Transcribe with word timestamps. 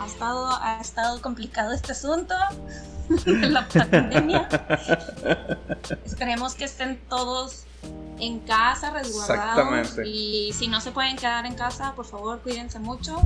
ha 0.00 0.06
estado, 0.06 0.48
ha 0.62 0.80
estado 0.80 1.20
complicado 1.20 1.72
este 1.72 1.92
asunto, 1.92 2.34
la 3.26 3.68
pandemia. 3.68 4.48
Esperemos 6.04 6.54
que 6.54 6.64
estén 6.64 6.98
todos 7.08 7.64
en 8.18 8.40
casa, 8.40 8.90
resguardados. 8.92 9.98
Y 10.04 10.52
si 10.54 10.68
no 10.68 10.80
se 10.80 10.90
pueden 10.90 11.16
quedar 11.16 11.44
en 11.44 11.54
casa, 11.54 11.92
por 11.94 12.06
favor, 12.06 12.40
cuídense 12.40 12.78
mucho. 12.78 13.18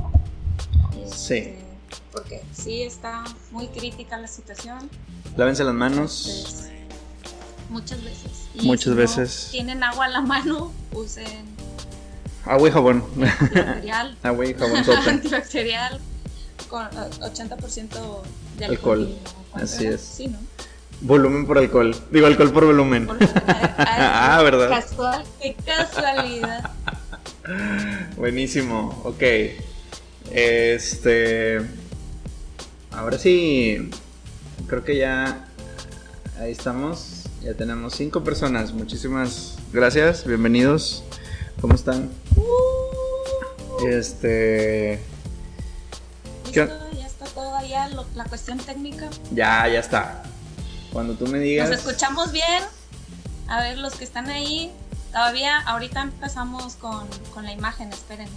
sí. 1.11 1.35
Este, 1.35 1.65
porque 2.11 2.41
sí 2.51 2.81
está 2.81 3.23
muy 3.51 3.67
crítica 3.67 4.17
la 4.17 4.27
situación. 4.27 4.89
Lávense 5.37 5.63
las 5.63 5.73
manos. 5.73 6.65
muchas 7.69 8.03
veces. 8.03 8.49
muchas 8.63 8.95
veces. 8.95 9.47
tienen 9.51 9.83
agua 9.83 10.05
a 10.05 10.09
la 10.09 10.21
mano, 10.21 10.73
usen 10.91 11.45
agua 12.45 12.67
y 12.67 12.71
jabón. 12.71 13.05
Antibacterial. 13.21 14.17
agua 14.23 14.45
y 14.45 14.53
jabón 14.53 14.83
Antibacterial 15.07 16.01
con 16.69 16.87
80% 16.89 18.21
de 18.57 18.65
alcohol. 18.65 19.17
Así 19.53 19.85
es. 19.85 20.01
Sí, 20.01 20.27
¿no? 20.27 20.37
Volumen 21.01 21.45
por 21.45 21.57
alcohol. 21.57 21.95
Digo, 22.11 22.25
alcohol 22.25 22.51
por 22.51 22.65
volumen. 22.65 23.07
ah, 23.77 24.41
¿verdad? 24.43 24.69
Casual, 24.69 25.23
qué 25.41 25.55
casualidad. 25.65 26.71
Buenísimo, 28.17 29.01
ok. 29.03 29.23
Este. 30.31 31.61
Ahora 32.91 33.17
sí. 33.17 33.89
Creo 34.67 34.83
que 34.83 34.97
ya. 34.97 35.47
Ahí 36.39 36.51
estamos. 36.51 37.23
Ya 37.43 37.53
tenemos 37.53 37.93
cinco 37.93 38.23
personas. 38.23 38.73
Muchísimas 38.73 39.57
gracias. 39.71 40.25
Bienvenidos. 40.25 41.03
¿Cómo 41.61 41.75
están? 41.75 42.09
Uh. 42.35 43.85
Este. 43.87 45.14
¿Listo? 46.55 46.91
Ya 46.97 47.05
está 47.05 47.25
todo 47.25 47.55
allá. 47.55 47.89
la 48.15 48.23
cuestión 48.25 48.57
técnica. 48.57 49.09
Ya, 49.31 49.67
ya 49.67 49.79
está. 49.79 50.23
Cuando 50.91 51.13
tú 51.15 51.27
me 51.27 51.39
digas. 51.39 51.69
Nos 51.69 51.79
escuchamos 51.79 52.31
bien. 52.31 52.63
A 53.47 53.59
ver, 53.59 53.77
los 53.77 53.95
que 53.95 54.03
están 54.05 54.29
ahí. 54.29 54.71
Todavía, 55.11 55.59
ahorita 55.59 56.01
empezamos 56.01 56.75
con, 56.75 57.07
la 57.43 57.51
imagen, 57.51 57.89
espérenos. 57.89 58.33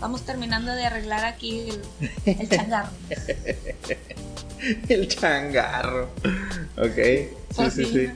Vamos 0.00 0.22
terminando 0.22 0.72
de 0.72 0.86
arreglar 0.86 1.24
aquí 1.26 1.68
el, 2.24 2.48
changarro. 2.48 2.88
el 4.88 5.08
changarro. 5.08 6.08
Ok. 6.78 6.96
Sí, 7.54 7.70
sí, 7.70 7.84
sí. 7.84 8.10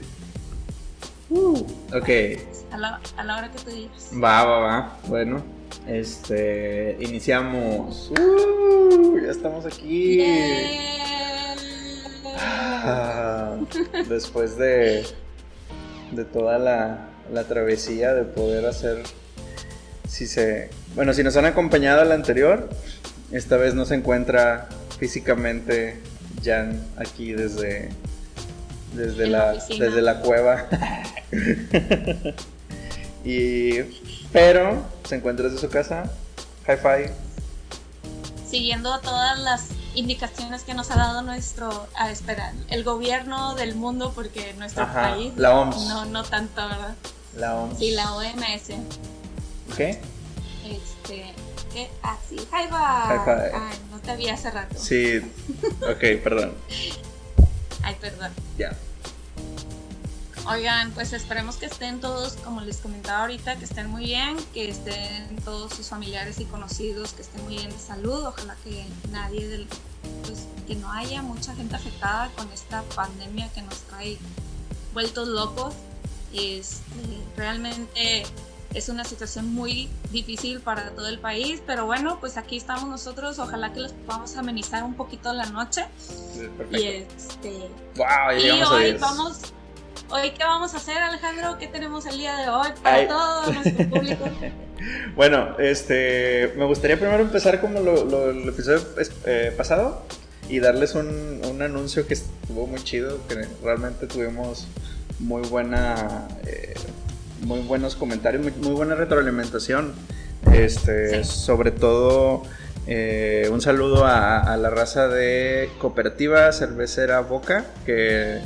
Uh, 1.29 1.59
ok. 1.95 2.09
A 2.71 2.77
la, 2.77 2.99
a 3.17 3.23
la, 3.23 3.37
hora 3.37 3.51
que 3.51 3.59
tú 3.59 3.69
digas. 3.69 4.09
Va, 4.13 4.43
va, 4.43 4.59
va. 4.59 4.97
Bueno, 5.07 5.43
este. 5.87 6.97
Iniciamos. 6.99 8.11
Uh, 8.11 9.19
ya 9.25 9.31
estamos 9.31 9.65
aquí. 9.65 10.21
Ah, 12.37 13.57
después 14.07 14.57
de, 14.57 15.05
de 16.11 16.25
toda 16.25 16.59
la, 16.59 17.45
travesía 17.47 18.13
de 18.13 18.23
poder 18.23 18.65
hacer, 18.65 19.03
si 20.07 20.27
se, 20.27 20.69
bueno, 20.95 21.13
si 21.13 21.23
nos 21.23 21.35
han 21.37 21.45
acompañado 21.45 22.01
a 22.01 22.05
la 22.05 22.15
anterior, 22.15 22.69
esta 23.31 23.57
vez 23.57 23.73
no 23.73 23.85
se 23.85 23.95
encuentra 23.95 24.69
físicamente 24.99 25.97
Jan 26.43 26.79
aquí 26.97 27.33
desde, 27.33 27.89
desde, 28.93 29.27
la, 29.27 29.53
desde 29.53 30.01
la 30.01 30.19
cueva. 30.21 30.67
y, 33.25 33.81
pero 34.31 34.85
se 35.03 35.15
encuentra 35.15 35.49
desde 35.49 35.59
su 35.59 35.69
casa. 35.69 36.11
High 36.67 36.77
five. 36.77 37.13
Siguiendo 38.47 38.99
todas 39.01 39.39
las 39.39 39.69
indicaciones 39.95 40.63
que 40.63 40.73
nos 40.73 40.91
ha 40.91 40.95
dado 40.95 41.21
nuestro, 41.23 41.87
a 41.95 42.11
esperar, 42.11 42.53
el 42.69 42.83
gobierno 42.83 43.55
del 43.55 43.75
mundo, 43.75 44.11
porque 44.13 44.53
nuestro 44.53 44.91
país, 44.91 45.33
la 45.35 45.59
OMS. 45.59 45.87
No, 45.87 46.05
no 46.05 46.23
tanto, 46.23 46.67
¿verdad? 46.67 46.95
La 47.35 47.55
OMS. 47.55 47.79
Sí, 47.79 47.91
la 47.91 48.13
OMS. 48.13 48.67
¿Qué? 49.75 49.99
Este, 50.63 51.33
¿qué? 51.73 51.89
Ah, 52.03 52.17
sí, 52.29 52.37
Ay, 52.51 52.67
no 53.91 53.99
te 53.99 54.15
vi 54.15 54.29
hace 54.29 54.51
rato. 54.51 54.75
Sí, 54.77 55.19
ok, 55.81 56.21
perdón. 56.23 56.53
Ay, 57.83 57.95
perdón. 57.99 58.31
Ya. 58.57 58.75
Oigan, 60.47 60.91
pues 60.91 61.11
esperemos 61.13 61.55
que 61.55 61.65
estén 61.65 61.99
todos, 61.99 62.33
como 62.43 62.61
les 62.61 62.77
comentaba 62.77 63.21
ahorita, 63.21 63.55
que 63.55 63.65
estén 63.65 63.87
muy 63.89 64.05
bien, 64.05 64.37
que 64.53 64.69
estén 64.69 65.35
todos 65.43 65.73
sus 65.73 65.87
familiares 65.89 66.39
y 66.39 66.45
conocidos, 66.45 67.13
que 67.13 67.23
estén 67.23 67.43
muy 67.45 67.57
bien 67.57 67.71
de 67.71 67.79
salud. 67.79 68.25
Ojalá 68.25 68.55
que 68.63 68.85
nadie 69.11 69.47
del, 69.47 69.67
pues, 70.23 70.45
que 70.67 70.75
no 70.75 70.91
haya 70.91 71.23
mucha 71.23 71.55
gente 71.55 71.75
afectada 71.75 72.29
con 72.37 72.51
esta 72.51 72.83
pandemia 72.95 73.49
que 73.53 73.63
nos 73.63 73.79
trae 73.81 74.19
vueltos 74.93 75.27
locos. 75.27 75.73
Este, 76.31 76.83
realmente 77.35 78.23
es 78.75 78.89
una 78.89 79.03
situación 79.03 79.51
muy 79.51 79.89
difícil 80.11 80.59
para 80.59 80.91
todo 80.91 81.07
el 81.07 81.17
país, 81.17 81.63
pero 81.65 81.87
bueno, 81.87 82.19
pues 82.19 82.37
aquí 82.37 82.57
estamos 82.57 82.87
nosotros, 82.87 83.39
ojalá 83.39 83.73
que 83.73 83.79
les 83.79 83.93
podamos 83.93 84.35
amenizar 84.35 84.83
un 84.83 84.93
poquito 84.93 85.33
la 85.33 85.45
noche. 85.47 85.87
y 86.71 86.83
este 86.83 87.69
wow, 87.95 88.37
y 88.37 88.49
hoy 88.61 88.97
vamos 88.97 89.54
Hoy, 90.11 90.31
¿qué 90.31 90.43
vamos 90.43 90.73
a 90.75 90.77
hacer, 90.77 90.97
Alejandro? 90.97 91.57
¿Qué 91.57 91.67
tenemos 91.67 92.05
el 92.05 92.17
día 92.17 92.37
de 92.37 92.49
hoy 92.49 92.67
para 92.83 93.07
todo 93.07 93.51
nuestro 93.51 93.89
público? 93.89 94.25
bueno, 95.15 95.57
este, 95.57 96.53
me 96.57 96.65
gustaría 96.65 96.97
primero 96.99 97.23
empezar 97.23 97.59
como 97.59 97.79
lo, 97.79 98.29
el 98.29 98.47
episodio 98.47 98.81
eh, 99.25 99.51
pasado 99.57 100.03
y 100.47 100.59
darles 100.59 100.93
un, 100.93 101.41
un, 101.43 101.61
anuncio 101.63 102.05
que 102.05 102.13
estuvo 102.13 102.67
muy 102.67 102.83
chido, 102.83 103.17
que 103.27 103.47
realmente 103.63 104.05
tuvimos 104.05 104.67
muy 105.19 105.41
buena, 105.47 106.27
eh, 106.45 106.75
muy 107.41 107.61
buenos 107.61 107.95
comentarios, 107.95 108.43
muy, 108.57 108.73
buena 108.73 108.93
retroalimentación. 108.93 109.93
Este, 110.53 111.23
sobre 111.23 111.71
todo 111.71 112.43
eh, 112.85 113.49
un 113.51 113.59
saludo 113.59 114.05
a, 114.05 114.39
a, 114.39 114.55
la 114.57 114.69
raza 114.69 115.07
de 115.07 115.71
Cooperativa 115.79 116.51
Cervecera 116.51 117.21
Boca, 117.21 117.65
que 117.87 118.39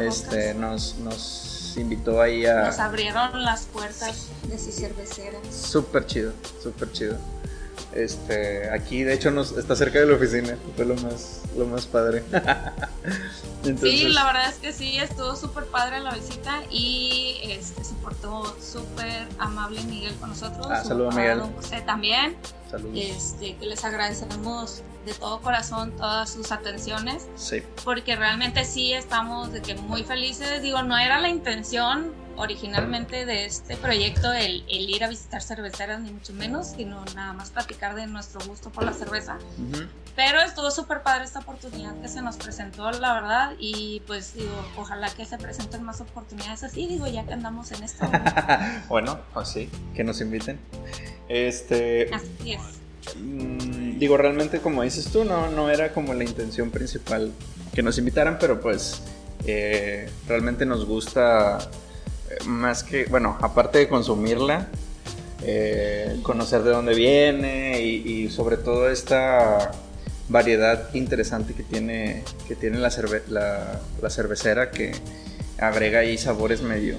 este, 0.00 0.54
nos, 0.54 0.96
nos 0.96 1.74
invitó 1.76 2.20
ahí 2.20 2.46
a... 2.46 2.66
Nos 2.66 2.78
abrieron 2.78 3.42
las 3.42 3.64
puertas 3.66 4.26
de 4.48 4.58
su 4.58 4.72
cervecera. 4.72 5.38
Súper 5.50 6.06
chido, 6.06 6.32
súper 6.62 6.92
chido. 6.92 7.18
Este, 7.92 8.70
aquí 8.70 9.04
de 9.04 9.14
hecho 9.14 9.30
nos, 9.30 9.56
está 9.56 9.74
cerca 9.74 9.98
de 10.00 10.06
la 10.06 10.14
oficina, 10.14 10.56
fue 10.74 10.84
lo 10.84 10.96
más, 10.96 11.42
lo 11.56 11.66
más 11.66 11.86
padre. 11.86 12.22
Sí, 13.80 14.08
la 14.08 14.24
verdad 14.26 14.48
es 14.48 14.56
que 14.56 14.72
sí, 14.72 14.96
estuvo 14.98 15.34
súper 15.34 15.64
padre 15.64 15.98
la 16.00 16.14
visita 16.14 16.62
y 16.70 17.38
este, 17.42 17.82
se 17.82 17.94
portó 17.94 18.44
súper 18.60 19.26
amable 19.38 19.82
Miguel 19.82 20.14
con 20.16 20.28
nosotros. 20.28 20.66
Ah, 20.70 20.84
saludos 20.84 21.14
Miguel. 21.14 21.40
José 21.40 21.80
también. 21.80 22.36
Este, 22.94 23.56
que 23.56 23.66
les 23.66 23.84
agradecemos 23.84 24.82
de 25.04 25.14
todo 25.14 25.40
corazón 25.40 25.92
todas 25.96 26.30
sus 26.30 26.52
atenciones. 26.52 27.26
Sí. 27.36 27.62
Porque 27.84 28.16
realmente 28.16 28.64
sí 28.64 28.92
estamos 28.92 29.52
de 29.52 29.62
que 29.62 29.74
muy 29.74 30.04
felices. 30.04 30.62
Digo, 30.62 30.82
no 30.82 30.96
era 30.96 31.20
la 31.20 31.28
intención 31.28 32.12
originalmente 32.36 33.26
de 33.26 33.46
este 33.46 33.76
proyecto 33.76 34.32
el, 34.32 34.64
ir 34.68 35.04
a 35.04 35.08
visitar 35.08 35.42
cerveceras, 35.42 36.00
ni 36.00 36.10
mucho 36.10 36.32
menos, 36.32 36.68
sino 36.76 37.04
nada 37.14 37.32
más 37.32 37.50
platicar 37.50 37.94
de 37.94 38.06
nuestro 38.06 38.40
gusto 38.46 38.70
por 38.70 38.84
la 38.84 38.92
cerveza. 38.92 39.38
Pero 40.14 40.40
estuvo 40.40 40.70
súper 40.70 41.02
padre 41.02 41.24
esta 41.24 41.40
oportunidad 41.40 42.00
que 42.00 42.08
se 42.08 42.22
nos 42.22 42.36
presentó, 42.36 42.90
la 42.90 43.14
verdad, 43.14 43.52
y 43.58 44.02
pues 44.06 44.34
digo, 44.34 44.64
ojalá 44.76 45.10
que 45.10 45.24
se 45.24 45.36
presenten 45.38 45.82
más 45.82 46.00
oportunidades 46.00 46.62
así, 46.62 46.86
digo, 46.86 47.06
ya 47.06 47.24
que 47.24 47.34
andamos 47.34 47.72
en 47.72 47.82
esto. 47.82 48.08
bueno, 48.88 49.18
pues 49.34 49.48
sí, 49.48 49.68
que 49.94 50.04
nos 50.04 50.20
inviten. 50.20 50.58
Este. 51.28 52.08
Así 52.14 52.52
es. 52.52 52.60
Mm, 53.16 53.98
digo, 53.98 54.16
realmente, 54.16 54.60
como 54.60 54.82
dices 54.82 55.06
tú, 55.12 55.24
no, 55.24 55.50
no 55.50 55.70
era 55.70 55.92
como 55.92 56.14
la 56.14 56.24
intención 56.24 56.70
principal 56.70 57.32
que 57.74 57.82
nos 57.82 57.98
invitaran, 57.98 58.38
pero 58.40 58.60
pues 58.60 59.02
eh, 59.44 60.08
realmente 60.26 60.66
nos 60.66 60.86
gusta 60.86 61.58
más 62.44 62.82
que, 62.82 63.06
bueno, 63.06 63.38
aparte 63.40 63.78
de 63.78 63.88
consumirla, 63.88 64.68
eh, 65.42 66.18
conocer 66.22 66.62
de 66.62 66.70
dónde 66.70 66.94
viene 66.94 67.82
y, 67.82 68.28
sobre 68.30 68.56
todo 68.56 68.88
esta 68.90 69.70
variedad 70.28 70.92
interesante 70.94 71.54
que 71.54 71.62
tiene, 71.62 72.24
que 72.48 72.56
tiene 72.56 72.78
la, 72.78 72.90
la, 73.28 74.10
cervecera 74.10 74.70
que 74.70 74.92
agrega 75.58 76.00
ahí 76.00 76.18
sabores 76.18 76.62
medio, 76.62 76.98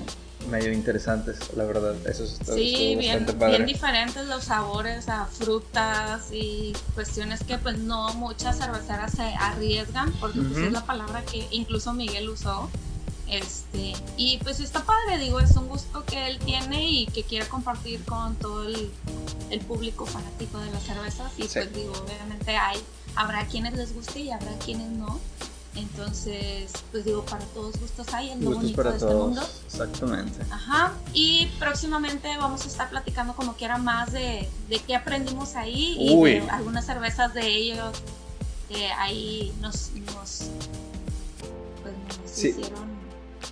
medio 0.49 0.71
interesantes, 0.71 1.39
la 1.57 1.65
verdad. 1.65 1.95
Eso 2.07 2.23
es 2.23 2.39
sí, 2.53 2.95
bien, 2.97 3.25
bien 3.37 3.65
diferentes 3.65 4.25
los 4.27 4.45
sabores 4.45 5.09
a 5.09 5.25
frutas 5.25 6.31
y 6.31 6.73
cuestiones 6.95 7.43
que 7.43 7.57
pues 7.57 7.79
no 7.79 8.13
muchas 8.13 8.59
cerveceras 8.59 9.11
se 9.11 9.23
arriesgan, 9.23 10.13
porque 10.21 10.39
pues, 10.39 10.59
es 10.59 10.71
la 10.71 10.85
palabra 10.85 11.23
que 11.23 11.47
incluso 11.51 11.93
Miguel 11.93 12.29
usó 12.29 12.69
Este, 13.29 13.93
y 14.15 14.37
pues 14.37 14.59
está 14.59 14.83
padre, 14.85 15.17
digo, 15.17 15.39
es 15.39 15.55
un 15.57 15.67
gusto 15.67 16.05
que 16.05 16.27
él 16.27 16.39
tiene 16.39 16.89
y 16.89 17.05
que 17.07 17.23
quiere 17.23 17.47
compartir 17.47 18.03
con 18.05 18.35
todo 18.35 18.65
el, 18.65 18.89
el 19.49 19.59
público 19.61 20.05
fanático 20.05 20.59
de 20.59 20.71
las 20.71 20.83
cervezas. 20.83 21.31
Y 21.37 21.43
pues 21.43 21.73
digo, 21.73 21.93
obviamente 21.93 22.55
hay, 22.55 22.79
habrá 23.15 23.45
quienes 23.45 23.73
les 23.73 23.93
guste 23.93 24.21
y 24.21 24.31
habrá 24.31 24.57
quienes 24.59 24.89
no. 24.91 25.19
Entonces, 25.75 26.71
pues 26.91 27.05
digo, 27.05 27.23
para 27.25 27.45
todos 27.47 27.79
gustos 27.79 28.07
hay, 28.13 28.31
es 28.31 28.39
lo 28.39 28.51
bonito 28.51 28.81
de 28.81 28.97
este 28.97 29.13
mundo. 29.13 29.47
Exactamente. 29.65 30.41
Ajá. 30.49 30.93
Y 31.13 31.47
próximamente 31.59 32.35
vamos 32.37 32.65
a 32.65 32.67
estar 32.67 32.89
platicando 32.89 33.35
como 33.35 33.53
quiera 33.55 33.77
más 33.77 34.11
de, 34.11 34.49
de 34.69 34.79
qué 34.79 34.95
aprendimos 34.95 35.55
ahí 35.55 35.95
y 35.99 36.23
de 36.23 36.49
algunas 36.49 36.85
cervezas 36.85 37.33
de 37.33 37.47
ellos 37.47 37.95
que 38.69 38.87
ahí 38.87 39.53
nos, 39.61 39.91
nos, 39.91 40.45
pues, 41.83 41.93
nos 42.23 42.31
hicieron. 42.31 42.96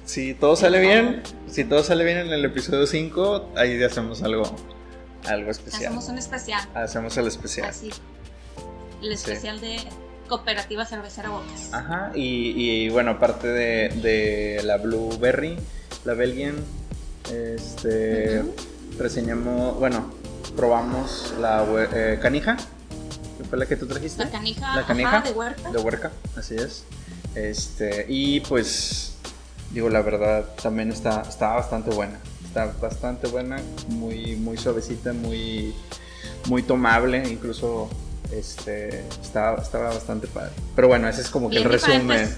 Si 0.05 0.35
todo 0.35 0.55
sale 0.55 0.79
bien, 0.79 1.23
si 1.49 1.63
todo 1.65 1.83
sale 1.83 2.05
bien 2.05 2.19
en 2.19 2.29
el 2.31 2.45
episodio 2.45 2.85
5, 2.85 3.53
ahí 3.57 3.81
hacemos 3.83 4.21
algo, 4.21 4.43
algo 5.25 5.49
especial. 5.49 5.85
Hacemos 5.87 6.09
un 6.09 6.17
especial. 6.19 6.69
Hacemos 6.75 7.17
el 7.17 7.27
especial. 7.27 7.67
Así. 7.67 7.89
El 9.01 9.11
especial 9.11 9.59
de 9.59 9.77
Cooperativa 10.27 10.85
Cervecera 10.85 11.29
Bocas. 11.29 11.73
Ajá, 11.73 12.11
y, 12.13 12.87
bueno, 12.89 13.11
aparte 13.11 13.47
de, 13.47 14.61
la 14.63 14.77
Blueberry, 14.77 15.57
la 16.05 16.13
Belgian, 16.13 16.55
este, 17.33 18.43
reseñamos, 18.99 19.79
bueno, 19.79 20.13
probamos 20.55 21.33
la 21.39 21.65
eh, 21.93 22.19
canija, 22.21 22.57
que 23.39 23.43
fue 23.43 23.57
la 23.57 23.65
que 23.65 23.75
tú 23.75 23.87
trajiste. 23.87 24.23
La 24.23 24.29
canija, 24.29 24.75
la 24.75 24.85
canija 24.85 25.21
de 25.21 25.31
huerca. 25.31 25.71
De 25.71 25.77
huerca, 25.79 26.11
así 26.37 26.55
es. 26.55 26.83
Este, 27.33 28.05
y 28.07 28.39
pues, 28.41 29.14
digo, 29.75 29.89
la 29.89 30.01
verdad, 30.01 30.45
también 30.63 30.89
está, 30.89 31.21
está 31.27 31.53
bastante 31.53 31.91
buena. 31.91 32.17
Está 32.45 32.73
bastante 32.81 33.27
buena, 33.27 33.57
muy, 33.89 34.37
muy 34.37 34.57
suavecita, 34.57 35.11
muy, 35.11 35.75
muy 36.47 36.63
tomable, 36.63 37.27
incluso 37.27 37.89
este, 38.31 39.05
estaba, 39.21 39.61
estaba 39.61 39.89
bastante 39.89 40.27
padre. 40.27 40.53
Pero 40.77 40.87
bueno, 40.87 41.09
ese 41.09 41.21
es 41.21 41.29
como 41.29 41.49
que 41.49 41.57
el 41.57 41.65
resumen. 41.65 42.33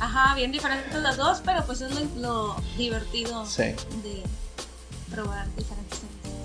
Ajá, 0.00 0.34
bien 0.34 0.50
diferentes 0.50 1.00
las 1.00 1.16
dos, 1.16 1.40
pero 1.44 1.64
pues 1.64 1.80
es 1.80 1.92
lo, 2.16 2.56
divertido 2.76 3.46
de 3.46 4.22
probar 5.12 5.46
diferentes 5.54 6.00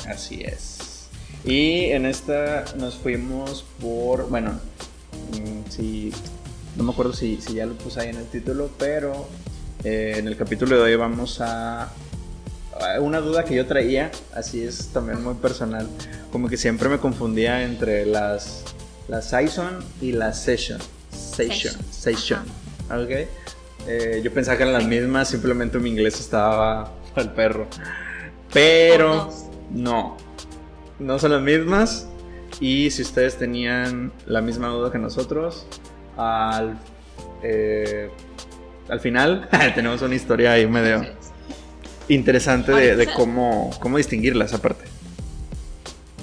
Así 0.08 0.44
es. 0.44 1.08
Y 1.44 1.86
en 1.86 2.06
esta 2.06 2.66
nos 2.76 2.96
fuimos 2.98 3.66
por, 3.82 4.30
bueno, 4.30 4.60
mm, 5.32 5.72
si, 5.72 6.14
no 6.76 6.84
me 6.84 6.92
acuerdo 6.92 7.14
si, 7.14 7.42
si 7.42 7.56
ya 7.56 7.66
lo 7.66 7.74
puse 7.74 8.02
ahí 8.02 8.10
en 8.10 8.18
el 8.18 8.28
título, 8.28 8.70
pero 8.78 9.28
eh, 9.84 10.16
en 10.18 10.28
el 10.28 10.38
capítulo 10.38 10.76
de 10.78 10.82
hoy 10.84 10.96
vamos 10.96 11.40
a 11.42 11.92
una 13.00 13.22
duda 13.22 13.44
que 13.44 13.56
yo 13.56 13.66
traía, 13.66 14.12
así 14.34 14.64
es 14.64 14.90
también 14.90 15.24
muy 15.24 15.34
personal, 15.36 15.88
como 16.32 16.48
que 16.48 16.58
siempre 16.58 16.90
me 16.90 17.00
confundía 17.00 17.64
entre 17.64 18.06
las, 18.06 18.64
las 19.08 19.30
Saison 19.30 19.80
y 20.02 20.12
las 20.12 20.42
Session. 20.44 20.80
Session. 21.12 21.74
Session. 21.92 22.40
¿Ok? 22.90 23.28
Eh, 23.88 24.22
yo 24.24 24.34
pensaba 24.34 24.58
que 24.58 24.64
eran 24.64 24.74
las 24.74 24.86
mismas, 24.86 25.30
simplemente 25.30 25.80
mi 25.80 25.90
inglés 25.90 26.20
estaba 26.20 26.92
al 27.16 27.34
perro. 27.34 27.68
Pero 28.54 29.30
no, 29.72 30.18
no 31.00 31.20
son 31.20 31.32
las 31.32 31.42
mismas. 31.42 32.08
Y 32.60 32.90
si 32.92 33.02
ustedes 33.02 33.38
tenían 33.38 34.12
la 34.26 34.42
misma 34.42 34.70
duda 34.70 34.92
que 34.92 34.98
nosotros, 34.98 35.68
al, 36.16 36.78
eh, 37.44 38.10
al 38.90 39.00
final 39.00 39.48
tenemos 39.76 40.02
una 40.02 40.16
historia 40.16 40.54
ahí 40.54 40.68
medio 40.68 41.06
interesante 42.08 42.72
de, 42.72 43.14
cómo, 43.14 43.72
cómo 43.80 43.98
distinguirlas 43.98 44.54
aparte. 44.54 44.86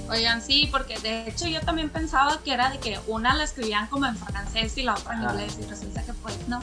Oigan, 0.08 0.42
sí, 0.42 0.68
porque 0.70 0.98
de 0.98 1.28
hecho 1.28 1.46
yo 1.46 1.60
también 1.60 1.88
pensaba 1.88 2.40
que 2.44 2.52
era 2.52 2.70
de 2.70 2.78
que 2.78 2.98
una 3.06 3.34
la 3.34 3.44
escribían 3.44 3.86
como 3.88 4.06
en 4.06 4.16
francés 4.16 4.76
y 4.78 4.82
la 4.82 4.94
otra 4.94 5.14
en 5.14 5.22
inglés 5.22 5.58
y 5.60 5.68
resulta 5.68 6.02
que 6.02 6.12
pues 6.14 6.36
no. 6.46 6.60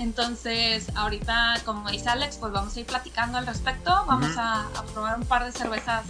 Entonces, 0.00 0.90
ahorita, 0.94 1.56
como 1.64 1.90
dice 1.90 2.08
Alex, 2.08 2.38
pues 2.38 2.52
vamos 2.52 2.74
a 2.74 2.80
ir 2.80 2.86
platicando 2.86 3.36
al 3.36 3.46
respecto. 3.46 3.90
Vamos 4.06 4.32
a, 4.38 4.66
probar 4.92 5.18
un 5.18 5.26
par 5.26 5.44
de 5.44 5.52
cervezas 5.52 6.04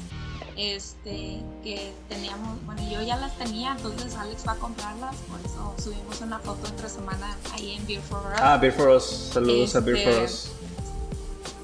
este, 0.57 1.41
que 1.63 1.93
teníamos. 2.09 2.65
Bueno, 2.65 2.83
yo 2.91 3.03
ya 3.03 3.17
las 3.17 3.37
tenía, 3.37 3.73
entonces 3.73 4.15
Alex 4.17 4.45
va 4.47 4.53
a 4.53 4.57
comprarlas. 4.57 5.17
Por 5.17 5.41
eso 5.41 5.75
subimos 5.83 6.21
una 6.21 6.39
foto 6.39 6.69
entre 6.69 6.89
semana 6.89 7.37
ahí 7.53 7.73
en 7.73 7.87
Beer 7.87 8.03
for 8.03 8.19
Us. 8.19 8.41
Ah, 8.41 8.57
Beer 8.57 8.73
for 8.73 8.89
Us. 8.89 9.31
Saludos 9.33 9.77
a 9.77 9.81
Beer 9.81 10.05
for 10.05 10.13
este, 10.13 10.25
Us 10.25 10.51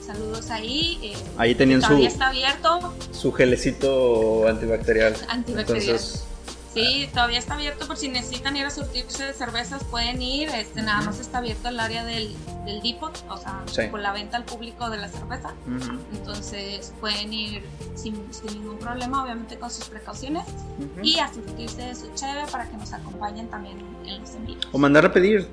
saludos 0.07 0.51
ahí. 0.51 0.99
Eh, 1.03 1.17
ahí 1.37 1.55
tenían 1.55 1.81
todavía 1.81 2.09
está 2.09 2.29
abierto. 2.29 2.95
Su 3.13 3.33
gelecito 3.33 4.47
antibacterial. 4.49 5.17
Antibacterial. 5.29 5.99
sí, 6.73 7.09
todavía 7.13 7.39
está 7.39 7.55
abierto 7.55 7.87
por 7.87 7.97
si 7.97 8.09
necesitan 8.09 8.57
ir 8.57 8.67
a 8.67 8.71
surtirse 8.71 9.25
de 9.25 9.33
cervezas, 9.33 9.83
pueden 9.85 10.23
ir. 10.23 10.49
Este, 10.51 10.83
Nada 10.83 11.03
más 11.03 11.19
está 11.19 11.39
abierto 11.39 11.69
el 11.69 11.81
área 11.81 12.05
del, 12.05 12.35
del 12.67 12.83
depot, 12.83 13.17
o 13.31 13.37
sea, 13.39 13.65
por 13.91 14.01
la 14.01 14.13
venta 14.13 14.37
al 14.37 14.45
público 14.45 14.91
de 14.91 14.99
la 14.99 15.09
cerveza. 15.09 15.55
Entonces 16.13 16.93
pueden 17.01 17.33
ir 17.33 17.63
sin, 17.95 18.15
ningún 18.53 18.79
problema, 18.79 19.23
obviamente 19.23 19.57
con 19.57 19.71
sus 19.71 19.87
precauciones. 19.87 20.45
Y 21.03 21.19
a 21.19 21.33
surtirse 21.33 21.83
de 21.83 21.95
su 21.95 22.13
cheve 22.15 22.43
para 22.51 22.69
que 22.69 22.77
nos 22.77 22.93
acompañen 22.93 23.49
también 23.49 23.79
en 24.05 24.21
los 24.21 24.35
envíos. 24.35 24.69
O 24.73 24.79
mandar 24.79 25.07
a 25.07 25.13
pedir. 25.13 25.47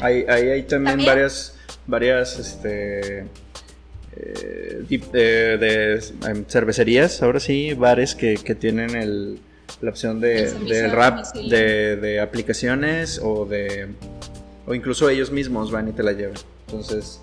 Hay, 0.00 0.24
hay, 0.28 0.48
hay 0.48 0.62
también, 0.64 1.04
varias, 1.04 1.56
varias 1.86 2.38
este, 2.38 3.26
eh, 4.16 4.84
de, 5.12 6.02
em, 6.26 6.44
cervecerías, 6.46 7.22
ahora 7.22 7.40
sí, 7.40 7.74
bares 7.74 8.14
que, 8.14 8.36
tienen 8.36 8.96
el, 8.96 9.38
la 9.80 9.90
opción 9.90 10.20
de, 10.20 10.52
de 10.52 10.88
rap, 10.88 11.24
de, 11.34 12.20
aplicaciones 12.20 13.20
o 13.22 13.44
de 13.44 13.88
o 14.68 14.74
incluso 14.74 15.08
ellos 15.08 15.30
mismos 15.30 15.70
van 15.70 15.88
y 15.88 15.92
te 15.92 16.02
la 16.02 16.12
llevan. 16.12 16.36
Entonces, 16.66 17.20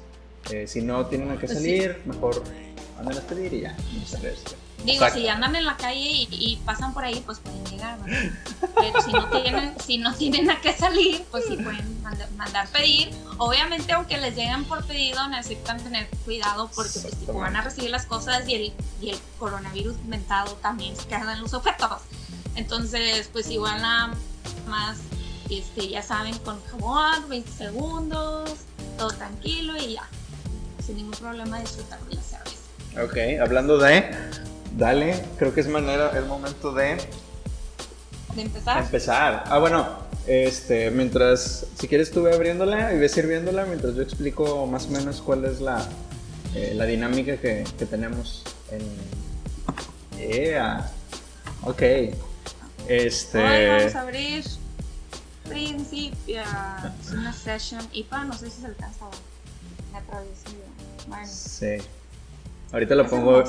eh, 0.50 0.66
si 0.68 0.82
no 0.82 1.06
tienen 1.06 1.30
a 1.30 1.34
qué 1.34 1.46
pues 1.46 1.54
salir, 1.54 2.02
mejor 2.06 2.44
andan 3.00 3.18
a 3.18 3.22
pedir 3.22 3.54
y 3.54 3.62
ya. 3.62 3.78
Digo, 4.84 5.10
si 5.10 5.28
andan 5.28 5.56
en 5.56 5.66
la 5.66 5.78
calle 5.78 6.28
y, 6.30 6.60
pasan 6.66 6.94
por 6.94 7.04
ahí, 7.04 7.22
pues 7.26 7.40
pueden 7.40 7.64
llegar, 7.66 7.98
Pero 8.76 9.02
si 9.02 9.12
no 9.12 9.30
tienen, 9.30 9.74
si 9.80 9.98
no 9.98 10.14
tienen 10.14 10.50
a 10.52 10.62
qué 10.62 10.74
salir, 10.74 11.24
pues 11.32 11.46
sí 11.48 11.58
pueden 11.58 12.02
mandar, 12.04 12.68
pedir. 12.70 13.10
Obviamente, 13.38 13.94
aunque 13.94 14.18
les 14.18 14.36
lleguen 14.36 14.64
por 14.66 14.86
pedido, 14.86 15.28
necesitan 15.28 15.84
tener 15.84 16.08
cuidado 16.24 16.70
porque 16.76 17.00
pues, 17.00 17.38
van 17.38 17.56
a 17.56 17.62
recibir 17.62 17.90
las 17.90 18.06
cosas 18.06 18.48
y 18.48 18.56
el, 18.56 18.74
y 19.02 19.10
el 19.10 19.18
coronavirus 19.40 19.98
inventado 20.04 20.54
también 20.62 20.96
se 20.96 21.08
queda 21.08 21.34
en 21.34 21.42
los 21.42 21.54
objetos. 21.54 22.02
Entonces, 22.56 23.30
pues 23.34 23.50
igual 23.50 23.82
nada 23.82 24.14
más, 24.68 25.00
este, 25.50 25.90
ya 25.90 26.02
saben, 26.02 26.38
con 26.40 26.62
jabón, 26.66 27.30
20 27.30 27.52
segundos, 27.52 28.52
todo 28.98 29.10
tranquilo 29.10 29.76
y 29.78 29.94
ya. 29.94 30.08
Sin 30.86 30.98
ningún 30.98 31.14
problema 31.14 31.60
disfrutar 31.60 32.00
de 32.06 32.16
la 32.16 32.22
cerveza. 32.22 33.04
Ok, 33.04 33.42
hablando 33.42 33.78
de 33.78 34.10
Dale, 34.78 35.16
creo 35.38 35.54
que 35.54 35.62
es 35.62 35.68
manera, 35.68 36.12
el 36.18 36.26
momento 36.26 36.72
de... 36.74 36.98
De 38.36 38.42
empezar. 38.42 38.84
Empezar. 38.84 39.44
Ah, 39.48 39.60
bueno, 39.60 39.88
este, 40.28 40.92
mientras, 40.92 41.66
si 41.80 41.88
quieres 41.88 42.12
tú 42.12 42.28
abriéndola 42.28 42.94
y 42.94 42.98
ves 42.98 43.14
sirviéndola, 43.14 43.66
mientras 43.66 43.96
yo 43.96 44.02
explico 44.02 44.66
más 44.66 44.88
o 44.88 44.90
menos 44.90 45.22
cuál 45.22 45.46
es 45.46 45.62
la, 45.62 45.86
eh, 46.56 46.74
la 46.76 46.86
dinámica 46.86 47.38
que, 47.38 47.64
que, 47.78 47.86
tenemos 47.86 48.44
en... 48.72 48.82
Yeah. 50.18 50.92
Ok. 51.64 51.82
Este... 52.88 53.38
Hoy 53.38 53.68
vamos 53.68 53.96
a 53.96 54.02
abrir 54.02 54.46
Principia. 55.48 56.44
Es 57.02 57.12
una 57.12 57.34
session 57.34 57.88
IPA, 57.92 58.26
no 58.26 58.34
sé 58.34 58.50
si 58.50 58.62
se 58.62 58.68
alcanza 58.68 59.06
a 59.94 60.02
traducir. 60.02 60.64
Bueno. 61.08 61.28
Sí. 61.28 61.78
Ahorita 62.72 62.96
lo 62.96 63.08
pongo... 63.08 63.44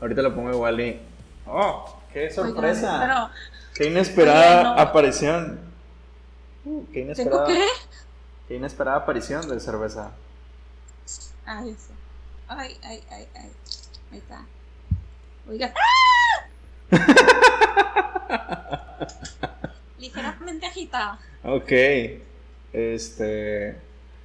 Ahorita 0.00 0.22
lo 0.22 0.34
pongo 0.34 0.50
igual 0.50 0.80
y. 0.80 1.00
¡Oh! 1.46 1.98
¡Qué 2.12 2.30
sorpresa! 2.30 3.30
¡Qué 3.74 3.88
inesperada 3.88 4.80
aparición! 4.80 5.60
Uh, 6.64 6.84
¡Qué 6.92 7.00
inesperada! 7.00 7.46
qué? 7.46 7.66
¡Qué 8.48 8.56
inesperada 8.56 8.98
aparición 8.98 9.48
de 9.48 9.60
cerveza! 9.60 10.12
Ay, 11.46 11.76
sí. 11.78 11.92
Ay, 12.48 12.76
ay, 12.82 13.02
ay, 13.10 13.28
ay. 13.34 13.50
Ahí 14.12 14.18
está. 14.18 14.44
Oiga. 15.48 15.72
Ligeramente 20.02 20.66
agitada. 20.66 21.20
Ok. 21.44 21.70
Este. 22.72 23.76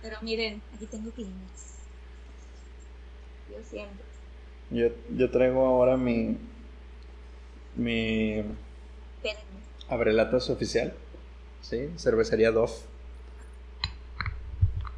Pero 0.01 0.17
miren, 0.22 0.60
aquí 0.75 0.88
tengo 0.88 1.12
climas. 1.12 1.75
Yo 3.51 3.57
siempre. 3.63 4.03
Yo, 4.72 4.88
yo 5.15 5.29
traigo 5.29 5.65
ahora 5.65 5.96
mi. 5.96 6.38
Mi. 7.75 8.43
Abrelatas 9.88 10.50
oficial. 10.50 10.93
Sí, 11.62 11.89
cervecería 11.98 12.51
Dove. 12.51 12.74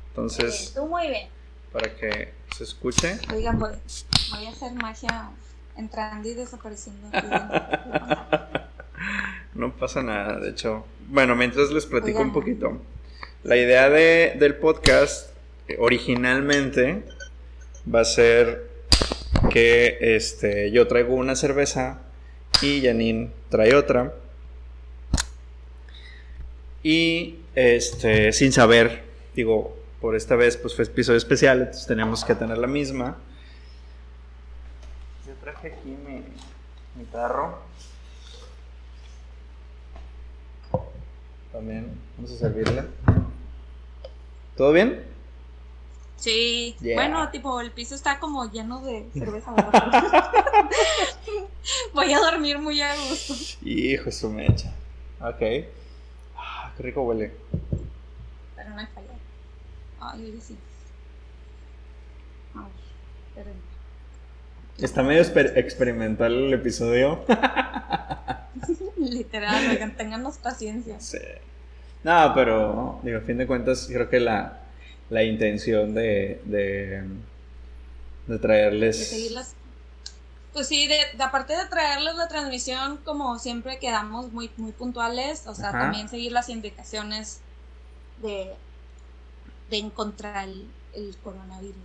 Entonces, 0.10 0.72
Tú 0.74 0.88
muy 0.88 1.08
bien. 1.08 1.30
para 1.74 1.94
que 1.96 2.34
se 2.56 2.64
escuche. 2.64 3.20
Oigan, 3.34 3.60
voy, 3.60 3.72
voy 4.32 4.46
a 4.46 4.50
hacer 4.50 4.74
magia 4.74 5.30
entrando 5.76 6.28
y 6.30 6.34
desapareciendo. 6.36 7.10
aquí. 7.12 7.28
No 9.60 9.74
pasa 9.74 10.02
nada, 10.02 10.40
de 10.40 10.52
hecho. 10.52 10.86
Bueno, 11.10 11.36
mientras 11.36 11.70
les 11.72 11.86
platico 11.86 12.20
Oigan. 12.20 12.28
un 12.28 12.34
poquito. 12.34 12.82
La 13.44 13.58
idea 13.58 13.90
de, 13.90 14.38
del 14.40 14.56
podcast 14.56 15.32
eh, 15.68 15.76
originalmente 15.80 17.04
va 17.94 18.00
a 18.00 18.06
ser 18.06 18.70
que 19.52 19.98
este, 20.00 20.72
yo 20.72 20.88
traigo 20.88 21.14
una 21.14 21.36
cerveza 21.36 22.00
y 22.62 22.82
Janine 22.82 23.32
trae 23.50 23.76
otra. 23.76 24.14
Y 26.82 27.40
este, 27.54 28.32
sin 28.32 28.54
saber, 28.54 29.04
digo, 29.36 29.78
por 30.00 30.16
esta 30.16 30.38
vez 30.38 30.56
pues 30.56 30.74
fue 30.74 30.86
episodio 30.86 31.18
especial, 31.18 31.60
entonces 31.60 31.86
tenemos 31.86 32.24
que 32.24 32.34
tener 32.34 32.58
la 32.60 32.68
misma. 32.68 33.18
Yo 35.28 35.34
traje 35.44 35.74
aquí 35.74 35.90
mi, 35.90 36.24
mi 36.96 37.04
tarro. 37.12 37.68
También 41.52 41.92
vamos 42.18 42.32
a 42.32 42.38
servirle. 42.38 42.84
¿Todo 44.56 44.72
bien? 44.72 45.04
Sí, 46.18 46.76
Yeah. 46.82 46.96
bueno, 46.96 47.30
tipo, 47.32 47.62
el 47.62 47.72
piso 47.72 47.96
está 47.96 48.20
como 48.20 48.52
lleno 48.52 48.82
de 48.82 49.08
cerveza. 49.14 49.52
voy 51.94 52.12
a 52.12 52.20
dormir 52.20 52.60
muy 52.60 52.82
a 52.82 52.94
gusto. 52.96 53.34
Hijo 53.64 54.12
su 54.12 54.30
mecha. 54.30 54.74
Ok. 55.22 55.42
Ah, 56.36 56.74
qué 56.76 56.84
rico 56.84 57.04
huele. 57.04 57.32
Pero 58.56 58.70
no 58.72 58.78
hay 58.80 58.86
falla. 58.88 59.08
Ay, 60.02 60.40
sí. 60.42 60.58
Ay, 62.56 62.64
pero- 63.36 63.52
Está 64.82 65.04
medio 65.04 65.22
exper- 65.22 65.54
experimental 65.58 66.34
el 66.34 66.54
episodio. 66.54 67.24
Literal, 68.98 69.70
oigan, 69.72 69.96
tenganos 69.96 70.38
paciencia. 70.38 71.00
Sí. 71.00 71.18
No, 72.04 72.32
pero 72.34 73.00
digo, 73.04 73.18
a 73.18 73.22
fin 73.22 73.38
de 73.38 73.48
cuentas, 73.48 73.88
creo 73.92 74.10
que 74.10 74.20
la, 74.20 74.60
la 75.10 75.24
intención 75.24 75.94
de, 75.94 76.42
de, 76.46 77.04
de 78.28 78.40
traerles. 78.40 79.12
Pues 80.54 80.68
sí, 80.68 80.88
de, 80.88 80.98
de 81.16 81.24
aparte 81.24 81.56
de 81.56 81.66
traerles 81.66 82.16
la 82.16 82.28
transmisión, 82.28 82.98
como 83.06 83.38
siempre 83.38 83.78
quedamos 83.80 84.32
muy, 84.32 84.50
muy 84.58 84.72
puntuales, 84.72 85.46
o 85.48 85.54
sea, 85.54 85.70
Ajá. 85.70 85.80
también 85.82 86.10
seguir 86.10 86.32
las 86.32 86.50
indicaciones 86.50 87.40
de, 88.22 88.54
de 89.70 89.78
encontrar 89.78 90.48
el, 90.48 90.68
el 90.96 91.16
coronavirus. 91.24 91.76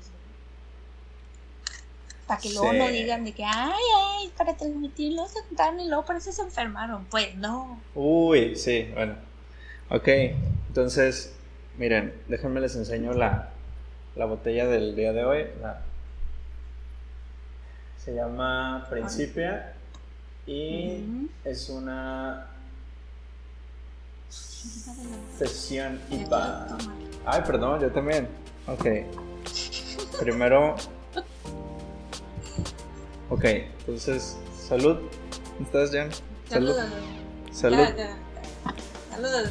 Para 2.26 2.40
que 2.40 2.50
luego 2.52 2.70
Sí. 2.72 2.78
no 2.78 2.88
digan 2.88 3.24
de 3.24 3.32
que, 3.32 3.44
ay, 3.44 3.72
ay, 4.18 4.32
para 4.36 4.56
transmitirlo 4.56 5.26
se 5.28 5.42
juntaron 5.42 5.78
y 5.80 5.88
luego 5.88 6.04
parece 6.06 6.30
que 6.30 6.36
se 6.36 6.42
enfermaron. 6.42 7.04
Pues 7.06 7.34
no. 7.36 7.80
Uy, 7.94 8.56
sí, 8.56 8.88
bueno. 8.94 9.14
Ok, 9.90 10.08
entonces, 10.68 11.34
miren, 11.76 12.14
déjenme 12.28 12.60
les 12.60 12.74
enseño 12.76 13.12
la, 13.12 13.50
la 14.16 14.24
botella 14.24 14.66
del 14.66 14.96
día 14.96 15.12
de 15.12 15.24
hoy. 15.24 15.46
la- 15.60 15.82
se 18.02 18.14
llama 18.14 18.86
Principia 18.90 19.72
y 20.46 21.26
es 21.44 21.68
una 21.70 22.48
sesión 25.38 26.00
IPA. 26.10 26.76
Ay, 27.24 27.42
perdón, 27.46 27.80
yo 27.80 27.90
también. 27.90 28.28
Ok. 28.66 28.86
Primero. 30.20 30.76
Ok, 33.30 33.44
entonces, 33.44 34.36
salud. 34.68 34.96
¿Cómo 35.54 35.66
estás, 35.66 35.90
Jan? 35.90 36.10
Salud. 36.48 36.76
Salud. 37.52 37.86
Saludos. 39.10 39.50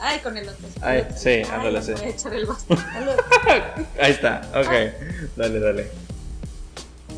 Ay, 0.00 0.20
con 0.20 0.36
el 0.36 0.48
otro. 0.48 0.68
Ay, 0.80 1.02
Salud. 1.02 1.16
sí, 1.16 1.42
ándale, 1.50 1.72
le 1.72 1.82
sí. 1.82 1.92
voy 1.92 2.02
a 2.02 2.08
echar 2.08 2.34
el 2.34 2.46
vaso. 2.46 2.66
Salud. 2.68 3.12
Ahí 4.00 4.12
está, 4.12 4.42
ok. 4.54 5.36
Dale, 5.36 5.60
dale. 5.60 5.90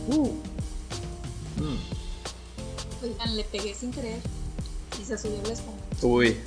Uh. 0.09 0.29
Mm. 1.57 1.79
Oigan, 3.03 3.37
le 3.37 3.45
pegué 3.45 3.75
sin 3.75 3.91
querer 3.93 4.19
y 5.01 5.05
se 5.05 5.19
subió 5.19 5.43
la 5.43 5.53
espuma. 5.53 5.77
Uy. 6.03 6.39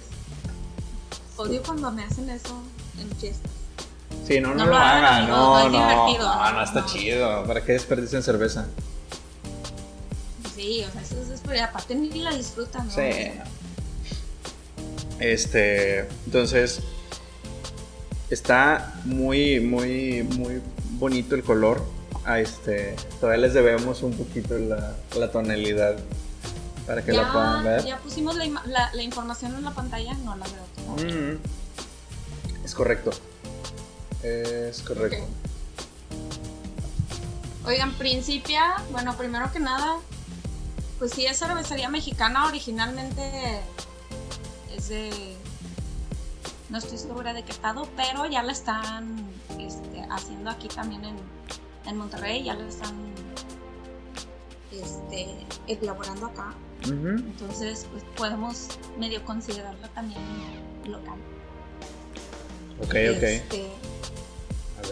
Odio 1.37 1.61
cuando 1.63 1.91
me 1.91 2.03
hacen 2.03 2.29
eso 2.29 2.61
en 2.99 3.09
fiestas. 3.17 3.51
Sí, 4.27 4.39
no, 4.39 4.49
no, 4.49 4.55
No 4.55 4.65
lo 4.65 4.71
lo 4.71 4.77
hagan, 4.77 5.27
No, 5.27 5.59
no 5.59 5.69
no. 5.69 5.69
divertido, 5.69 6.35
No, 6.51 6.63
está 6.63 6.85
chido. 6.85 7.43
¿Para 7.45 7.63
qué 7.63 7.73
desperdician 7.73 8.23
cerveza? 8.23 8.67
Sí, 10.55 10.83
o 10.87 10.91
sea, 10.91 11.01
eso 11.01 11.33
es 11.33 11.41
pero 11.45 11.63
aparte 11.63 11.93
ni 11.95 12.09
la 12.21 12.33
disfrutan, 12.33 12.87
¿no? 12.87 12.93
Sí. 12.93 13.31
Este, 15.19 16.07
entonces 16.25 16.79
está 18.29 18.93
muy, 19.05 19.59
muy, 19.59 20.23
muy 20.23 20.61
bonito 20.91 21.35
el 21.35 21.43
color. 21.43 21.83
A 22.25 22.39
este, 22.39 22.95
todavía 23.19 23.41
les 23.47 23.53
debemos 23.53 24.01
un 24.01 24.13
poquito 24.13 24.57
la, 24.57 24.95
la 25.17 25.29
tonalidad 25.31 25.97
para 26.87 27.03
que 27.03 27.11
la 27.11 27.31
puedan 27.33 27.63
ver. 27.65 27.83
ya 27.85 27.97
pusimos 27.97 28.35
la, 28.35 28.45
la, 28.65 28.89
la 28.93 29.01
información 29.03 29.53
en 29.55 29.63
la 29.65 29.71
pantalla, 29.71 30.13
no 30.13 30.37
la 30.37 30.45
veo. 30.45 31.09
Mm, 31.11 31.37
es 32.63 32.73
correcto. 32.73 33.11
Es 34.23 34.81
correcto. 34.81 35.25
Oigan, 37.65 37.93
Principia, 37.93 38.75
bueno, 38.91 39.15
primero 39.17 39.51
que 39.51 39.59
nada, 39.59 39.99
pues 40.99 41.11
sí, 41.11 41.25
es 41.25 41.39
cervecería 41.39 41.89
mexicana, 41.89 42.47
originalmente 42.47 43.61
es 44.75 44.89
de... 44.89 45.35
No 46.69 46.77
estoy 46.77 46.97
segura 46.97 47.33
de 47.33 47.43
qué 47.43 47.51
estado, 47.51 47.87
pero 47.95 48.25
ya 48.25 48.41
la 48.43 48.51
están 48.51 49.29
este, 49.59 50.05
haciendo 50.09 50.49
aquí 50.49 50.67
también 50.67 51.05
en, 51.05 51.15
en 51.85 51.97
Monterrey, 51.97 52.43
ya 52.43 52.55
la 52.55 52.67
están 52.67 52.95
este, 54.71 55.45
elaborando 55.67 56.27
acá. 56.27 56.53
Entonces, 56.83 57.85
pues 57.91 58.03
podemos 58.17 58.67
medio 58.97 59.23
considerarla 59.23 59.87
también 59.89 60.21
local. 60.85 61.17
Ok, 62.81 62.95
ok. 63.15 63.23
Este, 63.23 63.71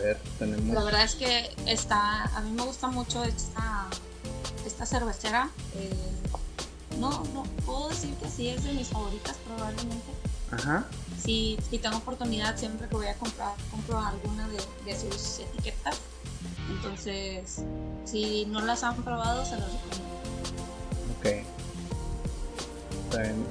ver, 0.01 0.17
tenemos. 0.39 0.73
La 0.73 0.83
verdad 0.83 1.03
es 1.03 1.15
que 1.15 1.51
está, 1.65 2.23
a 2.23 2.41
mí 2.41 2.51
me 2.51 2.63
gusta 2.63 2.87
mucho 2.87 3.23
esta, 3.23 3.87
esta 4.65 4.85
cervecera. 4.85 5.49
eh, 5.75 5.89
no, 6.99 7.23
no 7.33 7.43
puedo 7.65 7.89
decir 7.89 8.13
que 8.15 8.29
sí 8.29 8.49
es 8.49 8.63
de 8.63 8.73
mis 8.73 8.87
favoritas 8.89 9.35
probablemente. 9.45 10.11
Ajá. 10.51 10.85
Si, 11.23 11.57
si 11.69 11.79
tengo 11.79 11.97
oportunidad 11.97 12.57
siempre 12.57 12.87
que 12.87 12.95
voy 12.95 13.07
a 13.07 13.15
comprar, 13.15 13.53
compro 13.71 13.99
alguna 13.99 14.47
de, 14.49 14.57
de 14.85 14.99
sus 14.99 15.39
etiquetas. 15.39 15.95
Entonces, 16.69 17.63
si 18.05 18.45
no 18.45 18.61
las 18.61 18.83
han 18.83 19.03
probado, 19.03 19.45
se 19.45 19.51
las 19.57 19.71
recomiendo. 19.71 20.15
Ok. 21.19 21.25
Está 23.05 23.21
bien. 23.23 23.45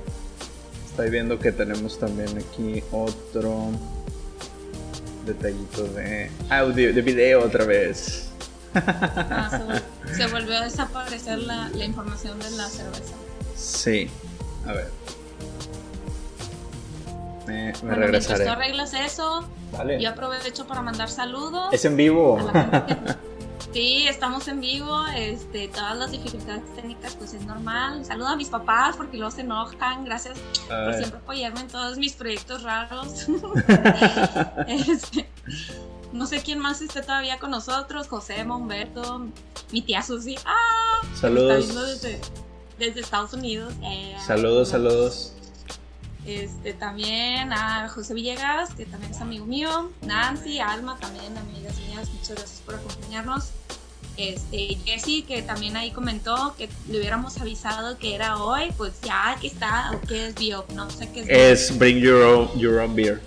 Estoy 0.87 1.11
viendo 1.11 1.38
que 1.38 1.52
tenemos 1.52 1.99
también 1.99 2.37
aquí 2.38 2.83
otro 2.92 3.71
detallito 5.32 5.84
de 5.84 6.30
audio, 6.49 6.92
de 6.94 7.02
video 7.02 7.44
otra 7.44 7.64
vez. 7.64 8.28
Ah, 8.75 9.49
se, 9.50 9.58
vol- 9.58 10.16
se 10.16 10.26
volvió 10.28 10.56
a 10.58 10.60
desaparecer 10.64 11.38
la, 11.38 11.68
la 11.70 11.84
información 11.84 12.38
de 12.38 12.50
la 12.52 12.68
cerveza. 12.68 13.14
Sí. 13.56 14.08
A 14.66 14.72
ver. 14.72 14.90
Me, 17.46 17.54
me 17.66 17.72
Bueno, 17.72 17.96
mientras 17.96 18.28
regresaré. 18.28 18.44
tú 18.44 18.50
arreglas 18.50 18.94
eso, 18.94 19.49
Vale. 19.72 20.00
yo 20.00 20.10
aprovecho 20.10 20.66
para 20.66 20.82
mandar 20.82 21.08
saludos. 21.08 21.72
Es 21.72 21.84
en 21.84 21.96
vivo. 21.96 22.38
a 22.38 22.42
la 22.52 22.62
gente 22.70 22.87
que- 22.87 23.29
Sí, 23.72 24.08
estamos 24.08 24.48
en 24.48 24.60
vivo, 24.60 25.06
este, 25.14 25.68
todas 25.68 25.96
las 25.96 26.10
dificultades 26.10 26.62
técnicas 26.74 27.14
pues 27.14 27.34
es 27.34 27.44
normal. 27.46 28.04
Saludo 28.04 28.28
a 28.28 28.36
mis 28.36 28.48
papás 28.48 28.96
porque 28.96 29.16
luego 29.16 29.30
se 29.30 29.42
enojan, 29.42 30.04
gracias 30.04 30.38
por 30.66 30.94
siempre 30.94 31.18
apoyarme 31.20 31.60
en 31.60 31.68
todos 31.68 31.96
mis 31.96 32.14
proyectos 32.14 32.62
raros. 32.64 33.26
Este, 34.66 35.28
no 36.12 36.26
sé 36.26 36.42
quién 36.42 36.58
más 36.58 36.82
esté 36.82 37.02
todavía 37.02 37.38
con 37.38 37.52
nosotros, 37.52 38.08
José, 38.08 38.42
Humberto, 38.44 39.26
mi 39.70 39.82
tía 39.82 40.02
Susi, 40.02 40.36
ah, 40.44 41.00
saludos. 41.14 41.58
viendo 41.66 41.84
desde, 41.84 42.20
desde 42.78 43.00
Estados 43.00 43.32
Unidos. 43.34 43.72
Eh, 43.84 44.16
Saludos, 44.26 44.70
saludos. 44.70 45.32
Este, 46.30 46.75
también 46.75 47.52
a 47.52 47.88
José 47.88 48.14
Villegas, 48.14 48.72
que 48.75 48.87
también 48.87 49.10
es 49.10 49.20
amigo 49.20 49.46
mío. 49.46 49.90
Nancy, 50.02 50.60
Alma, 50.60 50.96
también 51.00 51.37
amigas 51.37 51.76
mías. 51.88 52.08
Muchas 52.10 52.37
gracias 52.37 52.62
por 52.64 52.76
acompañarnos. 52.76 53.50
Este, 54.16 54.76
Jessy, 54.84 55.22
que 55.22 55.42
también 55.42 55.76
ahí 55.76 55.90
comentó 55.90 56.54
que 56.56 56.68
le 56.88 57.00
hubiéramos 57.00 57.40
avisado 57.40 57.99
que 57.99 58.14
era 58.14 58.37
hoy. 58.37 58.72
Pues 58.76 59.00
ya, 59.00 59.30
aquí 59.32 59.49
está. 59.49 59.90
¿O 59.92 60.00
qué 60.06 60.28
es 60.28 60.37
bio? 60.37 60.64
No 60.72 60.88
sé 60.88 61.10
qué 61.10 61.22
es 61.22 61.26
bio. 61.26 61.37
Es 61.37 61.76
Bring 61.76 61.99
Your 61.99 62.22
Own, 62.22 62.58
your 62.60 62.78
own 62.78 62.94
Beer. 62.94 63.20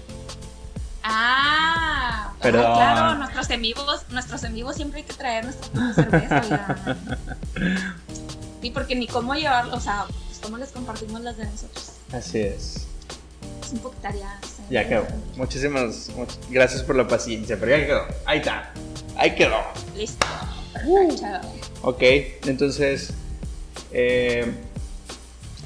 Ah, 1.04 2.32
ah, 2.32 2.38
claro, 2.40 3.16
nuestros 3.16 3.50
en 3.50 3.62
vivos, 3.62 4.06
nuestros 4.12 4.42
en 4.46 4.54
vivos 4.54 4.78
siempre 4.78 5.02
hay 5.02 5.06
que 5.06 5.14
traer 5.14 5.44
nuestra 5.44 5.94
cerveza. 5.94 6.96
Sí, 8.62 8.70
porque 8.74 8.96
ni 8.96 9.08
cómo 9.08 9.36
llevarlo, 9.36 9.76
o 9.76 9.82
sea, 9.82 10.06
pues 10.28 10.40
cómo 10.42 10.58
les 10.58 10.72
compartimos 10.72 11.20
las 11.20 11.36
de 11.36 11.44
nosotros. 11.44 11.92
Así 12.14 12.40
es. 12.40 12.88
Es 13.74 13.78
un 13.78 13.80
poco 13.80 13.96
tareas. 14.02 14.36
¿eh? 14.44 14.64
Ya 14.70 14.88
quedó. 14.88 15.08
Muchísimas 15.36 16.10
much- 16.16 16.38
gracias 16.50 16.84
por 16.84 16.96
la 16.96 17.08
paciencia, 17.08 17.58
pero 17.60 17.76
ya 17.76 17.86
quedó. 17.88 18.02
Ahí 18.26 18.38
está. 18.40 18.72
Ahí 19.18 19.34
quedó. 19.36 19.58
Listo. 19.96 20.26
Perfecto. 20.74 21.48
Ok, 21.82 22.02
entonces, 22.46 23.14
eh, 23.92 24.54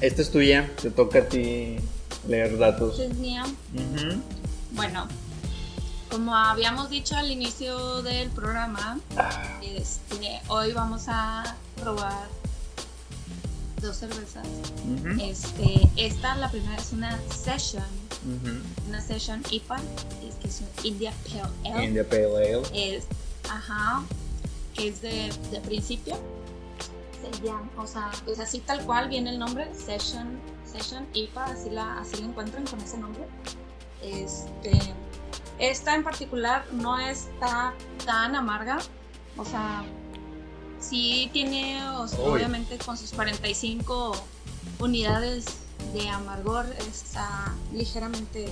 esta 0.00 0.22
es 0.22 0.30
tuya. 0.30 0.70
Te 0.80 0.90
toca 0.90 1.18
a 1.20 1.22
ti 1.28 1.76
leer 2.26 2.56
datos. 2.58 2.98
Entonces, 2.98 3.18
mía, 3.18 3.44
Ujú. 3.44 4.22
bueno, 4.72 5.06
como 6.10 6.34
habíamos 6.34 6.88
dicho 6.90 7.14
al 7.16 7.30
inicio 7.30 8.02
del 8.02 8.30
programa, 8.30 8.98
Ah, 9.16 9.58
este, 9.62 10.40
hoy 10.48 10.72
vamos 10.72 11.04
a 11.08 11.56
probar 11.80 12.26
dos 13.80 13.96
cervezas. 13.96 14.46
Este, 15.20 15.88
esta, 15.96 16.36
la 16.36 16.50
primera 16.50 16.76
es 16.76 16.92
una 16.92 17.18
session, 17.30 17.84
una 18.88 19.00
session 19.00 19.42
IPA, 19.50 19.76
es 20.26 20.34
que 20.36 20.48
es 20.48 20.60
un 20.60 20.86
India 20.86 21.12
Pale 21.24 21.74
Ale. 21.74 21.84
India 21.84 22.08
Pale 22.08 22.54
Ale. 22.54 22.62
Es, 22.72 23.04
ajá, 23.48 24.02
que 24.74 24.88
es 24.88 25.00
de, 25.02 25.32
de 25.50 25.60
principio. 25.60 26.16
Se 27.20 27.46
llama, 27.46 27.68
o 27.76 27.86
sea, 27.86 28.10
pues 28.24 28.38
así 28.38 28.60
tal 28.60 28.84
cual 28.84 29.08
viene 29.08 29.30
el 29.30 29.38
nombre, 29.38 29.68
Session, 29.74 30.38
Session 30.64 31.06
IPA, 31.12 31.44
así 31.44 31.70
la, 31.70 31.98
así 32.00 32.16
la 32.20 32.28
encuentran 32.28 32.66
con 32.66 32.80
ese 32.80 32.98
nombre. 32.98 33.24
Este, 34.02 34.78
esta 35.58 35.94
en 35.94 36.04
particular 36.04 36.64
no 36.72 36.98
está 37.00 37.74
tan 38.06 38.36
amarga, 38.36 38.78
o 39.36 39.44
sea, 39.44 39.84
sí 40.80 41.30
tiene, 41.32 41.88
o 41.90 42.08
sea, 42.08 42.20
Uy. 42.20 42.32
obviamente 42.32 42.78
con 42.78 42.96
sus 42.96 43.12
45 43.12 44.16
unidades 44.78 45.46
de 45.92 46.08
amargor, 46.08 46.66
está 46.90 47.54
ligeramente 47.72 48.48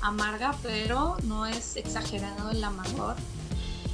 amarga, 0.00 0.54
pero 0.62 1.16
no 1.24 1.46
es 1.46 1.76
exagerado 1.76 2.50
el 2.50 2.62
amargor. 2.62 3.16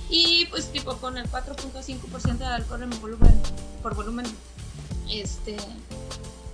Y 0.08 0.46
pues 0.46 0.70
tipo 0.70 0.96
con 0.98 1.18
el 1.18 1.28
4.5% 1.28 2.38
de 2.38 2.46
alcohol 2.46 2.82
en 2.82 3.00
volumen, 3.00 3.40
por 3.82 3.94
volumen, 3.94 4.26
este, 5.10 5.56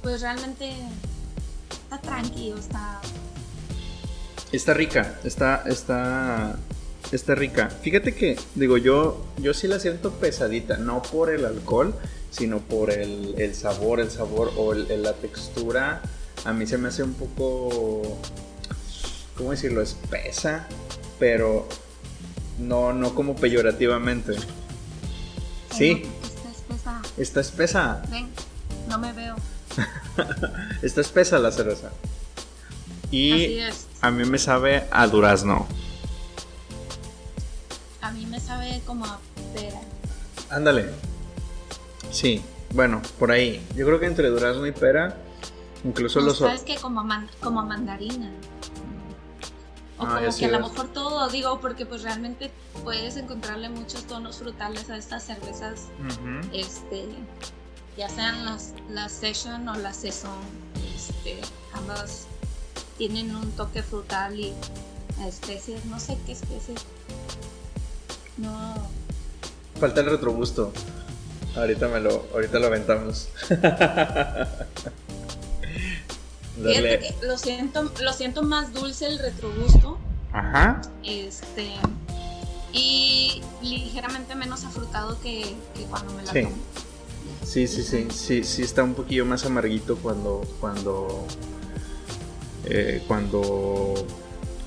pues 0.02 0.21
realmente 0.23 0.73
está 1.71 1.99
tranquilo, 1.99 2.56
está... 2.56 3.00
Está 4.52 4.75
rica, 4.75 5.18
está, 5.25 5.62
está, 5.66 6.56
está 7.16 7.35
rica. 7.35 7.69
Fíjate 7.69 8.14
que, 8.14 8.38
digo, 8.54 8.76
yo, 8.78 9.25
yo 9.38 9.54
sí 9.54 9.69
la 9.69 9.78
siento 9.78 10.12
pesadita, 10.12 10.76
no 10.78 11.02
por 11.02 11.31
el 11.31 11.45
alcohol, 11.45 11.95
sino 12.31 12.59
por 12.61 12.90
el, 12.90 13.35
el 13.38 13.54
sabor, 13.54 14.00
el 14.00 14.11
sabor 14.11 14.52
o 14.57 14.73
el- 14.73 15.02
la 15.02 15.12
textura. 15.14 16.02
A 16.45 16.52
mí 16.52 16.66
se 16.66 16.78
me 16.78 16.88
hace 16.88 17.02
un 17.02 17.14
poco, 17.14 18.19
¿cómo 19.37 19.50
decirlo? 19.52 19.83
Espesa, 19.83 20.66
pero 21.19 21.69
no, 22.59 22.92
no 22.92 23.14
como 23.14 23.37
peyorativamente. 23.37 24.35
Sí, 25.76 26.02
Está 26.23 26.50
espesa. 26.50 27.02
está 27.19 27.40
espesa, 27.40 28.02
Ven, 28.11 28.28
no 28.88 28.99
me 28.99 29.12
veo. 29.12 29.37
está 30.83 31.00
espesa 31.00 31.38
la 31.38 31.50
cerveza. 31.52 31.90
Así 33.07 33.16
Y 33.16 33.59
es. 33.59 33.87
a 34.00 34.11
mí 34.11 34.25
me 34.25 34.38
sabe 34.38 34.85
a 34.90 35.07
durazno. 35.07 35.66
Sabe 38.47 38.83
como 38.87 39.05
a 39.05 39.19
pera. 39.55 39.81
Ándale. 40.51 40.91
Sí, 42.11 42.43
bueno, 42.75 43.01
por 43.19 43.31
ahí. 43.31 43.65
Yo 43.77 43.87
creo 43.87 44.01
que 44.01 44.07
entre 44.07 44.29
durazno 44.29 44.67
y 44.67 44.73
pera, 44.73 45.17
incluso 45.85 46.21
No, 46.21 46.27
los... 46.27 46.39
¿Sabes 46.39 46.63
que 46.63 46.77
Como, 46.77 47.03
man- 47.05 47.31
como 47.43 47.61
a 47.61 47.65
mandarina. 47.65 48.31
O 49.99 50.05
Ah, 50.05 50.21
como 50.21 50.37
que 50.37 50.45
a 50.47 50.49
lo 50.50 50.61
mejor 50.69 50.89
todo, 50.89 51.28
digo, 51.28 51.61
porque 51.61 51.87
pues 51.87 52.02
realmente 52.02 52.50
puedes 52.83 53.17
encontrarle 53.17 53.69
muchos 53.69 54.05
tonos 54.05 54.39
frutales 54.39 54.91
a 54.91 54.97
estas 54.97 55.23
cervezas, 55.25 55.83
este, 56.52 57.07
ya 57.97 58.09
sean 58.09 58.45
las, 58.45 58.73
las 58.91 59.13
Session 59.13 59.69
o 59.69 59.75
las 59.76 59.97
Saison, 59.99 60.33
este, 60.97 61.41
ambas 61.75 62.26
tienen 62.99 63.37
un 63.37 63.52
toque 63.52 63.83
frutal 63.85 64.41
y 64.41 64.52
especies, 65.25 65.85
no 65.85 66.00
sé 66.00 66.19
qué 66.26 66.33
especies. 66.33 66.81
No, 68.36 68.75
Falta 69.78 70.00
el 70.00 70.10
retrogusto. 70.10 70.73
Ahorita 71.56 71.88
me 71.88 72.00
lo, 72.00 72.26
ahorita 72.32 72.58
lo 72.58 72.66
aventamos. 72.68 73.28
fíjate 76.62 76.99
que 77.00 77.14
lo 77.26 77.36
siento, 77.38 77.90
lo 78.00 78.12
siento 78.12 78.42
más 78.42 78.73
dulce 78.73 79.06
el 79.06 79.18
retrogusto, 79.18 79.99
Ajá. 80.32 80.80
este, 81.04 81.73
y 82.73 83.42
ligeramente 83.62 84.34
menos 84.34 84.64
afrutado 84.64 85.21
que, 85.21 85.54
que 85.75 85.82
cuando 85.90 86.12
me 86.14 86.23
la 86.25 86.32
Sí. 86.32 86.42
tomo. 86.42 86.54
Sí, 87.45 87.66
sí, 87.66 87.82
sí, 87.82 88.06
sí, 88.10 88.45
sí 88.45 88.62
está 88.62 88.82
un 88.84 88.95
poquillo 88.95 89.26
más 89.26 89.45
amarguito 89.45 89.97
cuando, 89.97 90.42
cuando, 90.60 91.26
eh, 92.66 93.02
cuando, 93.08 93.95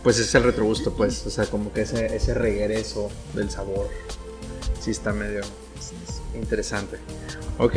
pues 0.06 0.20
es 0.20 0.36
el 0.36 0.44
retrogusto, 0.44 0.94
pues, 0.94 1.26
o 1.26 1.32
sea, 1.32 1.48
como 1.48 1.74
que 1.74 1.82
ese, 1.82 2.16
ese 2.16 2.36
regreso 2.36 3.10
del 3.34 3.50
sabor, 3.50 3.90
sí 4.80 4.92
está 4.92 5.12
medio 5.12 5.42
interesante. 6.36 7.00
Ok, 7.58 7.74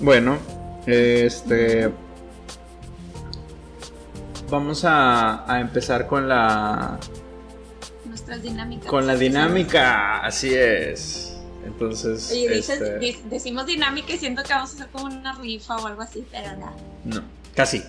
bueno, 0.00 0.38
este, 0.86 1.88
vamos 4.50 4.84
a, 4.84 5.50
a 5.52 5.60
empezar 5.60 6.08
con 6.08 6.28
la, 6.28 6.98
Nuestras 8.06 8.42
dinámicas. 8.42 8.86
con 8.88 9.06
la 9.06 9.14
dinámica, 9.14 10.18
así 10.24 10.52
es. 10.52 11.36
Entonces, 11.64 12.28
Oye, 12.32 12.56
dices- 12.56 12.80
este, 12.80 13.22
decimos 13.28 13.66
dinámica 13.66 14.12
y 14.14 14.18
siento 14.18 14.42
que 14.42 14.52
vamos 14.52 14.70
a 14.70 14.74
hacer 14.74 14.88
como 14.88 15.04
una 15.04 15.32
rifa 15.34 15.76
o 15.76 15.86
algo 15.86 16.02
así, 16.02 16.26
pero 16.28 16.56
no. 16.56 16.72
No, 17.04 17.22
casi. 17.54 17.84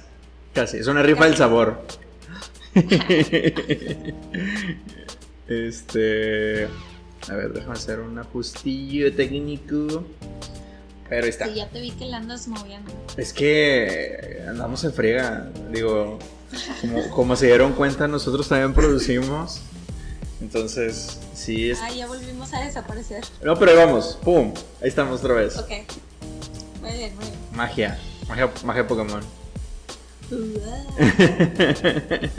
Casi. 0.54 0.78
Es 0.78 0.86
una 0.86 1.02
rifa 1.02 1.25
del 1.25 1.38
sabor. 1.38 1.82
Este. 5.47 6.67
A 7.29 7.34
ver, 7.36 7.53
déjame 7.53 7.73
hacer 7.73 7.99
un 7.99 8.17
ajustillo 8.17 9.13
técnico. 9.13 10.05
Pero 11.10 11.23
ahí 11.23 11.29
está. 11.29 11.47
Sí, 11.47 11.55
ya 11.55 11.67
te 11.67 11.82
vi 11.82 11.91
que 11.91 12.05
la 12.05 12.17
andas 12.17 12.47
moviendo. 12.47 12.91
Es 13.17 13.34
que 13.34 14.43
andamos 14.47 14.84
en 14.84 14.93
friega. 14.93 15.49
Digo, 15.71 16.19
como, 16.82 17.10
como 17.10 17.36
se 17.36 17.47
dieron 17.47 17.73
cuenta, 17.73 18.08
nosotros 18.08 18.47
también 18.47 18.73
producimos. 18.73 19.62
Entonces, 20.41 21.19
sí 21.34 21.71
es. 21.71 21.79
Ah, 21.82 21.91
ya 21.91 22.08
volvimos 22.08 22.53
a 22.53 22.62
desaparecer. 22.62 23.23
No, 23.43 23.58
pero 23.58 23.71
ahí 23.71 23.77
vamos. 23.77 24.17
¡Pum! 24.23 24.53
Ahí 24.82 24.88
estamos 24.88 25.19
otra 25.19 25.34
vez. 25.34 25.58
Ok. 25.58 25.69
Muy 26.82 26.91
bien, 26.91 27.15
muy 27.15 27.25
bien. 27.25 27.38
Magia. 27.53 27.99
Magia, 28.27 28.49
magia 28.63 28.88
Pokémon. 28.88 29.21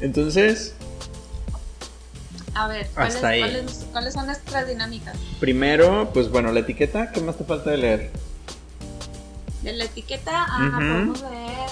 Entonces, 0.00 0.74
A 2.54 2.66
ver, 2.68 2.88
¿cuáles, 2.94 3.14
Hasta 3.16 3.28
ahí. 3.28 3.40
cuáles- 3.40 3.86
cuáles 3.92 4.14
son 4.14 4.26
nuestras 4.26 4.66
dinámicas? 4.66 5.16
primero, 5.40 6.10
pues 6.12 6.30
bueno, 6.30 6.50
la 6.52 6.60
etiqueta, 6.60 7.12
¿qué 7.12 7.20
más 7.20 7.36
te 7.36 7.44
falta 7.44 7.70
de 7.70 7.76
leer? 7.78 8.10
De 9.62 9.72
la 9.74 9.84
etiqueta, 9.84 10.46
ah, 10.48 10.68
Ujú. 10.68 10.76
podemos 10.78 11.22
ver. 11.22 11.68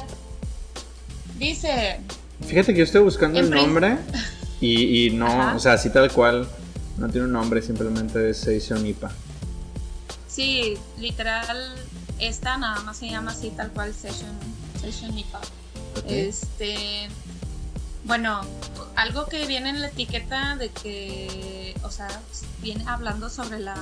Dice, 1.38 2.00
Fíjate 2.46 2.72
que 2.72 2.78
yo 2.78 2.84
estoy 2.84 3.02
buscando 3.02 3.40
el 3.40 3.50
nombre 3.50 3.96
y, 4.60 5.06
y 5.06 5.10
no, 5.10 5.26
Ajá. 5.26 5.56
o 5.56 5.58
sea, 5.58 5.72
así 5.74 5.90
tal 5.90 6.10
cual, 6.12 6.46
no 6.98 7.08
tiene 7.08 7.26
un 7.26 7.32
nombre, 7.32 7.62
simplemente 7.62 8.30
es 8.30 8.46
edición 8.46 8.86
IPA. 8.86 9.10
sí, 10.28 10.76
literal, 10.98 11.74
esta 12.18 12.56
nada 12.58 12.80
más 12.82 12.98
se 12.98 13.08
llama 13.08 13.30
así, 13.32 13.50
tal 13.50 13.70
cual, 13.72 13.92
Session, 13.94 14.30
session 14.92 15.18
IPA. 15.18 15.38
Ok. 15.38 16.04
Este, 16.06 17.08
bueno, 18.04 18.40
algo 18.94 19.26
que 19.26 19.46
viene 19.46 19.70
en 19.70 19.80
la 19.80 19.88
etiqueta 19.88 20.56
de 20.56 20.68
que, 20.70 21.74
o 21.82 21.90
sea, 21.90 22.08
viene 22.62 22.84
hablando 22.86 23.28
sobre 23.28 23.58
la, 23.58 23.76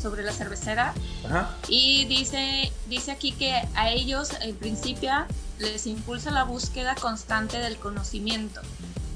sobre 0.00 0.22
la 0.22 0.32
cervecera 0.32 0.94
Ajá. 1.26 1.56
y 1.68 2.06
dice, 2.06 2.72
dice 2.88 3.10
aquí 3.12 3.32
que 3.32 3.52
a 3.74 3.90
ellos 3.90 4.30
en 4.40 4.56
principio 4.56 5.12
les 5.58 5.86
impulsa 5.86 6.30
la 6.30 6.44
búsqueda 6.44 6.94
constante 6.94 7.58
del 7.58 7.76
conocimiento. 7.76 8.60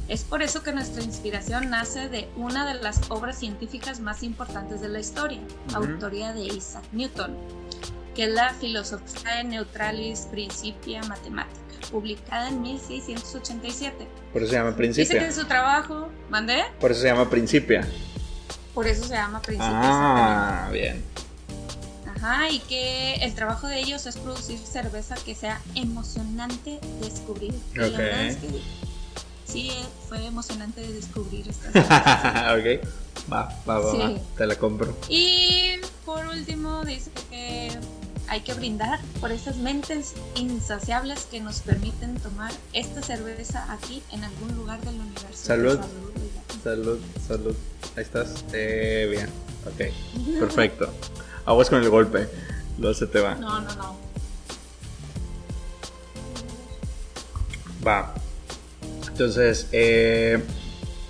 Es 0.06 0.22
por 0.22 0.42
eso 0.42 0.62
que 0.62 0.72
nuestra 0.72 1.02
inspiración 1.02 1.70
nace 1.70 2.10
de 2.10 2.28
una 2.36 2.66
de 2.66 2.74
las 2.82 3.00
obras 3.10 3.38
científicas 3.38 4.00
más 4.00 4.22
importantes 4.22 4.82
de 4.82 4.90
la 4.90 5.00
historia, 5.00 5.40
autoría 5.72 6.34
de 6.34 6.42
Isaac 6.44 6.84
Newton. 6.92 7.34
Que 8.14 8.24
es 8.24 8.30
la 8.30 8.54
Filosofía 8.54 9.42
Neutralis 9.42 10.20
Principia 10.30 11.02
Mathematica, 11.02 11.60
publicada 11.90 12.48
en 12.48 12.62
1687. 12.62 14.06
Por 14.32 14.42
eso 14.42 14.50
se 14.52 14.56
llama 14.58 14.76
Principia. 14.76 15.14
Dice 15.14 15.26
que 15.26 15.32
su 15.32 15.46
trabajo, 15.46 16.08
¿mandé? 16.30 16.62
Por 16.80 16.92
eso 16.92 17.00
se 17.02 17.08
llama 17.08 17.28
Principia. 17.30 17.86
Por 18.74 18.86
eso 18.86 19.04
se 19.04 19.14
llama 19.14 19.40
Principia. 19.42 19.70
Ah, 19.72 20.68
bien. 20.72 21.02
Ajá, 22.16 22.48
y 22.50 22.58
que 22.60 23.14
el 23.16 23.34
trabajo 23.34 23.66
de 23.68 23.78
ellos 23.80 24.06
es 24.06 24.16
producir 24.16 24.58
cerveza 24.58 25.14
que 25.26 25.34
sea 25.34 25.60
emocionante 25.74 26.80
descubrir. 27.00 27.54
Y 27.74 27.78
la 27.78 27.86
Ok. 27.88 27.96
verdad 27.96 28.20
es 28.26 28.36
que 28.36 28.48
sí, 29.44 29.70
fue 30.08 30.24
emocionante 30.24 30.80
descubrir 30.90 31.48
esta 31.48 31.70
cerveza. 31.72 32.54
ok. 32.80 32.88
Va, 33.32 33.48
va, 33.68 33.78
va, 33.78 33.90
Sí. 33.92 33.98
va. 33.98 34.36
Te 34.36 34.46
la 34.46 34.56
compro. 34.56 34.96
Y 35.08 35.76
por 36.04 36.26
último 36.26 36.84
dice 36.84 37.10
que 37.30 37.70
hay 38.28 38.40
que 38.40 38.54
brindar 38.54 39.00
por 39.20 39.30
esas 39.32 39.56
mentes 39.56 40.14
insaciables 40.34 41.26
que 41.30 41.40
nos 41.40 41.60
permiten 41.60 42.14
tomar 42.16 42.52
esta 42.72 43.02
cerveza 43.02 43.70
aquí 43.72 44.02
en 44.12 44.24
algún 44.24 44.54
lugar 44.56 44.80
del 44.80 44.94
universo. 45.00 45.28
Salud. 45.46 45.78
Salud, 46.62 46.98
salud. 47.28 47.54
Ahí 47.96 48.02
estás. 48.02 48.44
Eh, 48.52 49.08
bien. 49.10 49.28
Ok. 49.66 50.38
Perfecto. 50.40 50.92
Aguas 51.44 51.68
con 51.68 51.82
el 51.82 51.90
golpe. 51.90 52.28
Luego 52.78 52.94
se 52.94 53.06
te 53.06 53.20
va. 53.20 53.34
No, 53.34 53.60
no, 53.60 53.74
no. 53.76 53.96
Va. 57.86 58.14
Entonces, 59.08 59.68
eh, 59.72 60.42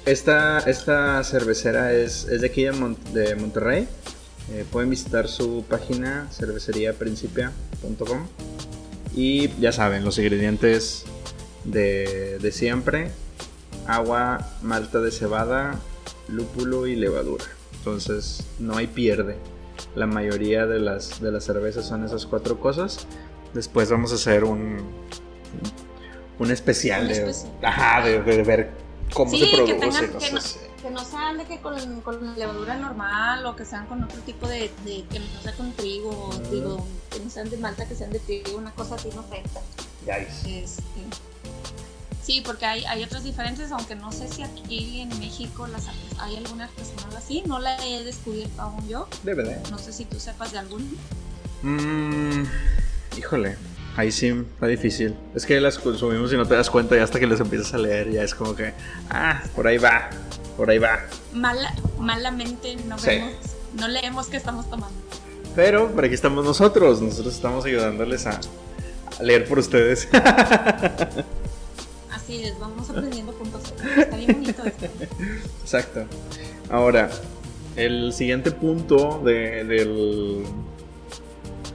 esta, 0.05 0.59
esta 0.61 1.22
cervecera 1.24 1.92
es, 1.92 2.24
es 2.24 2.40
de 2.40 2.46
aquí 2.48 2.64
de, 2.64 2.72
Mon- 2.72 2.98
de 3.14 3.35
Monterrey. 3.37 3.88
Eh, 4.53 4.65
pueden 4.71 4.91
visitar 4.91 5.27
su 5.29 5.65
página 5.69 6.29
cerveceriaprincipia.com. 6.31 8.27
Y 9.15 9.49
ya 9.61 9.73
saben, 9.73 10.05
los 10.05 10.19
ingredientes 10.19 11.05
de, 11.65 12.39
de 12.41 12.53
siempre. 12.53 13.11
Agua, 13.87 14.51
malta 14.63 15.01
de 15.01 15.11
cebada, 15.11 15.79
lúpulo 16.29 16.87
y 16.87 16.97
levadura. 16.97 17.45
Entonces 17.79 18.45
no 18.59 18.77
hay 18.77 18.87
pierde. 18.87 19.37
La 19.95 20.07
mayoría 20.07 20.67
de 20.67 20.79
las, 20.81 21.21
de 21.21 21.31
las 21.31 21.45
cervezas 21.45 21.87
son 21.87 22.05
esas 22.05 22.27
cuatro 22.27 22.59
cosas. 22.61 23.07
Después 23.53 23.91
vamos 23.91 24.11
a 24.13 24.15
hacer 24.17 24.45
un, 24.45 24.79
un 26.39 26.51
especial, 26.51 27.03
Un 27.03 27.09
de, 27.09 27.15
especial. 27.15 27.53
ajá, 27.63 28.05
de, 28.07 28.23
de 28.23 28.43
ver 28.43 28.71
cómo 29.13 29.31
Sí, 29.31 29.39
se 29.41 29.51
que 29.51 29.57
produce. 29.57 29.75
tengan- 29.79 30.13
no 30.13 30.19
que 30.19 30.27
sé 30.27 30.33
no- 30.33 30.41
si- 30.41 30.59
Que 30.85 30.90
no 30.90 31.03
sean 31.03 31.38
de 31.38 31.47
que 31.47 31.61
con, 31.61 32.03
con 32.03 32.37
levadura 32.38 32.77
normal 32.77 33.47
o 33.47 33.57
que 33.57 33.64
sean 33.64 33.87
con 33.87 34.05
otro 34.05 34.20
tipo 34.20 34.47
de, 34.47 34.70
de- 34.85 35.03
que 35.11 35.18
no 35.18 35.25
sea 35.42 35.55
con 35.55 35.73
trigo, 35.73 36.29
Mm. 36.35 36.51
digo, 36.51 36.87
que 37.11 37.20
no 37.20 37.31
sean 37.31 37.49
de 37.49 37.57
malta, 37.57 37.87
que 37.88 37.94
sean 37.94 38.11
de 38.11 38.18
trigo, 38.18 38.59
una 38.59 38.70
cosa 38.73 38.97
así, 38.97 39.09
no. 39.14 39.25
Yikes. 40.03 40.62
Este, 40.62 40.83
sí, 42.23 42.42
porque 42.44 42.66
hay, 42.66 42.85
hay 42.85 43.03
otras 43.03 43.25
diferencias, 43.25 43.73
aunque 43.73 43.94
no 43.94 44.12
sé 44.12 44.29
si 44.29 44.42
aquí 44.42 45.01
en 45.01 45.09
México 45.20 45.66
las 45.68 45.87
hay 46.18 46.37
alguna 46.37 46.64
artesanal 46.64 47.16
así, 47.16 47.42
no 47.47 47.59
la 47.61 47.77
he 47.87 48.05
descubierto 48.05 48.61
aún 48.61 48.87
yo. 48.87 49.09
De. 49.23 49.35
No 49.70 49.79
sé 49.79 49.90
si 49.90 50.05
tú 50.05 50.20
sepas 50.20 50.53
de 50.53 50.59
alguna. 50.59 50.85
Mm, 51.62 52.44
híjole, 53.16 53.57
ahí 53.97 54.12
sí 54.12 54.27
está 54.29 54.66
difícil. 54.66 55.16
Es 55.35 55.47
que 55.47 55.59
las 55.62 55.79
consumimos 55.79 56.31
y 56.35 56.37
no 56.37 56.47
te 56.47 56.55
das 56.55 56.68
cuenta 56.68 56.94
y 56.94 56.99
hasta 56.99 57.18
que 57.18 57.27
las 57.27 57.40
empiezas 57.40 57.73
a 57.73 57.79
leer 57.79 58.11
ya 58.12 58.23
es 58.23 58.35
como 58.35 58.55
que, 58.55 58.75
ah, 59.09 59.42
por 59.57 59.66
ahí 59.66 59.79
va, 59.79 60.11
por 60.57 60.71
ahí 60.71 60.79
va. 60.79 61.01
Mala, 61.33 61.75
malamente 61.99 62.77
no 62.87 62.99
Sí. 62.99 63.07
vemos, 63.09 63.33
no 63.79 63.88
leemos 63.88 64.27
qué 64.29 64.37
estamos 64.37 64.69
tomando. 64.71 64.97
Pero 65.55 65.90
por 65.93 66.05
aquí 66.05 66.14
estamos 66.14 66.45
nosotros, 66.45 67.01
nosotros 67.01 67.35
estamos 67.35 67.64
ayudándoles 67.64 68.27
a, 68.27 68.40
a 69.19 69.23
leer 69.23 69.47
por 69.49 69.59
ustedes. 69.61 70.09
Así 72.11 72.43
es, 72.45 72.59
vamos 72.59 72.88
aprendiendo 72.90 73.33
juntos. 73.33 73.62
Está 73.99 74.17
bien 74.17 74.33
bonito 74.33 74.62
esto. 74.64 74.87
Exacto. 75.62 76.05
Ahora, 76.71 77.11
el 77.77 78.12
siguiente 78.12 78.51
punto 78.51 79.21
de, 79.25 79.64
del, 79.64 80.45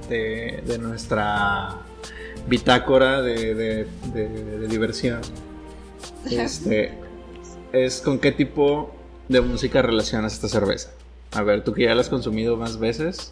de, 0.10 0.64
de 0.66 0.78
nuestra 0.80 1.78
bitácora 2.48 3.22
de- 3.22 3.54
de 4.14 4.68
diversión 4.68 5.22
este, 6.32 6.98
es 7.72 8.02
con 8.02 8.20
qué 8.20 8.32
tipo 8.32 8.92
de 9.28 9.42
música 9.42 9.82
relacionas 9.82 10.34
esta 10.34 10.48
cerveza. 10.48 10.90
A 11.32 11.44
ver, 11.44 11.64
tú 11.64 11.74
que 11.74 11.84
ya 11.84 11.94
la 11.94 12.02
has 12.02 12.10
consumido 12.10 12.58
más 12.58 12.80
veces. 12.80 13.32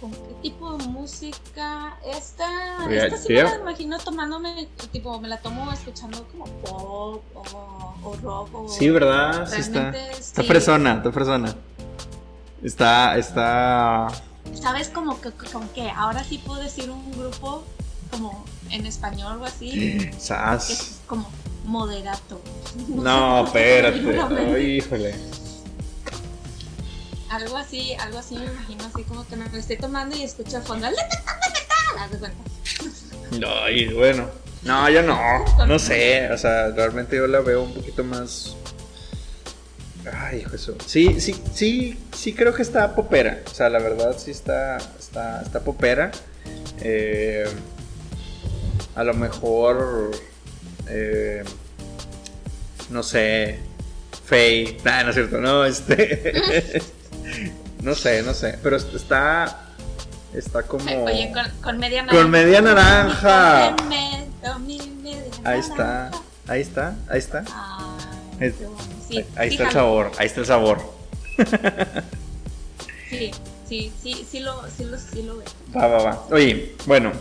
¿Con 0.00 0.10
qué 0.12 0.34
tipo 0.42 0.76
de 0.76 0.86
música? 0.88 1.96
Esta, 2.04 2.86
esta 2.90 3.16
sí 3.16 3.34
ya. 3.34 3.44
me 3.44 3.50
la 3.50 3.56
imagino 3.56 3.98
tomándome, 3.98 4.68
tipo, 4.92 5.18
me 5.20 5.28
la 5.28 5.38
tomo 5.38 5.72
escuchando 5.72 6.26
como 6.30 6.44
pop 6.44 7.22
o, 7.34 7.94
o 8.04 8.16
rock 8.22 8.54
o... 8.54 8.68
Sí, 8.68 8.90
¿verdad? 8.90 9.48
Sí 9.50 9.60
está. 9.60 9.90
Realmente, 9.90 10.18
Está 10.18 10.42
sí. 10.42 10.48
fresona, 10.48 10.94
está 10.96 11.12
fresona. 11.12 11.56
Está, 12.62 13.16
está... 13.16 14.08
¿Sabes 14.54 14.90
como 14.90 15.20
que, 15.20 15.30
como 15.30 15.72
que 15.72 15.90
ahora 15.90 16.22
sí 16.24 16.38
puedo 16.44 16.60
decir 16.60 16.90
un 16.90 17.12
grupo 17.12 17.64
como 18.10 18.44
en 18.70 18.84
español 18.84 19.40
o 19.40 19.44
así? 19.46 20.10
Sas. 20.18 21.00
como 21.06 21.28
moderato. 21.66 22.40
No, 22.88 23.44
espérate. 23.44 23.98
híjole. 24.62 25.14
Algo 27.30 27.56
así, 27.56 27.92
algo 27.94 28.18
así 28.18 28.36
me 28.36 28.44
imagino 28.46 28.84
así 28.84 29.02
como 29.02 29.26
que 29.26 29.36
me 29.36 29.48
lo 29.48 29.58
estoy 29.58 29.76
tomando 29.76 30.16
y 30.16 30.22
escucho 30.22 30.56
al 30.58 30.62
fondo. 30.62 30.86
Cuenta. 32.18 32.30
Ay, 33.64 33.92
bueno. 33.92 34.28
No, 34.62 34.88
yo 34.88 35.02
no. 35.02 35.18
No 35.66 35.78
sé. 35.78 36.30
O 36.32 36.38
sea, 36.38 36.68
realmente 36.70 37.16
yo 37.16 37.26
la 37.26 37.40
veo 37.40 37.62
un 37.64 37.74
poquito 37.74 38.04
más. 38.04 38.54
Ay, 40.12 40.38
hijo 40.40 40.50
de 40.50 40.58
su- 40.58 40.76
Sí, 40.86 41.20
sí, 41.20 41.34
sí, 41.52 41.98
sí 42.16 42.32
creo 42.32 42.54
que 42.54 42.62
está 42.62 42.94
popera. 42.94 43.42
O 43.50 43.54
sea, 43.54 43.68
la 43.68 43.80
verdad 43.80 44.16
sí 44.18 44.30
está, 44.30 44.76
está, 44.98 45.42
está 45.42 45.60
popera. 45.60 46.12
Eh, 46.80 47.46
a 48.94 49.02
lo 49.02 49.14
mejor, 49.14 50.12
eh, 50.88 51.44
no 52.90 53.02
sé, 53.02 53.58
Faye. 54.26 54.78
Nah, 54.84 55.04
no 55.04 55.10
es 55.10 55.14
cierto, 55.14 55.40
no, 55.40 55.64
este, 55.64 56.82
no 57.82 57.94
sé, 57.94 58.22
no 58.22 58.34
sé. 58.34 58.58
Pero 58.62 58.76
está, 58.76 59.70
está 60.34 60.62
como. 60.62 61.04
Oye, 61.04 61.32
con, 61.32 61.44
con 61.62 61.78
media 61.78 62.02
naranja. 62.02 62.22
Con 62.22 62.30
media 62.30 62.60
naranja. 62.60 63.76
Ahí 65.44 65.60
está, 65.60 66.10
ahí 66.48 66.60
está, 66.60 66.96
ahí 67.08 67.18
está. 67.18 67.44
Es-. 68.40 68.54
Sí, 69.08 69.24
ahí 69.36 69.50
sí, 69.50 69.54
está 69.54 69.68
el 69.68 69.72
sabor, 69.72 70.10
ahí 70.18 70.26
está 70.26 70.40
el 70.40 70.46
sabor. 70.46 70.80
Sí, 73.08 73.30
sí, 73.68 73.92
sí, 74.02 74.26
sí 74.28 74.40
lo, 74.40 74.64
sí 74.68 74.84
lo, 74.84 74.98
sí 74.98 75.22
lo 75.22 75.36
veo. 75.36 75.46
Va, 75.76 75.86
va, 75.86 76.02
va. 76.02 76.26
Oye, 76.32 76.74
bueno, 76.86 77.12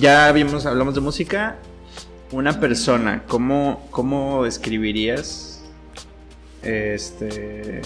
ya 0.00 0.32
vimos, 0.32 0.64
hablamos 0.64 0.94
de 0.94 1.00
música. 1.02 1.56
Una 2.30 2.60
persona, 2.60 3.24
¿cómo, 3.26 3.86
cómo 3.90 4.44
describirías 4.44 5.60
este 6.62 7.80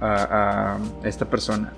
a, 0.00 0.76
a 0.76 0.80
esta 1.08 1.28
persona? 1.28 1.72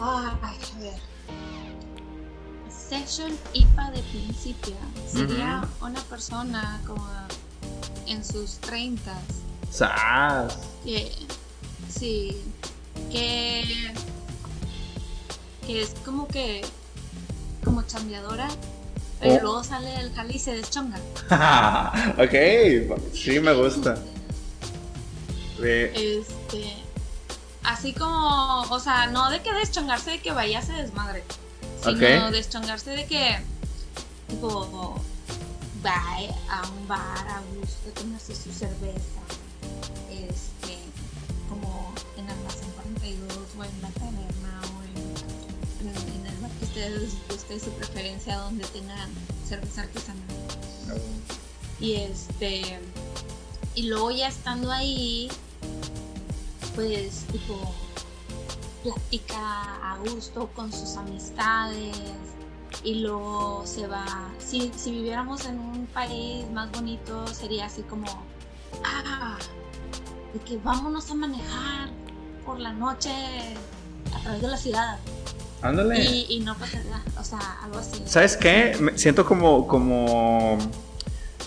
Ay, 0.00 0.56
a 0.76 0.78
ver. 0.80 1.00
Session 2.70 3.32
IPA 3.52 3.90
de 3.92 4.02
principio. 4.02 4.74
Sería 5.08 5.66
una 5.80 6.00
persona 6.02 6.80
como 6.86 7.08
en 8.06 8.24
sus 8.24 8.58
30 8.58 9.12
¡Sas! 9.70 10.58
que 10.84 11.10
sí 11.88 12.36
que 13.10 13.64
que 15.66 15.80
es 15.80 15.94
como 16.04 16.28
que 16.28 16.62
como 17.64 17.82
chambeadora 17.82 18.48
pero 19.24 19.42
luego 19.42 19.64
sale 19.64 19.90
del 19.90 20.12
jale 20.14 20.34
y 20.34 20.38
se 20.38 20.52
deschonga 20.56 20.96
ok, 22.18 22.34
sí 23.14 23.40
me 23.40 23.52
gusta. 23.54 23.96
Este 25.60 26.74
así 27.62 27.92
como 27.94 28.62
o 28.62 28.80
sea 28.80 29.06
no 29.06 29.30
de 29.30 29.40
que 29.42 29.52
deschongarse 29.54 30.10
de 30.12 30.20
que 30.20 30.32
vaya 30.32 30.58
a 30.58 30.62
se 30.62 30.72
desmadre 30.72 31.24
sino 31.82 31.92
Ok. 32.26 32.32
deschongarse 32.32 32.90
de 32.90 33.06
que 33.06 33.38
tipo 34.28 35.00
va 35.84 35.94
a 36.50 36.68
un 36.68 36.88
bar 36.88 37.26
a 37.28 37.40
gusto 37.56 37.88
tomarse 38.00 38.34
su 38.34 38.52
cerveza 38.52 39.20
este 40.10 40.78
como 41.48 41.92
en 42.18 42.28
Almacén 42.28 42.70
42 42.76 43.32
o 43.58 43.64
en 43.64 43.82
la 43.82 43.88
ustedes 46.74 47.16
guste 47.28 47.60
su 47.60 47.70
preferencia 47.70 48.36
donde 48.38 48.64
tengan 48.66 49.08
cerveza 49.46 49.82
artesanal 49.82 50.26
y 51.78 51.94
este 51.94 52.80
y 53.76 53.84
luego 53.84 54.10
ya 54.10 54.26
estando 54.26 54.72
ahí 54.72 55.30
pues 56.74 57.26
tipo 57.30 57.72
platica 58.82 59.92
a 59.92 59.98
gusto 59.98 60.50
con 60.56 60.72
sus 60.72 60.96
amistades 60.96 61.96
y 62.82 62.96
luego 62.96 63.62
se 63.64 63.86
va. 63.86 64.04
Si, 64.38 64.70
si 64.76 64.90
viviéramos 64.90 65.46
en 65.46 65.58
un 65.58 65.86
país 65.86 66.44
más 66.50 66.70
bonito, 66.72 67.26
sería 67.28 67.66
así 67.66 67.82
como, 67.82 68.04
ah, 68.84 69.38
de 70.34 70.40
que 70.40 70.58
vámonos 70.58 71.10
a 71.10 71.14
manejar 71.14 71.88
por 72.44 72.60
la 72.60 72.72
noche 72.72 73.10
a 74.12 74.20
través 74.20 74.42
de 74.42 74.48
la 74.48 74.56
ciudad. 74.56 74.98
Ándale. 75.64 75.98
Y, 76.04 76.26
y 76.28 76.40
no 76.40 76.54
pasa 76.56 76.78
nada, 76.90 77.02
o 77.18 77.24
sea, 77.24 77.38
algo 77.62 77.78
así. 77.78 78.02
¿Sabes 78.06 78.36
qué? 78.36 78.76
Me 78.80 78.96
siento 78.98 79.24
como, 79.24 79.66
como, 79.66 80.58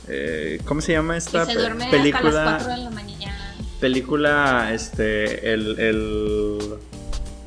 eh, 0.07 0.59
¿cómo 0.65 0.81
se 0.81 0.93
llama 0.93 1.15
esta 1.17 1.45
que 1.45 1.53
se 1.53 1.59
duerme 1.59 1.85
hasta 1.85 1.95
las 1.97 2.03
película? 2.05 2.55
4 2.59 2.67
de 2.67 2.77
la 2.83 2.89
mañana. 2.89 3.55
Película, 3.79 4.69
este, 4.73 5.53
el, 5.53 5.79
el, 5.79 6.57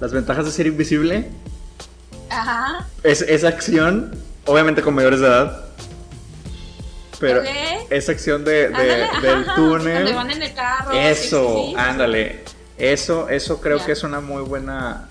las 0.00 0.12
ventajas 0.12 0.44
de 0.44 0.52
ser 0.52 0.66
invisible. 0.68 1.28
Ajá. 2.30 2.86
Es, 3.02 3.22
esa 3.22 3.48
acción, 3.48 4.14
obviamente 4.46 4.80
con 4.82 4.94
mayores 4.94 5.18
de 5.20 5.26
edad, 5.26 5.64
pero 7.18 7.40
Ok. 7.40 7.46
esa 7.90 8.12
acción 8.12 8.44
de, 8.44 8.68
de- 8.68 9.04
Ándale, 9.04 9.20
del 9.26 9.38
ajá, 9.40 9.54
túnel. 9.56 9.94
Donde 10.04 10.12
van 10.12 10.30
en 10.30 10.42
el 10.42 10.54
carro. 10.54 10.92
Eso, 10.92 11.54
sí, 11.66 11.70
sí. 11.70 11.74
ándale. 11.76 12.44
Eso, 12.78 13.28
eso 13.28 13.60
creo 13.60 13.78
Ya. 13.78 13.86
que 13.86 13.92
es 13.92 14.02
una 14.04 14.20
muy 14.20 14.42
buena. 14.42 15.08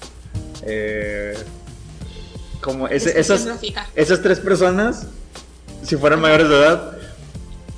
Eh, 0.63 1.37
como 2.61 2.87
ese- 2.87 3.19
esas, 3.19 3.47
esas 3.95 4.21
tres 4.21 4.39
personas, 4.39 5.07
si 5.83 5.95
fueran 5.97 6.19
mayores 6.21 6.49
de 6.49 6.55
edad, 6.55 6.97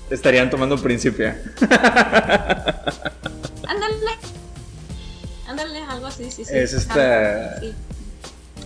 estarían 0.09 0.49
tomando 0.49 0.77
principia. 0.81 1.41
Ándale. 3.67 4.11
Ándale, 5.47 5.79
algo 5.83 6.07
así, 6.07 6.31
sí, 6.31 6.43
sí. 6.45 6.51
Es 6.53 6.73
esta- 6.73 7.59
Sí, 7.59 7.73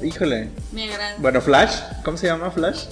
Híjole. 0.04 0.50
me 0.72 0.92
agrada. 0.92 1.16
Bueno, 1.20 1.42
Flash, 1.42 1.76
¿cómo 2.04 2.18
se 2.18 2.28
llama 2.28 2.52
Flash? 2.52 2.84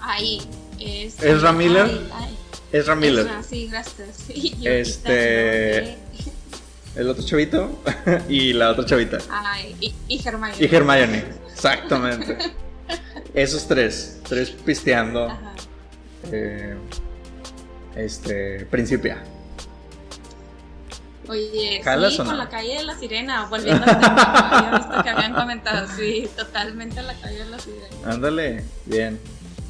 Ahí. 0.00 0.40
Es, 0.78 1.22
¿Ezra 1.22 1.52
Miller? 1.52 1.84
Ay, 1.86 2.08
ay. 2.14 2.36
Ezra 2.72 2.94
Miller. 2.96 3.26
Ezra, 3.26 3.42
sí, 3.42 3.68
gracias. 3.68 4.08
Sí, 4.26 4.56
yo 4.60 4.70
Este- 4.70 5.96
no 5.98 5.99
El 6.96 7.08
otro 7.08 7.24
chavito 7.24 7.82
y 8.28 8.52
la 8.52 8.70
otra 8.70 8.84
chavita. 8.84 9.18
Ay, 9.30 9.76
y, 9.80 9.94
y 10.08 10.26
Hermione. 10.26 10.54
Y 10.58 10.74
Hermione. 10.74 11.24
Exactamente. 11.52 12.36
Esos 13.34 13.66
tres. 13.68 14.20
Tres 14.28 14.50
pisteando. 14.50 15.26
Ajá. 15.26 15.52
eh, 16.32 16.74
este. 17.96 18.66
Principia. 18.66 19.22
Oye, 21.28 21.80
¿Jalas 21.84 22.14
sí, 22.14 22.20
o 22.20 22.24
no? 22.24 22.30
con 22.30 22.38
la 22.38 22.48
calle 22.48 22.78
de 22.78 22.82
la 22.82 22.98
sirena, 22.98 23.46
volviendo 23.46 23.84
a 23.86 24.58
había 24.66 24.78
visto 24.78 25.02
que 25.04 25.08
habían 25.10 25.32
comentado, 25.32 25.86
sí, 25.96 26.28
totalmente 26.36 27.00
la 27.02 27.14
calle 27.20 27.44
de 27.44 27.50
la 27.50 27.58
sirena. 27.60 27.86
Ándale. 28.04 28.64
Bien. 28.86 29.20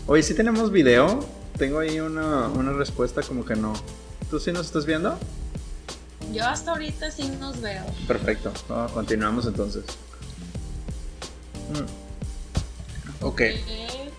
Oye, 0.06 0.22
si 0.22 0.34
tenemos 0.34 0.72
video. 0.72 1.20
Tengo 1.58 1.80
ahí 1.80 2.00
una, 2.00 2.48
una 2.48 2.72
respuesta 2.72 3.20
como 3.22 3.44
que 3.44 3.54
no. 3.56 3.74
¿Tú 4.30 4.40
sí 4.40 4.50
nos 4.52 4.64
estás 4.66 4.86
viendo? 4.86 5.18
Yo 6.32 6.46
hasta 6.46 6.70
ahorita 6.72 7.10
sí 7.10 7.28
nos 7.40 7.60
veo. 7.60 7.84
Perfecto. 8.06 8.52
No, 8.68 8.86
continuamos 8.88 9.46
entonces. 9.46 9.84
Mm. 11.72 13.24
Ok. 13.24 13.40
Eh, 13.40 14.10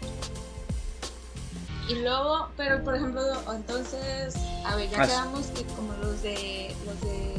Y 1.89 1.95
luego, 1.95 2.47
pero 2.55 2.83
por 2.83 2.95
ejemplo, 2.95 3.21
entonces, 3.53 4.35
a 4.65 4.75
ver, 4.75 4.89
ya 4.89 5.01
Ah, 5.03 5.07
quedamos 5.07 5.47
que 5.47 5.63
como 5.65 5.93
los 6.01 6.21
de, 6.21 6.73
los 6.85 7.01
de, 7.01 7.33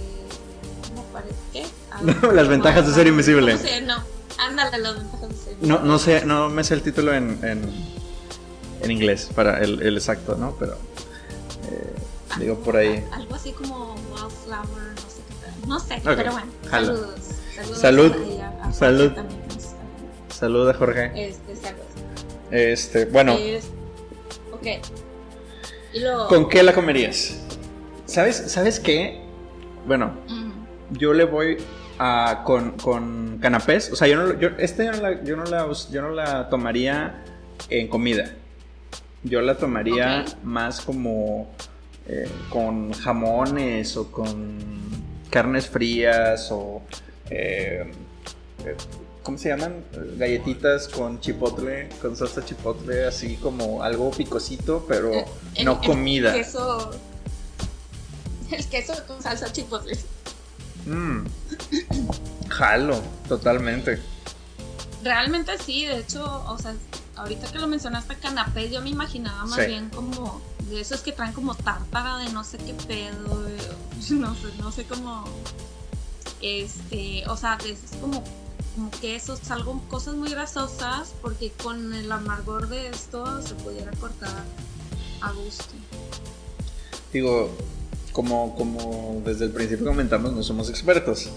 ¿cómo 0.89 1.05
parece? 1.05 1.35
¿Qué? 1.53 1.65
A 1.91 2.03
ver, 2.03 2.35
Las 2.35 2.49
ventajas 2.49 2.87
de 2.87 2.93
ser 2.95 3.07
invisible. 3.07 3.53
¿Cómo 3.53 3.65
se- 3.65 3.81
No, 3.83 4.03
ándale, 4.39 4.79
las 4.79 4.97
ventajas 4.97 5.29
de 5.31 5.37
ser 5.37 5.57
No, 5.63 5.79
no 5.81 5.99
sé, 5.99 6.25
no 6.27 6.51
me 6.51 6.65
sé 6.65 6.75
el 6.75 6.83
título 6.83 7.15
en, 7.15 7.39
en, 7.43 7.63
en 8.83 8.91
inglés 8.91 9.31
para 9.35 9.59
el, 9.63 9.81
el 9.83 9.97
exacto, 9.97 10.37
¿no? 10.37 10.55
Pero 10.59 10.73
eh, 11.71 11.95
digo 12.39 12.57
por 12.61 12.77
ahí. 12.77 13.05
Algo 13.13 13.35
así 13.35 13.53
como 13.53 13.95
Wildflower, 14.13 14.95
no 14.95 15.11
sé 15.11 15.21
qué 15.29 15.35
tal. 15.61 15.69
No 15.69 15.81
sé, 15.81 16.01
pero 16.05 16.33
bueno. 16.33 16.47
jalo. 16.69 16.87
Saludos. 16.97 17.21
Saludos 17.55 17.79
Salud. 17.79 18.41
a- 18.41 18.65
a 18.69 18.73
Salud. 18.73 19.13
viendo. 19.13 19.33
Saluda 20.31 20.75
Jorge. 20.75 21.29
Este, 21.29 21.57
saludos. 21.57 21.87
Este, 22.51 23.05
bueno, 23.07 23.33
Es- 23.35 23.69
ok. 24.53 24.67
Y 25.95 26.01
luego. 26.01 26.27
¿con 26.29 26.49
qué 26.49 26.63
la 26.63 26.73
comerías? 26.73 27.37
¿Sabes, 28.07 28.37
¿sabes 28.49 28.81
qué? 28.81 29.23
Bueno, 29.87 30.13
yo 30.91 31.13
le 31.13 31.25
voy 31.25 31.59
a 31.99 32.43
con, 32.45 32.73
con 32.73 33.39
canapés. 33.41 33.91
O 33.93 33.97
sea, 33.97 34.09
yo 34.09 34.17
no, 34.17 34.39
yo, 34.39 34.49
este 34.59 34.85
yo 34.87 34.93
no, 34.93 34.99
la, 35.01 35.23
yo, 35.23 35.37
no 35.37 35.45
la, 35.45 35.67
us- 35.67 35.91
yo 35.91 36.03
no 36.03 36.11
la 36.11 36.49
tomaría 36.49 37.23
en 37.69 37.89
comida. 37.89 38.33
Yo 39.23 39.41
la 39.41 39.57
tomaría 39.57 40.25
más 40.43 40.81
como 40.81 41.49
eh, 42.09 42.29
con 42.51 42.93
jamones 42.93 43.97
o 43.97 44.11
con 44.11 44.59
carnes 45.31 45.67
frías 45.69 46.49
o... 46.51 46.83
eh, 47.31 47.91
eh, 48.65 48.77
¿Cómo 49.23 49.39
se 49.39 49.51
llaman? 49.51 49.85
Galletitas 50.19 50.89
con 50.89 51.21
chipotle, 51.21 51.89
con 52.01 52.17
salsa 52.17 52.45
chipotle, 52.45 53.05
así 53.07 53.37
como 53.37 53.83
algo 53.83 54.11
picosito, 54.11 54.85
pero 54.89 55.13
Eh, 55.13 55.25
el- 55.55 55.65
no 55.65 55.79
el 55.81 55.87
comida. 55.87 56.33
queso. 56.33 56.91
El 58.51 58.67
queso 58.67 58.95
con 59.07 59.23
salsa 59.23 59.51
chipotle. 59.53 59.97
Mm. 60.87 61.25
Jalo, 62.49 63.01
totalmente. 63.29 64.01
Realmente 65.05 65.57
sí, 65.59 65.87
de 65.87 65.99
hecho, 65.99 66.25
o 66.49 66.59
sea, 66.59 66.75
ahorita 67.23 67.51
que 67.53 67.59
lo 67.59 67.67
mencionaste 67.69 68.17
canapés, 68.17 68.71
yo 68.71 68.81
me 68.83 68.91
imaginaba 68.91 69.45
más 69.47 69.61
Sí. 69.61 69.67
bien 69.67 69.89
como 69.91 70.41
de 70.69 70.81
esos 70.81 71.01
que 71.01 71.13
traen 71.13 71.33
como 71.33 71.55
tártara 71.55 72.19
de 72.19 72.31
no 72.33 72.45
sé 72.45 72.59
qué 72.59 72.75
pedo, 72.75 73.47
no 74.11 74.35
sé, 74.35 74.47
no 74.59 74.73
sé 74.73 74.85
cómo, 74.85 75.25
este, 76.41 77.25
o 77.29 77.37
sea, 77.37 77.57
de 77.57 77.73
esos 77.73 77.91
como, 78.01 78.23
como 78.75 78.91
quesos, 79.01 79.51
algo, 79.51 79.81
cosas 79.89 80.15
muy 80.15 80.31
grasosas, 80.31 81.15
porque 81.23 81.53
con 81.63 81.95
el 81.95 82.11
amargor 82.11 82.69
de 82.69 82.89
esto 82.89 83.41
se 83.43 83.55
pudiera 83.55 83.91
cortar 83.93 84.31
a 85.21 85.33
gusto. 85.33 85.75
Digo, 87.13 87.51
como, 88.13 88.55
como 88.57 89.23
desde 89.25 89.45
el 89.47 89.51
principio 89.53 89.87
comentamos, 89.87 90.33
no 90.33 90.43
somos 90.43 90.69
expertos. 90.71 91.29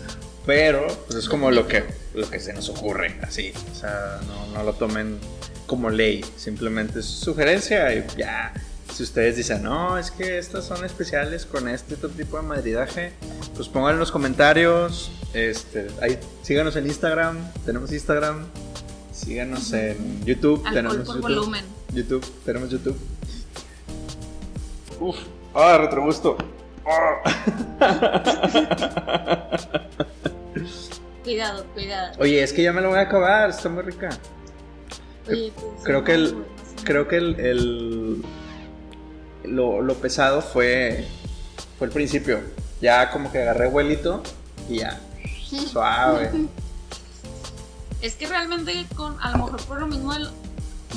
Pero 0.46 0.86
pues, 1.08 1.20
es 1.20 1.28
como 1.28 1.50
lo 1.50 1.68
que, 1.68 1.84
lo 2.14 2.30
que 2.30 2.40
se 2.40 2.54
nos 2.54 2.70
ocurre, 2.70 3.20
así. 3.24 3.52
O 3.72 3.76
sea, 3.76 4.20
no, 4.28 4.54
no 4.54 4.64
lo 4.64 4.74
tomen 4.74 5.20
como 5.66 5.90
ley. 5.90 6.24
Simplemente 6.38 7.00
es 7.00 7.06
sugerencia 7.06 7.94
y 7.94 8.06
ya. 8.18 8.54
Si 8.94 9.04
ustedes 9.04 9.36
dicen, 9.36 9.64
no, 9.64 9.98
es 9.98 10.10
que 10.10 10.38
estas 10.38 10.66
son 10.66 10.86
especiales 10.86 11.46
con 11.46 11.68
este 11.68 11.96
otro 11.96 12.10
tipo 12.10 12.38
de 12.38 12.44
madridaje, 12.44 13.12
pues 13.56 13.68
pongan 13.68 13.94
en 13.94 14.00
los 14.00 14.12
comentarios. 14.12 15.12
Este, 15.34 15.88
ahí, 16.02 16.18
síganos 16.44 16.76
en 16.78 16.88
Instagram, 16.88 17.38
tenemos 17.66 17.92
Instagram. 17.92 18.46
Síganos 19.12 19.72
en 19.74 20.24
YouTube, 20.26 20.62
Alcohol 20.66 20.74
tenemos 20.74 20.96
por 20.98 21.16
YouTube. 21.16 21.22
volumen. 21.22 21.66
YouTube, 21.94 22.26
tenemos 22.46 22.70
YouTube. 22.70 22.98
Uf, 25.00 25.18
ah, 25.54 25.78
retrogusto. 25.78 26.38
Ah. 26.86 27.22
Cuidado, 31.26 31.66
cuidado. 31.74 32.14
Oye, 32.20 32.44
es 32.44 32.54
que 32.54 32.62
ya 32.62 32.72
me 32.72 32.82
lo 32.82 32.90
voy 32.90 33.00
a 33.00 33.02
acabar, 33.02 33.50
está 33.50 33.68
muy 33.68 33.82
rica. 33.82 34.10
Oye, 35.28 35.52
pues, 35.56 35.66
creo 35.84 36.04
que 36.04 36.14
el-. 36.14 36.46
Creo 36.84 37.08
que 37.08 37.18
el, 37.18 37.40
el- 37.40 38.26
lo, 39.44 39.82
lo 39.82 39.94
pesado 39.96 40.42
fue 40.42 41.08
fue 41.78 41.88
el 41.88 41.94
principio. 41.94 42.40
Ya 42.82 43.10
como 43.12 43.32
que 43.32 43.42
agarré 43.42 43.68
vuelito 43.70 44.22
y 44.70 44.80
ya 44.80 45.00
suave. 45.72 46.32
Es 48.02 48.16
que 48.16 48.28
realmente 48.28 48.86
con, 48.96 49.18
a 49.22 49.32
lo 49.32 49.46
mejor 49.46 49.62
por 49.66 49.80
lo 49.80 49.88
mismo 49.88 50.14
del, 50.14 50.30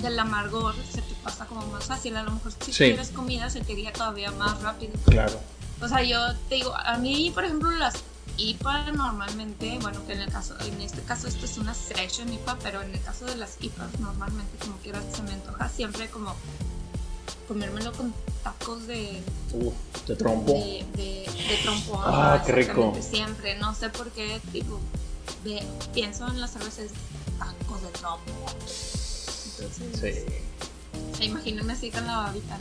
del 0.03 0.19
amargor 0.19 0.75
se 0.91 1.01
te 1.01 1.14
pasa 1.23 1.47
como 1.47 1.64
más 1.69 1.85
fácil. 1.85 2.17
A 2.17 2.23
lo 2.23 2.33
mejor 2.33 2.53
si 2.61 2.73
Sí. 2.73 2.85
quieres 2.87 3.09
comida 3.11 3.49
se 3.51 3.61
te 3.61 3.73
iría 3.73 3.93
todavía 3.93 4.31
más 4.33 4.61
rápido. 4.62 4.93
Claro. 5.07 5.38
O 5.81 5.88
sea, 5.88 6.03
yo 6.03 6.19
te 6.49 6.57
digo, 6.57 6.75
a 6.75 6.99
mí, 6.99 7.31
por 7.33 7.45
ejemplo, 7.45 7.71
las 7.71 7.95
IPA 8.38 8.92
normalmente, 8.92 9.79
bueno, 9.83 10.05
que 10.07 10.12
en 10.14 10.20
el 10.20 10.31
caso, 10.33 10.55
en 10.61 10.81
este 10.81 11.03
caso 11.03 11.27
esto 11.29 11.44
es 11.44 11.59
una 11.59 11.74
session 11.74 12.33
IPA, 12.33 12.59
pero 12.62 12.83
en 12.83 12.94
el 12.94 13.01
caso 13.03 13.24
de 13.27 13.35
las 13.37 13.57
IPAs 13.61 13.98
normalmente 14.01 14.57
como 14.61 14.77
quieras 14.79 15.03
se 15.14 15.22
me 15.22 15.33
antoja 15.33 15.68
siempre 15.68 16.09
como 16.09 16.35
comérmelo 17.48 17.92
con 17.92 18.14
tacos 18.44 18.87
de, 18.87 19.22
trompo. 20.18 20.53
de, 20.53 20.87
de, 20.94 21.27
de 21.27 21.57
trompo. 21.62 22.01
Ah, 22.05 22.42
qué 22.46 22.53
rico. 22.53 22.96
Siempre, 23.01 23.59
no 23.59 23.74
sé 23.74 23.90
por 23.90 24.11
qué, 24.11 24.40
tipo, 24.53 24.79
pienso 25.92 26.29
en 26.29 26.40
las 26.40 26.53
cervezas 26.53 26.90
tacos 27.38 27.83
de 27.83 27.88
trompo. 27.88 28.33
Entonces, 29.61 30.24
Sí. 30.24 31.16
se 31.16 31.24
imaginan 31.24 31.68
así 31.70 31.90
con 31.90 32.07
la 32.07 32.16
babita. 32.18 32.57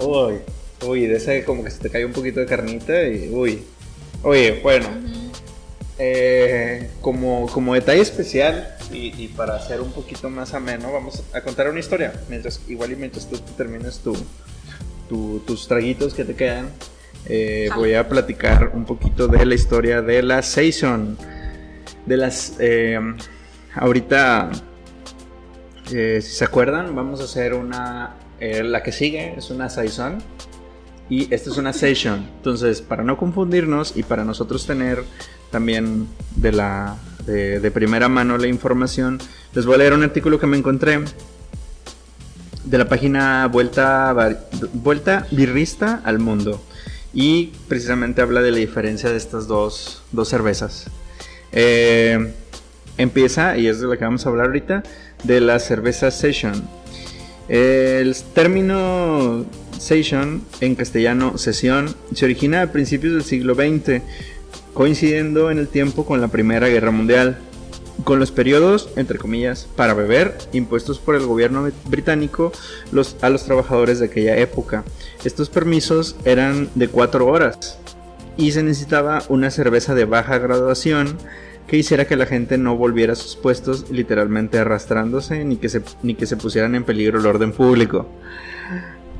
Uy, 0.00 0.40
uy, 0.84 1.06
de 1.06 1.16
ese 1.16 1.44
como 1.44 1.62
que 1.62 1.70
se 1.70 1.78
te 1.78 1.90
cae 1.90 2.04
un 2.04 2.12
poquito 2.12 2.40
de 2.40 2.46
carnita 2.46 3.02
y 3.06 3.28
uy. 3.32 3.64
Oye, 4.22 4.60
bueno, 4.62 4.88
eh, 6.00 6.90
como, 7.00 7.46
como 7.48 7.74
detalle 7.74 8.00
especial 8.00 8.76
y, 8.90 9.28
para 9.28 9.56
hacer 9.56 9.80
un 9.80 9.92
poquito 9.92 10.28
más 10.28 10.54
ameno, 10.54 10.92
vamos 10.92 11.22
a 11.32 11.40
contar 11.40 11.68
una 11.68 11.78
historia. 11.78 12.12
Mientras, 12.28 12.60
igual 12.68 12.92
y 12.92 12.96
mientras 12.96 13.28
tú 13.28 13.38
termines 13.56 14.00
tu, 14.00 14.16
tus 15.40 15.68
traguitos 15.68 16.14
que 16.14 16.24
te 16.24 16.34
quedan, 16.34 16.70
eh, 17.26 17.68
voy 17.74 17.94
a 17.94 18.08
platicar 18.08 18.72
un 18.74 18.84
poquito 18.84 19.28
de 19.28 19.44
la 19.46 19.54
historia 19.54 20.02
de 20.02 20.22
la 20.22 20.42
Saison. 20.42 21.16
De 22.06 22.16
las. 22.16 22.54
Eh, 22.58 22.98
ahorita, 23.74 24.50
si 25.86 26.22
se 26.22 26.44
acuerdan, 26.44 26.94
vamos 26.96 27.20
a 27.20 27.24
hacer 27.24 27.54
una. 27.54 28.16
la 28.40 28.82
que 28.82 28.90
sigue 28.90 29.34
es 29.36 29.50
una 29.50 29.68
Saison 29.68 30.18
y 31.10 31.32
esta 31.32 31.50
es 31.50 31.56
una 31.56 31.72
session. 31.72 32.26
Entonces, 32.36 32.82
para 32.82 33.02
no 33.02 33.16
confundirnos 33.16 33.96
y 33.96 34.02
para 34.02 34.24
nosotros 34.24 34.66
tener 34.66 35.04
también 35.50 36.06
de, 36.36 36.52
la, 36.52 36.96
de, 37.26 37.70
primera 37.70 38.08
mano 38.08 38.36
la 38.36 38.46
información, 38.46 39.18
les 39.54 39.64
voy 39.64 39.76
a 39.76 39.78
leer 39.78 39.94
un 39.94 40.02
artículo 40.02 40.38
que 40.38 40.46
me 40.46 40.58
encontré 40.58 41.00
de 42.64 42.78
la 42.78 42.88
página 42.88 43.46
Vuelta, 43.48 44.14
Vuelta 44.74 45.26
Birrista 45.30 46.02
al 46.04 46.18
Mundo. 46.18 46.62
Y 47.14 47.52
precisamente 47.68 48.20
habla 48.20 48.42
de 48.42 48.50
la 48.50 48.58
diferencia 48.58 49.10
de 49.10 49.16
estas 49.16 49.46
dos, 49.46 50.02
dos 50.12 50.28
cervezas. 50.28 50.90
Eh, 51.52 52.34
empieza, 52.98 53.56
y 53.56 53.66
es 53.66 53.80
de 53.80 53.86
la 53.86 53.96
que 53.96 54.04
vamos 54.04 54.26
a 54.26 54.28
hablar 54.28 54.46
ahorita, 54.46 54.82
de 55.24 55.40
la 55.40 55.58
cerveza 55.58 56.10
Session. 56.10 56.68
El 57.48 58.14
término 58.34 59.46
Session, 59.78 60.42
en 60.60 60.74
castellano 60.74 61.38
sesión, 61.38 61.94
se 62.12 62.24
origina 62.24 62.62
a 62.62 62.72
principios 62.72 63.14
del 63.14 63.24
siglo 63.24 63.54
XX, 63.54 64.02
coincidiendo 64.74 65.50
en 65.50 65.58
el 65.58 65.68
tiempo 65.68 66.04
con 66.04 66.20
la 66.20 66.28
Primera 66.28 66.68
Guerra 66.68 66.90
Mundial, 66.90 67.38
con 68.04 68.18
los 68.18 68.30
periodos, 68.30 68.90
entre 68.96 69.18
comillas, 69.18 69.68
para 69.76 69.94
beber, 69.94 70.36
impuestos 70.52 70.98
por 70.98 71.14
el 71.14 71.26
gobierno 71.26 71.68
británico 71.86 72.52
a 73.20 73.28
los 73.28 73.44
trabajadores 73.44 73.98
de 73.98 74.06
aquella 74.06 74.36
época. 74.36 74.84
Estos 75.24 75.48
permisos 75.50 76.16
eran 76.24 76.68
de 76.74 76.88
cuatro 76.88 77.26
horas 77.26 77.78
y 78.36 78.52
se 78.52 78.62
necesitaba 78.62 79.22
una 79.28 79.50
cerveza 79.50 79.94
de 79.94 80.04
baja 80.04 80.38
graduación 80.38 81.18
que 81.66 81.76
hiciera 81.76 82.06
que 82.06 82.16
la 82.16 82.24
gente 82.24 82.56
no 82.56 82.76
volviera 82.76 83.12
a 83.12 83.16
sus 83.16 83.36
puestos 83.36 83.90
literalmente 83.90 84.58
arrastrándose 84.58 85.44
ni 85.44 85.56
que 85.56 85.68
se, 85.68 85.82
ni 86.02 86.14
que 86.14 86.26
se 86.26 86.36
pusieran 86.36 86.74
en 86.74 86.84
peligro 86.84 87.18
el 87.18 87.26
orden 87.26 87.52
público. 87.52 88.06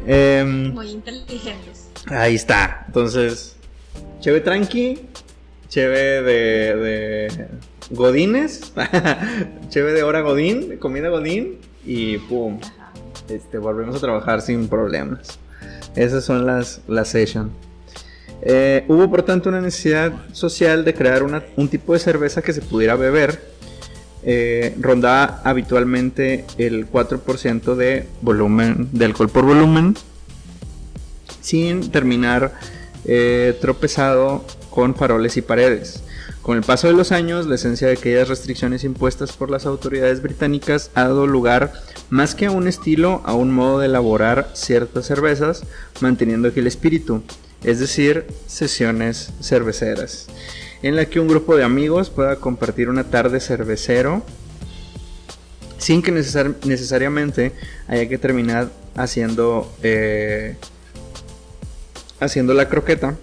Em, 0.06 0.72
Muy 0.72 0.90
inteligentes. 0.90 1.88
Ahí 2.06 2.34
está. 2.34 2.84
Entonces, 2.86 3.56
cheve 4.20 4.40
tranqui, 4.40 5.00
cheve 5.68 6.22
de, 6.22 6.76
de 6.76 7.48
godines, 7.90 8.72
cheve 9.68 9.92
de 9.92 10.02
hora 10.02 10.20
godín, 10.20 10.78
comida 10.78 11.08
godín 11.08 11.58
y 11.84 12.18
pum. 12.18 12.58
Este, 13.28 13.58
volvemos 13.58 13.96
a 13.96 14.00
trabajar 14.00 14.40
sin 14.40 14.68
problemas. 14.68 15.38
Esas 15.94 16.24
son 16.24 16.46
las, 16.46 16.80
las 16.86 17.08
sessions. 17.08 17.50
Eh, 18.42 18.84
hubo 18.88 19.10
por 19.10 19.22
tanto 19.24 19.48
una 19.48 19.60
necesidad 19.60 20.12
social 20.32 20.84
de 20.84 20.94
crear 20.94 21.22
un 21.22 21.68
tipo 21.68 21.92
de 21.92 21.98
cerveza 21.98 22.40
que 22.40 22.52
se 22.52 22.62
pudiera 22.62 22.94
beber. 22.94 23.57
Eh, 24.22 24.74
rondaba 24.80 25.40
habitualmente 25.44 26.44
el 26.58 26.90
4% 26.90 27.76
de 27.76 28.06
volumen 28.20 28.88
de 28.92 29.04
alcohol 29.04 29.28
por 29.28 29.44
volumen 29.44 29.96
sin 31.40 31.90
terminar 31.90 32.52
eh, 33.04 33.56
tropezado 33.60 34.44
con 34.70 34.94
faroles 34.94 35.36
y 35.36 35.42
paredes. 35.42 36.02
Con 36.42 36.56
el 36.56 36.64
paso 36.64 36.86
de 36.86 36.94
los 36.94 37.12
años, 37.12 37.46
la 37.46 37.56
esencia 37.56 37.88
de 37.88 37.94
aquellas 37.94 38.28
restricciones 38.28 38.82
impuestas 38.82 39.32
por 39.32 39.50
las 39.50 39.66
autoridades 39.66 40.22
británicas 40.22 40.90
ha 40.94 41.02
dado 41.02 41.26
lugar 41.26 41.72
más 42.10 42.34
que 42.34 42.46
a 42.46 42.50
un 42.50 42.66
estilo, 42.66 43.22
a 43.24 43.34
un 43.34 43.52
modo 43.52 43.80
de 43.80 43.86
elaborar 43.86 44.50
ciertas 44.54 45.06
cervezas, 45.06 45.62
manteniendo 46.00 46.48
aquí 46.48 46.60
el 46.60 46.66
espíritu 46.66 47.22
es 47.62 47.80
decir, 47.80 48.26
sesiones 48.46 49.32
cerveceras, 49.40 50.26
en 50.82 50.96
la 50.96 51.06
que 51.06 51.20
un 51.20 51.28
grupo 51.28 51.56
de 51.56 51.64
amigos 51.64 52.10
pueda 52.10 52.36
compartir 52.36 52.88
una 52.88 53.04
tarde 53.04 53.40
cervecero 53.40 54.22
sin 55.78 56.02
que 56.02 56.12
necesariamente 56.12 57.52
haya 57.86 58.08
que 58.08 58.18
terminar 58.18 58.68
haciendo 58.96 59.72
eh, 59.82 60.56
haciendo 62.20 62.52
la 62.54 62.68
croqueta. 62.68 63.16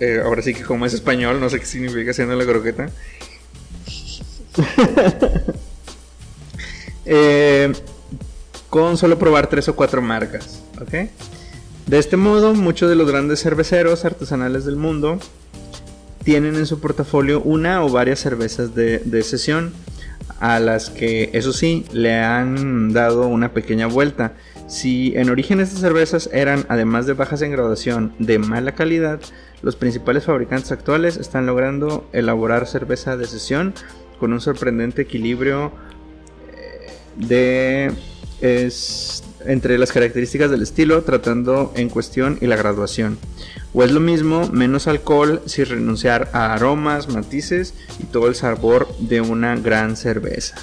Eh, 0.00 0.20
ahora 0.24 0.42
sí 0.42 0.52
que 0.52 0.62
como 0.62 0.84
es 0.84 0.94
español, 0.94 1.40
no 1.40 1.48
sé 1.48 1.60
qué 1.60 1.66
significa 1.66 2.10
haciendo 2.10 2.34
la 2.36 2.44
croqueta. 2.44 2.88
Eh, 7.12 7.72
con 8.68 8.96
solo 8.96 9.18
probar 9.18 9.48
tres 9.48 9.68
o 9.68 9.74
cuatro 9.74 10.00
marcas, 10.00 10.62
¿ok? 10.80 11.08
De 11.86 11.98
este 11.98 12.16
modo, 12.16 12.54
muchos 12.54 12.88
de 12.88 12.94
los 12.94 13.10
grandes 13.10 13.42
cerveceros 13.42 14.04
artesanales 14.04 14.64
del 14.64 14.76
mundo 14.76 15.18
tienen 16.24 16.56
en 16.56 16.66
su 16.66 16.80
portafolio 16.80 17.40
una 17.42 17.84
o 17.84 17.90
varias 17.90 18.20
cervezas 18.20 18.74
de, 18.74 19.22
sesión, 19.22 19.72
a 20.38 20.58
las 20.58 20.90
que, 20.90 21.30
eso 21.32 21.52
sí, 21.52 21.84
le 21.92 22.14
han 22.14 22.92
dado 22.92 23.26
una 23.26 23.52
pequeña 23.52 23.86
vuelta. 23.86 24.32
Si 24.68 25.12
en 25.16 25.30
origen 25.30 25.60
estas 25.60 25.80
cervezas 25.80 26.30
eran, 26.32 26.64
además 26.68 27.06
de 27.06 27.14
bajas 27.14 27.42
en 27.42 27.50
graduación, 27.50 28.14
de 28.18 28.38
mala 28.38 28.74
calidad, 28.74 29.20
los 29.62 29.76
principales 29.76 30.24
fabricantes 30.24 30.72
actuales 30.72 31.16
están 31.16 31.46
logrando 31.46 32.08
elaborar 32.12 32.66
cerveza 32.66 33.16
de 33.16 33.26
sesión 33.26 33.74
con 34.18 34.32
un 34.32 34.40
sorprendente 34.40 35.02
equilibrio 35.02 35.72
eh, 36.52 36.90
de 37.16 37.92
entre 39.44 39.78
las 39.78 39.92
características 39.92 40.50
del 40.50 40.62
estilo, 40.62 41.02
tratando 41.02 41.72
en 41.76 41.88
cuestión 41.88 42.38
y 42.40 42.46
la 42.46 42.56
graduación. 42.56 43.18
O 43.72 43.84
es 43.84 43.92
lo 43.92 44.00
mismo, 44.00 44.48
menos 44.48 44.88
alcohol 44.88 45.42
sin 45.46 45.66
renunciar 45.66 46.28
a 46.32 46.54
aromas, 46.54 47.08
matices 47.08 47.74
y 48.00 48.04
todo 48.04 48.26
el 48.26 48.34
sabor 48.34 48.88
de 48.98 49.20
una 49.20 49.54
gran 49.56 49.96
cerveza. 49.96 50.56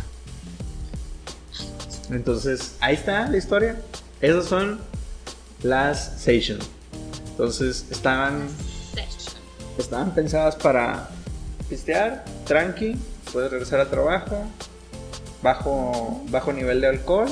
Entonces, 2.09 2.75
ahí 2.79 2.95
está 2.95 3.29
la 3.29 3.37
historia. 3.37 3.81
Esas 4.19 4.45
son 4.45 4.79
las 5.63 6.21
Session. 6.21 6.59
Entonces, 7.31 7.85
estaban, 7.91 8.47
estaban 9.77 10.13
pensadas 10.13 10.55
para 10.55 11.09
pistear, 11.69 12.25
tranqui, 12.45 12.97
puedes 13.31 13.51
regresar 13.51 13.79
al 13.79 13.89
trabajo, 13.89 14.43
bajo, 15.41 16.25
bajo 16.29 16.51
nivel 16.51 16.81
de 16.81 16.87
alcohol 16.87 17.27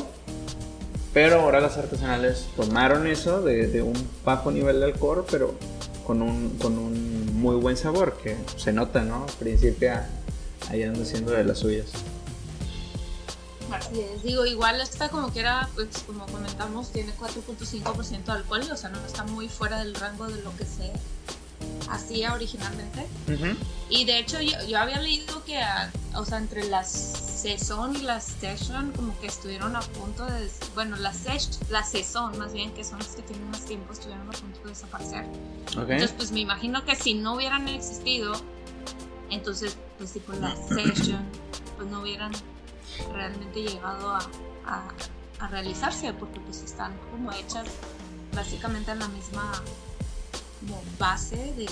pero 1.15 1.39
ahora 1.39 1.62
las 1.62 1.78
artesanales 1.78 2.45
tomaron 2.58 3.08
eso 3.08 3.41
de, 3.41 3.82
un 3.82 3.95
bajo 4.25 4.51
nivel 4.51 4.82
de 4.82 4.88
alcohol, 4.88 5.25
pero 5.32 5.56
con 6.06 6.21
un, 6.21 6.49
con 6.58 6.78
un 6.78 7.39
muy 7.39 7.56
buen 7.56 7.78
sabor, 7.78 8.17
que 8.21 8.36
se 8.58 8.73
nota, 8.73 9.01
¿no? 9.01 9.25
Principia 9.39 10.10
ahí 10.69 10.84
anda 10.84 11.04
haciendo 11.04 11.32
de 11.32 11.45
las 11.45 11.60
suyas. 11.60 11.86
Así 13.71 14.06
digo, 14.25 14.45
igual 14.45 14.82
esta 14.82 15.08
como 15.08 15.32
que 15.32 15.39
era, 15.39 15.69
pues 15.73 15.88
como 16.06 16.25
comentamos, 16.25 16.91
tiene 16.91 17.13
4.5% 17.15 18.25
de 18.25 18.32
alcohol, 18.34 18.62
o 18.69 18.75
sea, 18.75 18.89
no 18.89 18.99
está 19.06 19.23
muy 19.23 19.47
fuera 19.47 19.80
del 19.80 19.95
rango 19.95 20.28
de 20.28 20.41
lo 20.41 20.54
que 20.58 20.65
se 20.65 20.91
hacía 21.89 22.34
originalmente. 22.34 23.06
Y 23.89 24.06
de 24.06 24.20
hecho 24.20 24.39
yo, 24.41 24.80
había 24.80 25.00
leído 25.00 25.44
que, 25.44 25.60
o 26.15 26.26
sea, 26.26 26.38
entre 26.38 26.65
las 26.65 26.91
Saison 26.91 27.96
y 27.96 28.02
las 28.02 28.26
Session 28.26 28.91
como 28.94 29.18
que 29.20 29.28
estuvieron 29.28 29.76
a 29.76 29.82
punto 29.82 30.26
de, 30.26 30.50
bueno, 30.74 30.96
las 30.98 31.26
la 31.70 31.84
Saison 31.84 32.38
más 32.38 32.54
bien, 32.54 32.74
que 32.74 32.84
son 32.84 33.00
las 33.00 33.10
que 33.10 33.22
tienen 33.22 33.50
más 33.52 33.65
tiempo, 33.65 33.94
estuvieron 33.94 34.28
a 34.28 34.32
punto 34.32 34.60
de 34.63 34.70
desaparecer. 34.70 35.26
Entonces, 35.68 36.13
pues 36.13 36.32
me 36.32 36.39
imagino 36.39 36.84
que 36.86 36.96
si 36.96 37.13
no 37.13 37.36
hubieran 37.36 37.68
existido, 37.68 38.34
entonces, 39.30 39.78
pues 39.98 40.13
tipo 40.13 40.34
las 40.34 40.58
Session, 40.70 41.24
pues 41.78 41.89
no 41.89 42.02
hubieran 42.02 42.32
realmente 43.13 43.62
llegado 43.62 44.12
a, 44.12 44.28
a 45.39 45.48
realizarse, 45.48 46.13
porque 46.13 46.39
pues 46.39 46.62
están 46.63 46.98
como 47.12 47.32
hechas 47.32 47.68
básicamente 48.34 48.91
en 48.91 49.00
la 49.00 49.08
misma 49.10 49.52
como 50.68 50.82
base 50.99 51.53
de 51.57 51.68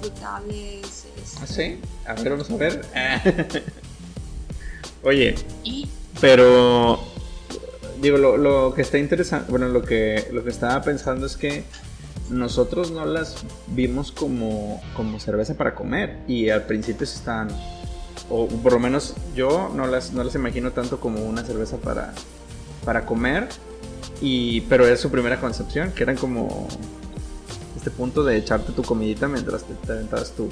frutables. 0.00 1.06
¿Ah, 1.40 1.46
sí? 1.46 1.80
A 2.06 2.14
ver, 2.14 2.30
vamos 2.30 2.50
a 2.50 2.56
ver. 2.56 2.84
Oye, 5.02 5.34
pero 6.20 7.00
digo, 8.00 8.16
lo, 8.18 8.74
que 8.74 8.82
está 8.82 8.98
interesante, 8.98 9.50
bueno, 9.50 9.68
lo 9.68 9.82
que, 9.82 10.28
lo 10.32 10.44
que 10.44 10.50
estaba 10.50 10.80
pensando 10.82 11.26
es 11.26 11.36
que 11.36 11.64
nosotros 12.30 12.90
no 12.90 13.06
las 13.06 13.36
vimos 13.68 14.12
como, 14.12 14.82
como 14.94 15.18
cerveza 15.20 15.54
para 15.54 15.74
comer 15.74 16.18
y 16.26 16.50
al 16.50 16.64
principio 16.64 17.06
se 17.06 17.16
estaban, 17.16 17.48
o 18.28 18.46
por 18.48 18.72
lo 18.72 18.80
menos 18.80 19.14
yo 19.34 19.72
no 19.74 19.86
las, 19.86 20.12
no 20.12 20.24
las 20.24 20.34
imagino 20.34 20.72
tanto 20.72 21.00
como 21.00 21.20
una 21.20 21.44
cerveza 21.44 21.78
para, 21.78 22.12
para 22.84 23.06
comer, 23.06 23.48
y, 24.20 24.62
pero 24.62 24.86
es 24.86 25.00
su 25.00 25.10
primera 25.10 25.40
concepción, 25.40 25.92
que 25.92 26.02
eran 26.02 26.16
como 26.16 26.66
este 27.78 27.90
punto 27.90 28.24
de 28.24 28.36
echarte 28.36 28.72
tu 28.72 28.82
comidita 28.82 29.28
mientras 29.28 29.64
te, 29.64 29.74
te 29.74 30.04
tu, 30.36 30.48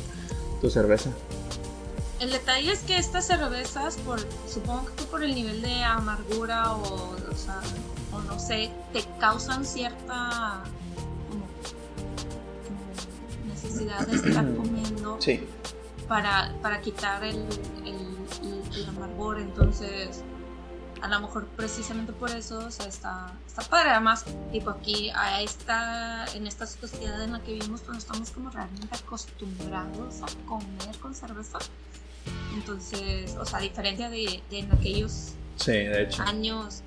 tu 0.61 0.71
cerveza. 0.71 1.11
el 2.21 2.31
detalle 2.31 2.73
es 2.73 2.81
que 2.81 2.97
estas 2.97 3.27
cervezas, 3.27 3.97
por, 3.99 4.21
supongo 4.49 4.87
que 4.97 5.05
por 5.05 5.23
el 5.23 5.35
nivel 5.35 5.61
de 5.61 5.83
amargura 5.85 6.73
o, 6.73 6.83
o, 7.15 7.35
sea, 7.37 7.61
o 8.13 8.21
no 8.23 8.39
sé, 8.39 8.71
te 8.93 9.05
causan 9.21 9.65
cierta 9.65 10.63
como, 11.29 11.45
como 12.67 13.53
necesidad 13.53 14.07
de 14.07 14.17
estar 14.17 14.55
comiendo 14.57 15.17
Sí. 15.21 15.41
para, 16.09 16.55
para 16.63 16.81
quitar 16.81 17.25
el, 17.25 17.37
el, 17.85 17.97
el- 18.43 18.77
el 18.77 18.89
amargor. 18.89 19.41
Entonces, 19.41 20.23
a 21.07 21.09
lo 21.09 21.21
mejor 21.21 21.47
precisamente 21.47 22.13
por 22.13 22.31
eso 22.31 22.59
o 22.59 22.71
sea, 22.71 22.87
está, 22.87 23.33
está 23.47 23.63
padre. 23.63 23.91
Además, 23.91 24.25
tipo 24.51 24.71
aquí, 24.71 25.11
a 25.11 25.41
esta, 25.41 26.27
en 26.35 26.47
esta 26.49 26.67
sociedad 26.67 27.23
en 27.23 27.33
la 27.33 27.41
que 27.41 27.53
vivimos, 27.53 27.81
pues 27.83 27.93
no 27.93 27.99
estamos 27.99 28.31
como 28.31 28.51
realmente 28.51 28.93
acostumbrados 28.95 30.23
a 30.23 30.47
comer 30.49 30.99
con 31.01 31.15
cerveza. 31.15 31.59
Entonces, 32.55 33.37
o 33.37 33.45
sea, 33.45 33.61
a 33.61 33.63
diferencia 33.63 34.11
de, 34.11 34.43
de 34.51 34.59
en 34.59 34.73
aquellos 34.73 35.33
Sí, 35.57 35.71
de 35.73 36.03
hecho. 36.03 36.23
años 36.25 36.83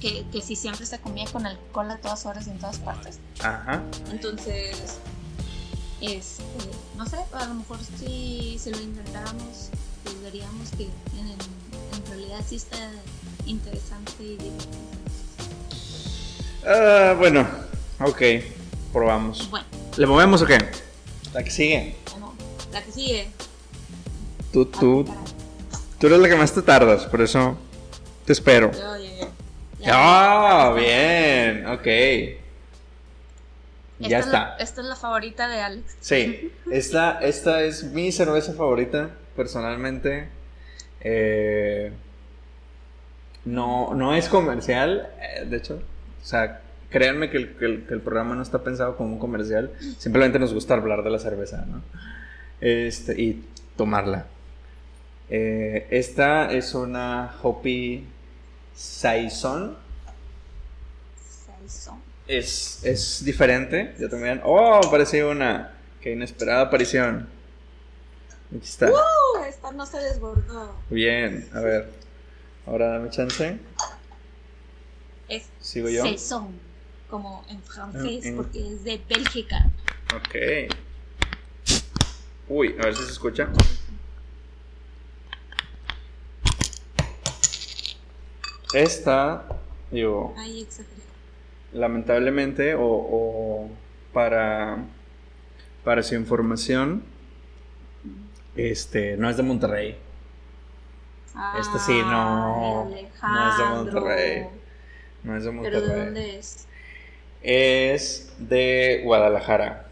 que, 0.00 0.26
que 0.32 0.40
sí 0.40 0.56
siempre 0.56 0.86
se 0.86 0.98
comía 0.98 1.26
con 1.30 1.44
alcohol 1.46 1.90
a 1.90 1.98
todas 1.98 2.24
horas 2.24 2.46
y 2.46 2.50
en 2.50 2.58
todas 2.58 2.78
partes. 2.78 3.18
Ajá. 3.40 3.82
Entonces, 4.10 4.98
este, 6.00 6.42
no 6.96 7.04
sé, 7.06 7.18
a 7.32 7.44
lo 7.44 7.54
mejor 7.54 7.78
si, 7.98 8.56
si 8.58 8.70
lo 8.70 8.80
intentáramos, 8.80 9.68
pues 10.04 10.22
veríamos 10.22 10.70
que 10.70 10.84
en, 10.84 11.28
en 11.28 12.06
realidad 12.08 12.40
sí 12.48 12.56
está 12.56 12.78
interesante 13.46 14.12
y 14.22 14.36
divertido. 14.36 14.72
Ah, 16.66 17.14
bueno, 17.18 17.46
ok. 18.00 18.22
Probamos. 18.92 19.48
Bueno, 19.50 19.66
¿Le 19.96 20.06
movemos 20.06 20.42
o 20.42 20.46
qué? 20.46 20.58
La 21.34 21.42
que 21.42 21.50
sigue. 21.50 21.96
bueno, 22.12 22.34
la 22.72 22.82
que 22.82 22.92
sigue. 22.92 23.28
Tú, 24.52 24.68
Ah, 24.72 24.76
tú, 24.80 25.04
tú 25.98 26.06
eres 26.06 26.18
la 26.18 26.28
que 26.28 26.36
más 26.36 26.52
te 26.52 26.62
tardas, 26.62 27.06
por 27.06 27.20
eso 27.22 27.56
te 28.26 28.32
espero. 28.34 28.70
Ya, 28.72 28.98
ya. 28.98 29.28
Ya. 29.80 29.92
Ah, 29.94 30.72
bien, 30.74 31.66
ok. 31.66 31.86
Esta 31.86 32.38
Ya 34.08 34.18
es 34.18 34.26
está. 34.26 34.38
la- 34.38 34.56
esta 34.58 34.80
es 34.82 34.86
la 34.86 34.96
favorita 34.96 35.48
de 35.48 35.60
Alex. 35.60 35.96
Sí, 36.00 36.52
esta, 36.70 37.18
esta 37.20 37.62
es 37.62 37.84
mi 37.84 38.12
cerveza 38.12 38.52
favorita, 38.52 39.10
personalmente. 39.36 40.28
Eh, 41.00 41.92
no, 43.44 43.94
no 43.94 44.14
es 44.14 44.28
comercial, 44.28 45.08
eh, 45.20 45.44
de 45.46 45.56
hecho. 45.56 45.82
O 46.22 46.24
sea, 46.24 46.60
créanme 46.90 47.30
que 47.30 47.36
el, 47.38 47.56
que 47.56 47.64
el- 47.64 47.86
que 47.86 47.94
el 47.94 48.00
programa 48.00 48.34
no 48.34 48.42
está 48.42 48.62
pensado 48.62 48.96
como 48.96 49.12
un 49.14 49.18
comercial. 49.18 49.72
Simplemente 49.98 50.38
nos 50.38 50.52
gusta 50.54 50.74
hablar 50.74 51.02
de 51.02 51.10
la 51.10 51.18
cerveza, 51.18 51.64
¿no? 51.66 51.82
Este, 52.60 53.20
y 53.20 53.44
tomarla. 53.76 54.26
Eh, 55.30 55.86
esta 55.90 56.52
es 56.52 56.74
una 56.74 57.34
Hopi 57.42 58.06
Saison. 58.74 59.76
Saison. 61.66 61.98
Es, 62.28 62.84
es 62.84 63.24
diferente. 63.24 63.94
Ya 63.98 64.08
también. 64.08 64.40
¡Oh! 64.44 64.80
Apareció 64.86 65.30
una. 65.30 65.72
Qué 66.00 66.12
inesperada 66.12 66.62
aparición. 66.62 67.28
Aquí 68.50 68.60
está. 68.64 68.90
Esta 69.48 69.72
no 69.72 69.86
se 69.86 69.98
desbordó. 69.98 70.76
Bien, 70.90 71.48
a 71.54 71.60
ver. 71.60 71.88
Ahora 72.66 72.88
dame 72.88 73.10
chance. 73.10 73.58
Es 75.28 75.48
¿Sigo 75.60 75.88
yo? 75.88 76.02
Saison, 76.04 76.58
como 77.08 77.44
en 77.48 77.62
francés, 77.62 78.24
En- 78.24 78.32
en- 78.32 78.36
porque 78.36 78.66
es 78.74 78.84
de 78.84 79.00
Bélgica. 79.08 79.70
Ok. 80.14 80.72
Uy, 82.48 82.76
a 82.80 82.84
ver 82.86 82.94
si 82.96 83.04
se 83.04 83.12
escucha. 83.12 83.48
Esta, 88.74 89.44
digo, 89.90 90.34
Ay, 90.38 90.66
lamentablemente, 91.72 92.74
o, 92.74 92.80
o 92.84 93.70
para, 94.12 94.84
para 95.84 96.02
su 96.02 96.14
información, 96.14 97.02
este, 98.56 99.16
no 99.16 99.28
es 99.28 99.36
de 99.36 99.42
Monterrey. 99.42 99.98
Esta 101.58 101.78
sí, 101.78 101.92
no, 102.02 102.90
Ay, 102.94 103.08
no 103.22 103.50
es 103.50 103.58
de. 103.58 103.64
Monterrey. 103.64 104.46
No 105.22 105.36
es 105.36 105.44
de 105.44 105.50
¿Pero 105.50 105.62
Monterrey. 105.62 105.80
de 105.88 106.04
dónde 106.04 106.38
es? 106.38 106.68
Es 107.42 108.34
de 108.38 109.00
Guadalajara. 109.04 109.88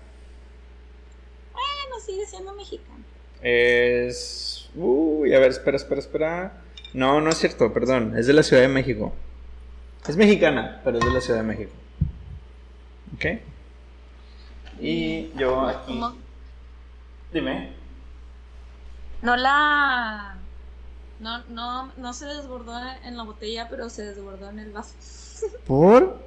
Bueno, 1.52 2.00
sigue 2.04 2.26
siendo 2.26 2.52
mexicano. 2.54 2.98
Es. 3.42 4.68
Uy, 4.74 5.34
a 5.34 5.38
ver, 5.38 5.50
espera, 5.50 5.76
espera, 5.76 6.00
espera. 6.00 6.52
No, 6.92 7.20
no 7.20 7.30
es 7.30 7.38
cierto, 7.38 7.72
perdón. 7.72 8.16
Es 8.18 8.26
de 8.26 8.32
la 8.34 8.42
Ciudad 8.42 8.62
de 8.62 8.68
México. 8.68 9.12
Es 10.06 10.16
mexicana, 10.16 10.80
pero 10.84 10.98
es 10.98 11.04
de 11.04 11.10
la 11.12 11.20
Ciudad 11.20 11.40
de 11.40 11.46
México. 11.46 11.72
¿Ok? 13.14 13.24
Y 14.80 15.30
yo 15.36 15.66
aquí. 15.66 15.92
¿Cómo? 15.92 16.16
Dime. 17.32 17.72
No 19.22 19.36
la. 19.36 20.36
No, 21.20 21.44
no, 21.48 21.92
no 21.96 22.12
se 22.14 22.26
desbordó 22.26 22.72
en 23.04 23.16
la 23.16 23.24
botella, 23.24 23.68
pero 23.68 23.90
se 23.90 24.04
desbordó 24.04 24.48
en 24.50 24.58
el 24.58 24.72
vaso. 24.72 24.94
¿Por? 25.66 26.18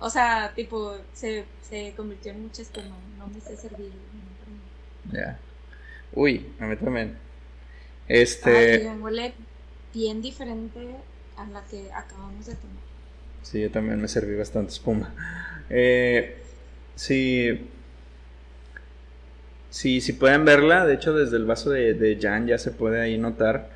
O 0.00 0.10
sea, 0.10 0.52
tipo, 0.54 0.96
se, 1.12 1.44
se 1.68 1.92
convirtió 1.96 2.32
en 2.32 2.42
mucha 2.42 2.62
espuma. 2.62 2.96
No 3.18 3.26
me 3.28 3.40
sé 3.40 3.56
servir. 3.56 3.92
Ya. 5.12 5.38
Uy, 6.12 6.46
a 6.60 6.66
mí 6.66 6.76
también. 6.76 7.18
Ay, 8.08 8.22
Este. 8.22 8.78
oigan, 8.78 9.02
huele 9.02 9.34
bien 9.92 10.22
diferente 10.22 10.96
a 11.36 11.46
la 11.46 11.64
que 11.64 11.90
acabamos 11.92 12.46
de 12.46 12.54
tomar. 12.54 12.76
Sí, 13.42 13.60
yo 13.60 13.70
también 13.70 14.00
me 14.00 14.08
serví 14.08 14.36
bastante 14.36 14.72
espuma. 14.72 15.14
Eh, 15.70 16.42
sí. 16.94 17.68
Sí, 19.70 20.00
si 20.00 20.14
pueden 20.14 20.44
verla, 20.44 20.86
de 20.86 20.94
hecho 20.94 21.12
desde 21.14 21.36
el 21.36 21.44
vaso 21.44 21.70
de, 21.70 21.94
de 21.94 22.18
Jan 22.20 22.46
ya 22.46 22.58
se 22.58 22.70
puede 22.70 23.00
ahí 23.00 23.18
notar. 23.18 23.70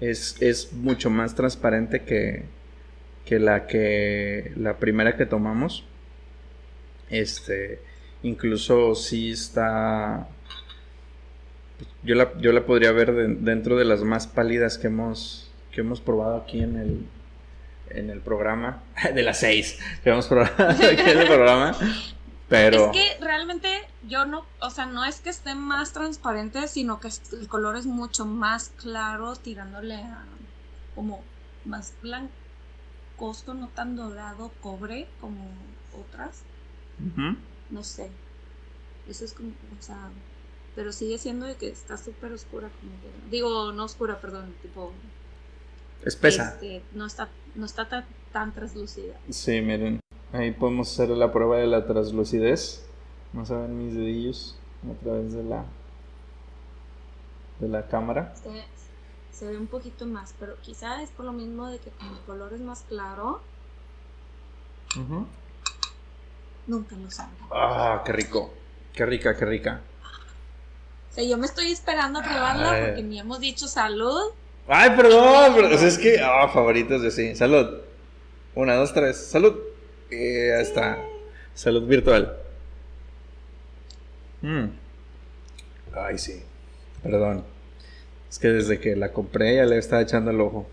Es, 0.00 0.40
es 0.40 0.72
mucho 0.72 1.10
más 1.10 1.34
transparente 1.34 2.02
que, 2.02 2.44
que 3.26 3.38
la 3.38 3.66
que 3.66 4.52
la 4.56 4.78
primera 4.78 5.16
que 5.16 5.26
tomamos. 5.26 5.84
Este, 7.10 7.80
incluso 8.22 8.94
sí 8.94 9.32
está. 9.32 10.26
Yo 12.02 12.14
la, 12.14 12.32
yo 12.38 12.52
la 12.52 12.64
podría 12.66 12.92
ver 12.92 13.12
de- 13.12 13.34
dentro 13.34 13.76
de 13.76 13.84
las 13.84 14.02
más 14.02 14.26
pálidas 14.26 14.78
que 14.78 14.86
hemos, 14.88 15.50
que 15.72 15.82
hemos 15.82 16.00
probado 16.00 16.36
aquí 16.36 16.60
en 16.62 16.76
el, 16.76 16.98
en 17.90 18.10
el 18.10 18.20
programa. 18.20 18.82
De 19.14 19.22
las 19.22 19.38
seis 19.40 19.78
que 20.02 20.10
hemos 20.10 20.26
probado 20.26 20.52
aquí 20.68 21.10
en 21.10 21.18
el 21.18 21.26
programa. 21.26 21.76
Pero. 22.54 22.86
Es 22.86 22.92
que 22.92 23.24
realmente 23.24 23.68
yo 24.08 24.26
no, 24.26 24.44
o 24.60 24.70
sea, 24.70 24.86
no 24.86 25.04
es 25.04 25.20
que 25.20 25.30
esté 25.30 25.54
más 25.54 25.92
transparente, 25.92 26.66
sino 26.68 27.00
que 27.00 27.08
el 27.32 27.48
color 27.48 27.76
es 27.76 27.86
mucho 27.86 28.26
más 28.26 28.70
claro, 28.76 29.34
tirándole 29.36 29.96
a 29.96 30.24
como 30.94 31.22
más 31.64 31.94
blancosto, 32.02 33.54
no 33.54 33.68
tan 33.68 33.96
dorado, 33.96 34.52
cobre 34.60 35.08
como 35.20 35.38
otras. 35.92 36.42
No 37.70 37.82
sé. 37.82 38.10
Eso 39.08 39.24
es 39.24 39.32
como, 39.32 39.50
o 39.78 39.82
sea, 39.82 40.10
pero 40.74 40.92
sigue 40.92 41.18
siendo 41.18 41.46
de 41.46 41.56
que 41.56 41.68
está 41.68 41.96
súper 41.96 42.32
oscura, 42.32 42.68
como 42.80 42.92
que- 43.00 43.30
digo, 43.30 43.72
no 43.72 43.84
oscura, 43.84 44.20
perdón, 44.20 44.54
tipo, 44.62 44.92
Espesa. 46.04 46.54
este, 46.54 46.82
no 46.92 47.06
está, 47.06 47.28
no 47.54 47.66
está 47.66 47.88
tan, 47.88 48.06
tan 48.32 48.52
translúcida. 48.52 49.14
Sí, 49.30 49.60
miren. 49.60 50.00
Ahí 50.34 50.50
podemos 50.50 50.90
hacer 50.92 51.10
la 51.10 51.30
prueba 51.32 51.58
de 51.58 51.68
la 51.68 51.86
translucidez. 51.86 52.84
No 53.32 53.46
se 53.46 53.54
ven 53.54 53.78
mis 53.78 53.94
dedillos 53.94 54.56
a 54.84 55.02
través 55.02 55.32
de 55.32 55.44
la 55.44 55.64
de 57.60 57.68
la 57.68 57.86
cámara. 57.86 58.34
Se, 58.34 58.64
se 59.30 59.46
ve 59.46 59.56
un 59.56 59.68
poquito 59.68 60.06
más, 60.06 60.34
pero 60.40 60.56
quizá 60.60 61.02
es 61.02 61.10
por 61.10 61.24
lo 61.24 61.32
mismo 61.32 61.68
de 61.70 61.78
que 61.78 61.90
como 61.90 62.12
el 62.16 62.20
color 62.24 62.52
es 62.52 62.60
más 62.60 62.82
claro, 62.88 63.40
Ujú. 64.96 65.24
nunca 66.66 66.96
lo 66.96 67.08
sabrá. 67.12 67.32
Ah, 67.52 68.02
qué 68.04 68.12
rico. 68.12 68.52
Qué 68.92 69.06
rica, 69.06 69.36
qué 69.36 69.44
rica. 69.44 69.82
O 71.10 71.14
sea, 71.14 71.22
yo 71.22 71.38
me 71.38 71.46
estoy 71.46 71.70
esperando 71.70 72.18
a 72.18 72.22
probarla 72.22 72.72
Ay. 72.72 72.82
porque 72.86 73.02
ni 73.04 73.20
hemos 73.20 73.38
dicho 73.38 73.68
salud. 73.68 74.32
Ay, 74.66 74.90
perdón, 74.96 75.52
pero 75.54 75.72
o 75.72 75.78
sea, 75.78 75.86
es 75.86 75.98
que 75.98 76.20
ah, 76.20 76.48
favoritos 76.48 77.02
de 77.02 77.12
sí. 77.12 77.36
Salud. 77.36 77.78
Una, 78.56 78.74
dos, 78.74 78.92
tres. 78.92 79.16
Salud. 79.28 79.54
Ya 80.48 80.60
está. 80.60 80.98
Salud 81.54 81.86
virtual. 81.86 82.36
Mm. 84.42 84.66
Ay, 85.94 86.18
sí. 86.18 86.42
Perdón. 87.02 87.44
Es 88.30 88.38
que 88.38 88.48
desde 88.48 88.80
que 88.80 88.96
la 88.96 89.12
compré 89.12 89.56
ya 89.56 89.64
le 89.64 89.78
estaba 89.78 90.02
echando 90.02 90.30
el 90.30 90.40
ojo. 90.40 90.66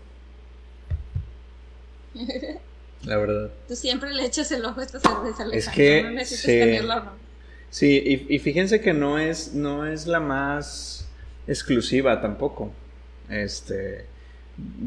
La 3.04 3.16
verdad. 3.16 3.50
Tú 3.66 3.74
siempre 3.74 4.12
le 4.12 4.24
echas 4.24 4.52
el 4.52 4.64
ojo 4.64 4.80
a 4.80 4.84
esta 4.84 5.00
cerveza. 5.00 5.44
Es 5.52 5.68
que, 5.68 6.02
no 6.04 6.10
necesitas 6.10 6.44
sí. 6.44 6.58
tenerlo, 6.58 6.96
¿no? 6.96 7.12
Sí, 7.70 8.02
y, 8.04 8.34
y 8.34 8.38
fíjense 8.38 8.80
que 8.80 8.92
no 8.92 9.18
es, 9.18 9.54
no 9.54 9.86
es 9.86 10.06
la 10.06 10.20
más 10.20 11.08
exclusiva 11.46 12.20
tampoco. 12.20 12.72
Este, 13.28 14.06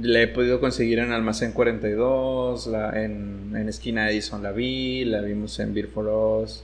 le 0.02 0.24
he 0.24 0.28
podido 0.28 0.60
conseguir 0.60 1.00
en 1.00 1.12
Almacén 1.12 1.52
42, 1.52 2.68
la, 2.68 3.04
en, 3.04 3.54
en 3.56 3.68
Esquina 3.68 4.10
Edison 4.10 4.44
la 4.44 4.52
vi, 4.52 5.06
la 5.06 5.22
vimos 5.22 5.60
en 5.60 5.74
Beer 5.74 5.88
for 5.88 6.08
Us, 6.08 6.64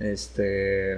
este, 0.00 0.94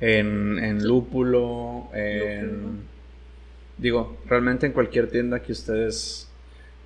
en, 0.00 0.58
en 0.58 0.86
Lúpulo, 0.86 1.88
en, 1.92 2.82
digo, 3.76 4.18
realmente 4.26 4.66
en 4.66 4.72
cualquier 4.72 5.10
tienda 5.10 5.40
que 5.40 5.52
ustedes 5.52 6.28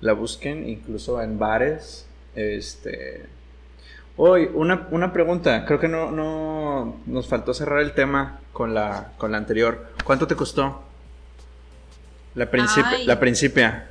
la 0.01 0.13
busquen, 0.13 0.67
incluso 0.67 1.21
en 1.21 1.39
bares, 1.39 2.07
este... 2.35 3.25
Hoy, 4.19 4.49
una, 4.51 4.87
una 4.89 5.13
pregunta, 5.13 5.63
creo 5.65 5.79
que 5.79 5.87
no, 5.87 6.11
no 6.11 6.95
nos 7.05 7.27
faltó 7.27 7.53
cerrar 7.53 7.81
el 7.81 7.93
tema 7.93 8.39
con 8.51 8.73
la, 8.73 9.13
con 9.19 9.31
la 9.31 9.37
anterior. 9.37 9.89
¿Cuánto 10.03 10.25
te 10.25 10.35
costó? 10.35 10.86
La, 12.37 12.51
principia, 12.51 12.89
Ay. 12.91 13.05
la 13.07 13.19
principia. 13.19 13.87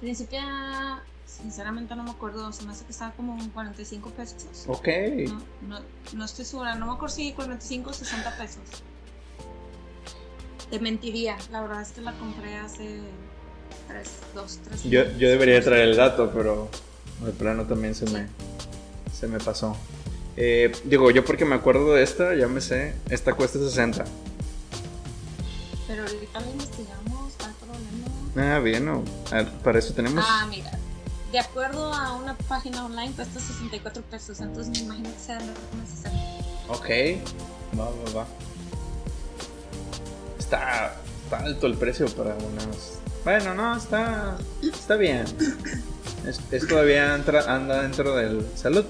Principia, 0.00 1.00
sinceramente 1.24 1.94
no 1.94 2.02
me 2.02 2.10
acuerdo, 2.10 2.52
se 2.52 2.64
me 2.64 2.72
hace 2.72 2.84
que 2.84 2.90
estaba 2.90 3.12
como 3.12 3.40
en 3.40 3.50
45 3.50 4.10
pesos. 4.10 4.64
Ok. 4.66 4.88
No, 5.28 5.38
no, 5.68 5.80
no 6.12 6.24
estoy 6.24 6.44
segura, 6.44 6.74
no 6.74 6.86
me 6.86 6.94
acuerdo 6.94 7.14
si 7.14 7.32
45 7.32 7.88
o 7.88 7.92
60 7.92 8.36
pesos. 8.36 8.62
Te 10.68 10.80
mentiría, 10.80 11.36
la 11.52 11.60
verdad 11.60 11.82
es 11.82 11.92
que 11.92 12.00
la 12.00 12.12
compré 12.18 12.56
hace 12.56 12.98
3, 13.86 14.10
2, 14.34 14.60
3 14.64 14.82
Yo, 14.90 15.04
yo 15.18 15.28
debería 15.28 15.62
traer 15.62 15.90
el 15.90 15.96
dato, 15.96 16.32
pero 16.34 16.68
de 17.24 17.30
plano 17.30 17.64
también 17.66 17.94
se 17.94 18.10
me, 18.10 18.26
se 19.16 19.28
me 19.28 19.38
pasó. 19.38 19.76
Eh, 20.36 20.72
digo, 20.82 21.12
yo 21.12 21.24
porque 21.24 21.44
me 21.44 21.54
acuerdo 21.54 21.94
de 21.94 22.02
esta, 22.02 22.34
ya 22.34 22.48
me 22.48 22.60
sé, 22.60 22.94
esta 23.08 23.34
cuesta 23.34 23.60
60. 23.60 24.04
Pero 25.86 26.02
ahorita 26.02 26.40
lo 26.40 26.50
investigamos, 26.50 27.32
¿cuál 27.38 27.52
problema? 27.54 28.54
Ah, 28.56 28.58
bien, 28.60 28.84
no. 28.84 29.02
Ah, 29.32 29.44
para 29.62 29.78
eso 29.78 29.94
tenemos... 29.94 30.24
Ah, 30.26 30.46
mira, 30.50 30.70
de 31.32 31.38
acuerdo 31.38 31.92
a 31.92 32.14
una 32.14 32.34
página 32.36 32.84
online 32.84 33.12
cuesta 33.12 33.38
64 33.40 34.02
pesos, 34.02 34.40
entonces 34.40 34.72
me 34.72 34.78
imagino 34.80 35.10
que 35.12 35.18
sea 35.20 35.38
60. 35.40 36.18
Ok, 36.68 36.88
va, 37.78 37.84
va, 37.84 38.20
va. 38.20 38.26
Está, 40.38 40.96
está 41.24 41.38
alto 41.38 41.66
el 41.66 41.74
precio 41.76 42.06
para 42.08 42.34
unas... 42.34 42.98
Bueno, 43.24 43.54
no, 43.54 43.76
está, 43.76 44.38
está 44.62 44.96
bien. 44.96 45.24
Es, 46.26 46.40
es 46.52 46.66
todavía 46.68 47.14
entra- 47.16 47.46
anda 47.52 47.82
dentro 47.82 48.14
del... 48.16 48.46
Salud. 48.56 48.84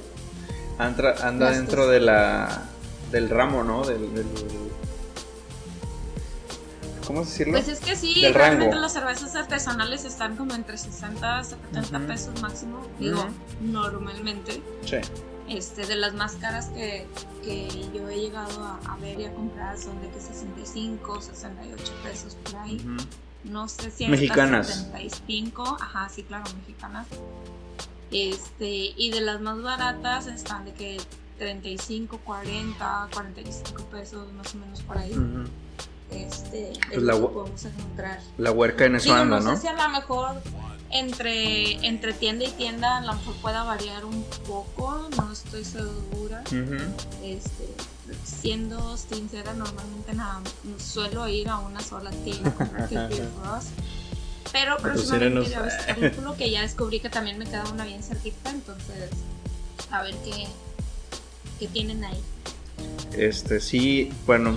Anda, 0.78 1.10
anda 1.26 1.46
Gracias. 1.46 1.56
dentro 1.58 1.88
de 1.88 2.00
la, 2.00 2.64
del 3.10 3.30
ramo, 3.30 3.62
¿no? 3.64 3.84
Del, 3.86 4.14
del- 4.14 4.26
¿Cómo 7.06 7.20
decirlo? 7.20 7.52
Pues 7.54 7.68
es 7.68 7.80
que 7.80 7.94
sí, 7.96 8.20
Del 8.20 8.34
realmente 8.34 8.66
rango. 8.72 8.80
las 8.82 8.92
cervezas 8.92 9.34
artesanales 9.36 10.04
están 10.04 10.36
como 10.36 10.54
entre 10.54 10.76
60 10.76 11.40
y 11.40 11.44
70 11.44 11.98
Ujú. 11.98 12.06
pesos 12.06 12.42
máximo, 12.42 12.86
digo, 12.98 13.26
normalmente. 13.60 14.60
Sí. 14.84 14.96
Este, 15.48 15.86
de 15.86 15.94
las 15.94 16.12
más 16.14 16.32
caras 16.36 16.66
que, 16.70 17.06
que 17.44 17.68
yo 17.94 18.08
he 18.08 18.18
llegado 18.20 18.64
a, 18.64 18.80
a 18.92 18.96
ver 18.96 19.20
y 19.20 19.24
a 19.26 19.32
comprar 19.32 19.78
son 19.78 20.00
de 20.02 20.08
que 20.10 20.20
65, 20.20 21.22
68 21.22 21.92
pesos 22.02 22.34
por 22.42 22.56
ahí. 22.56 22.84
No 23.44 23.68
sé 23.68 23.92
si 23.92 24.08
Mexicanas. 24.08 24.66
75, 24.66 25.76
ajá, 25.80 26.08
sí, 26.08 26.24
claro, 26.24 26.44
mexicanas. 26.58 27.06
Este, 28.10 28.92
y 28.96 29.10
de 29.10 29.20
las 29.20 29.40
más 29.40 29.60
baratas 29.62 30.26
están 30.26 30.64
de 30.64 30.72
que 30.72 31.00
35, 31.38 32.18
40, 32.24 33.08
45 33.12 33.84
pesos 33.84 34.32
más 34.32 34.54
o 34.54 34.58
menos 34.58 34.82
por 34.82 34.98
ahí. 34.98 35.12
Este, 36.10 36.72
Pues 36.86 36.98
es 36.98 37.02
la 37.02 37.12
podemos 37.18 37.64
encontrar. 37.64 38.20
La 38.38 38.52
huerca 38.52 38.84
en 38.84 38.96
eso 38.96 39.04
Digo, 39.06 39.16
anda, 39.16 39.40
no 39.40 39.50
¿no? 39.50 39.56
sé 39.56 39.62
si 39.62 39.68
a 39.68 39.72
lo 39.72 39.88
mejor 39.90 40.40
entre, 40.90 41.84
entre 41.86 42.12
tienda 42.12 42.44
y 42.44 42.50
tienda 42.52 42.98
a 42.98 43.00
lo 43.00 43.12
mejor 43.14 43.34
pueda 43.42 43.64
variar 43.64 44.04
un 44.04 44.24
poco, 44.46 45.08
no 45.16 45.32
estoy 45.32 45.64
segura. 45.64 46.42
Ujú. 46.46 46.76
Este, 47.24 47.68
siendo 48.24 48.96
sincera, 48.96 49.52
normalmente 49.54 50.14
nada, 50.14 50.40
suelo 50.78 51.26
ir 51.28 51.48
a 51.48 51.58
una 51.58 51.80
sola 51.80 52.10
tienda 52.10 52.52
que 52.88 52.96
Us. 53.58 53.66
Pero 54.52 54.76
próximamente 54.78 55.50
Lúpulo, 56.00 56.36
que 56.36 56.50
ya 56.50 56.62
descubrí 56.62 57.00
que 57.00 57.10
también 57.10 57.36
me 57.36 57.44
queda 57.46 57.64
una 57.72 57.84
bien 57.84 58.02
cerquita, 58.02 58.50
entonces 58.50 59.10
a 59.90 60.02
ver 60.02 60.14
qué, 60.24 60.46
qué 61.58 61.66
tienen 61.66 62.04
ahí. 62.04 62.20
Este, 63.12 63.60
sí, 63.60 64.12
bueno. 64.24 64.56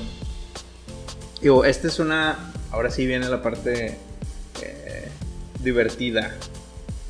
Digo, 1.42 1.64
esta 1.66 1.88
es 1.88 2.00
una. 2.00 2.52
Ahora 2.72 2.92
sí 2.92 3.06
viene 3.06 3.28
la 3.30 3.42
parte 3.42 3.98
eh, 4.62 5.12
divertida. 5.62 6.36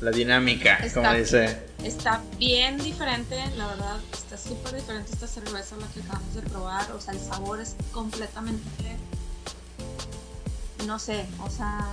La 0.00 0.10
dinámica, 0.10 0.76
Está. 0.76 1.02
como 1.02 1.12
dice. 1.14 1.58
Está 1.84 2.22
bien 2.38 2.78
diferente, 2.78 3.36
la 3.56 3.66
verdad, 3.66 3.96
está 4.12 4.36
súper 4.38 4.74
diferente 4.74 5.12
esta 5.12 5.26
cerveza 5.26 5.74
a 5.76 5.78
la 5.78 5.86
que 5.88 6.00
acabamos 6.00 6.34
de 6.34 6.42
probar. 6.42 6.90
O 6.92 7.00
sea, 7.00 7.12
el 7.12 7.20
sabor 7.20 7.60
es 7.60 7.76
completamente. 7.92 8.96
No 10.86 10.98
sé, 10.98 11.26
o 11.44 11.50
sea, 11.50 11.86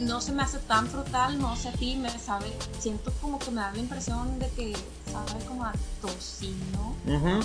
no 0.00 0.20
se 0.22 0.32
me 0.32 0.42
hace 0.42 0.58
tan 0.60 0.88
frutal, 0.88 1.38
no 1.38 1.54
sé 1.56 1.68
a 1.68 1.72
ti, 1.72 1.96
me 1.96 2.10
sabe. 2.18 2.46
Siento 2.78 3.12
como 3.20 3.38
que 3.38 3.50
me 3.50 3.60
da 3.60 3.72
la 3.72 3.78
impresión 3.78 4.38
de 4.38 4.48
que 4.50 4.72
sabe 5.10 5.44
como 5.46 5.64
a 5.64 5.72
tocino. 6.00 6.96
Ujú. 7.06 7.40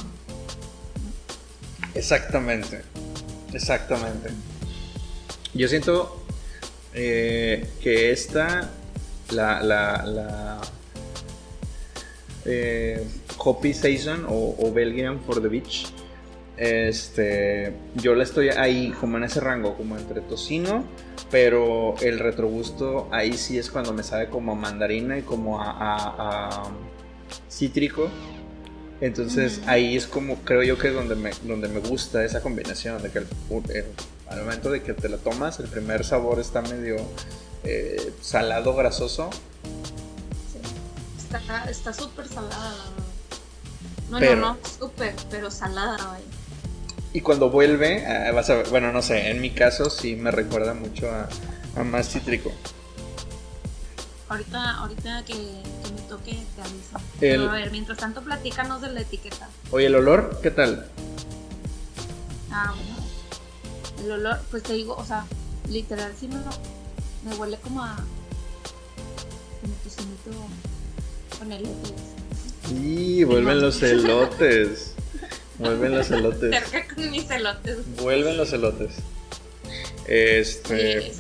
Exactamente. 1.94 2.84
Exactamente. 3.54 4.30
Yo 5.54 5.68
siento 5.68 6.24
eh, 6.94 7.68
que 7.82 8.12
esta, 8.12 8.72
la, 9.32 9.62
la, 9.62 10.04
la 10.06 10.62
eh, 12.46 13.06
Hoppy 13.38 13.74
Saison 13.74 14.26
o, 14.28 14.56
o 14.60 14.74
Belgian 14.74 15.20
for 15.22 15.42
the 15.42 15.48
Beach, 15.48 15.86
este, 16.58 17.74
yo 17.96 18.16
la 18.16 18.24
estoy 18.24 18.50
ahí 18.50 18.92
como 19.00 19.18
en 19.18 19.24
ese 19.24 19.40
rango, 19.40 19.76
como 19.76 19.98
entre 19.98 20.22
tocino, 20.22 20.84
pero 21.32 21.96
el 22.02 22.20
retrogusto 22.20 23.08
ahí 23.12 23.34
sí 23.34 23.58
es 23.58 23.70
cuando 23.70 23.94
me 23.94 24.04
sabe 24.04 24.30
como 24.30 24.54
a 24.54 24.56
mandarina 24.56 25.18
y 25.18 25.22
como 25.22 25.62
a 25.62 26.72
cítrico. 27.50 28.10
Entonces 29.04 29.60
ahí 29.68 29.98
es 29.98 30.08
como 30.08 30.38
creo 30.46 30.64
yo 30.64 30.78
que 30.78 30.88
es 30.88 30.94
donde 30.94 31.16
me, 31.16 31.32
donde 31.44 31.68
me 31.68 31.82
gusta 31.82 32.24
esa 32.24 32.42
combinación, 32.42 33.02
de 33.04 33.10
que 33.12 33.20
el- 33.20 33.28
el- 33.76 33.86
al 34.30 34.40
momento 34.40 34.72
de 34.72 34.82
que 34.82 34.94
te 34.94 35.10
la 35.10 35.18
tomas, 35.18 35.60
el 35.60 35.68
primer 35.68 36.06
sabor 36.06 36.40
está 36.40 36.62
medio 36.62 36.96
eh, 37.66 38.14
salado, 38.22 38.74
grasoso, 38.76 39.30
Sí. 40.52 40.60
Está 41.18 41.66
está 41.70 41.92
súper 41.94 42.28
salada. 42.30 42.76
No, 44.10 44.20
Pero- 44.20 44.36
no, 44.38 44.54
no, 44.54 44.58
súper, 44.80 45.14
pero 45.30 45.50
salada, 45.52 46.20
y 47.14 47.22
cuando 47.22 47.50
vuelve, 47.50 48.06
ah, 48.06 48.32
vas 48.32 48.50
a 48.50 48.56
ver, 48.56 48.70
bueno, 48.70 48.92
no 48.94 49.02
sé, 49.02 49.30
en 49.30 49.40
mi 49.42 49.52
caso 49.52 49.90
sí 49.90 50.16
me 50.16 50.32
recuerda 50.32 50.74
mucho 50.74 51.10
a, 51.12 51.28
a 51.76 51.84
más 51.84 52.10
cítrico. 52.10 52.52
Ahorita, 54.30 54.78
ahorita 54.80 55.24
que, 55.26 55.34
que 55.34 55.92
me 55.96 56.02
toque, 56.10 56.32
te 56.56 56.62
aviso. 56.62 56.98
El- 56.98 57.02
Pero 57.20 57.50
a 57.50 57.54
ver, 57.54 57.72
mientras 57.72 57.98
tanto, 58.00 58.22
platícanos 58.24 58.82
de 58.82 58.90
la 58.92 59.02
etiqueta. 59.02 59.48
Oye, 59.72 59.88
el 59.88 59.96
olor, 59.96 60.40
¿qué 60.42 60.50
tal? 60.52 60.88
Ah, 62.52 62.74
bueno. 62.76 63.04
El 64.06 64.12
olor, 64.12 64.40
pues 64.52 64.64
te 64.64 64.74
digo, 64.74 64.96
o 64.96 65.06
sea, 65.06 65.26
literal, 65.70 66.12
sí 66.20 66.28
me, 66.28 66.36
me 67.30 67.36
huele 67.38 67.58
como 67.58 67.84
a. 67.84 67.96
como 69.62 69.74
tocinito 69.84 70.32
con 71.40 71.52
elotes. 71.52 71.94
Y 72.82 73.24
vuelven 73.24 73.62
los 73.62 73.82
elotes. 73.84 74.94
Vuelven 75.60 75.96
los 75.98 76.10
elotes. 76.12 76.50
Cerca 76.70 76.96
con 76.96 77.12
mis 77.12 77.30
elotes. 77.30 77.78
Vuelven 77.98 78.38
los 78.38 78.52
elotes. 78.54 78.92
Este. 80.08 81.14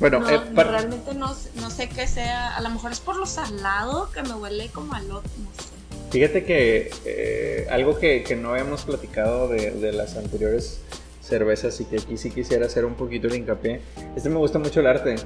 Bueno, 0.00 0.20
no, 0.20 0.30
eh, 0.30 0.40
no, 0.48 0.54
par- 0.54 0.68
realmente 0.70 1.14
no, 1.14 1.34
sé- 1.34 1.50
no 1.56 1.70
sé 1.70 1.88
qué 1.88 2.06
sea. 2.06 2.56
A 2.56 2.60
lo 2.62 2.70
mejor 2.70 2.90
es 2.92 3.00
por 3.00 3.16
lo 3.16 3.26
salado 3.26 4.10
que 4.12 4.22
me 4.22 4.32
huele 4.34 4.68
como 4.70 4.94
a 4.94 4.98
elote, 5.00 5.28
no 5.38 5.50
sé. 5.62 5.68
fíjate 6.10 6.44
que 6.44 6.90
eh, 7.04 7.66
algo 7.70 7.98
que, 7.98 8.22
que 8.24 8.34
no 8.34 8.56
hemos 8.56 8.82
platicado 8.84 9.46
de, 9.48 9.70
de 9.72 9.92
las 9.92 10.16
anteriores 10.16 10.80
cervezas 11.22 11.78
y 11.80 11.84
que 11.84 11.96
aquí 11.98 12.16
sí 12.16 12.30
quisiera 12.30 12.66
hacer 12.66 12.84
un 12.84 12.94
poquito 12.94 13.28
de 13.28 13.36
hincapié. 13.36 13.80
Este 14.16 14.28
me 14.30 14.36
gusta 14.36 14.58
mucho 14.58 14.80
el 14.80 14.86
arte. 14.86 15.16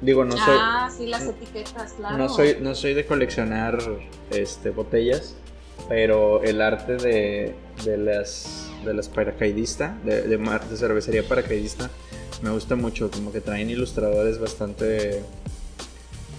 Digo, 0.00 0.24
no 0.24 0.32
soy. 0.36 0.56
ah, 0.58 0.90
sí, 0.96 1.06
las 1.06 1.22
etiquetas, 1.22 1.92
claro. 1.94 2.16
No 2.16 2.28
soy, 2.28 2.56
no 2.60 2.74
soy 2.74 2.94
de 2.94 3.04
coleccionar 3.06 3.78
este, 4.30 4.70
botellas, 4.70 5.34
pero 5.88 6.42
el 6.42 6.60
arte 6.62 6.96
de, 6.96 7.54
de 7.84 7.96
las 7.98 8.68
de 8.84 8.94
las 8.94 9.08
paracaidistas, 9.08 10.02
de, 10.04 10.22
de, 10.22 10.38
mar- 10.38 10.64
de 10.68 10.76
cervecería 10.76 11.22
paracaidista, 11.22 11.88
me 12.40 12.50
gusta 12.50 12.76
mucho, 12.76 13.10
como 13.10 13.30
que 13.32 13.40
traen 13.40 13.70
ilustradores 13.70 14.38
bastante 14.40 15.22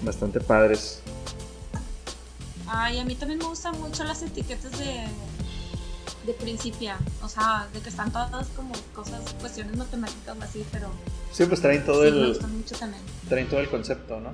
bastante 0.02 0.40
padres. 0.40 1.00
Ay, 2.68 3.00
a 3.00 3.06
mí 3.06 3.16
también 3.16 3.40
me 3.40 3.46
gustan 3.46 3.80
mucho 3.80 4.04
las 4.04 4.22
etiquetas 4.24 4.72
de, 4.80 5.06
de 6.26 6.34
principio, 6.34 6.94
o 7.22 7.30
sea, 7.30 7.68
de 7.74 7.80
que 7.80 7.90
están 7.90 8.12
todas 8.12 8.48
como 8.56 8.74
cosas, 8.96 9.22
cuestiones 9.40 9.78
matemáticas 9.78 10.36
o 10.40 10.44
así, 10.44 10.66
pero... 10.72 10.90
Sí, 11.32 11.46
pues 11.46 11.62
traen 11.62 11.86
todo 11.86 12.02
sí, 12.02 12.08
el... 12.08 12.22
Me 12.22 12.28
gustan 12.30 12.58
mucho 12.58 12.76
también. 12.76 13.04
Traen 13.30 13.48
todo 13.48 13.60
el 13.60 13.70
concepto, 13.70 14.20
¿no? 14.20 14.34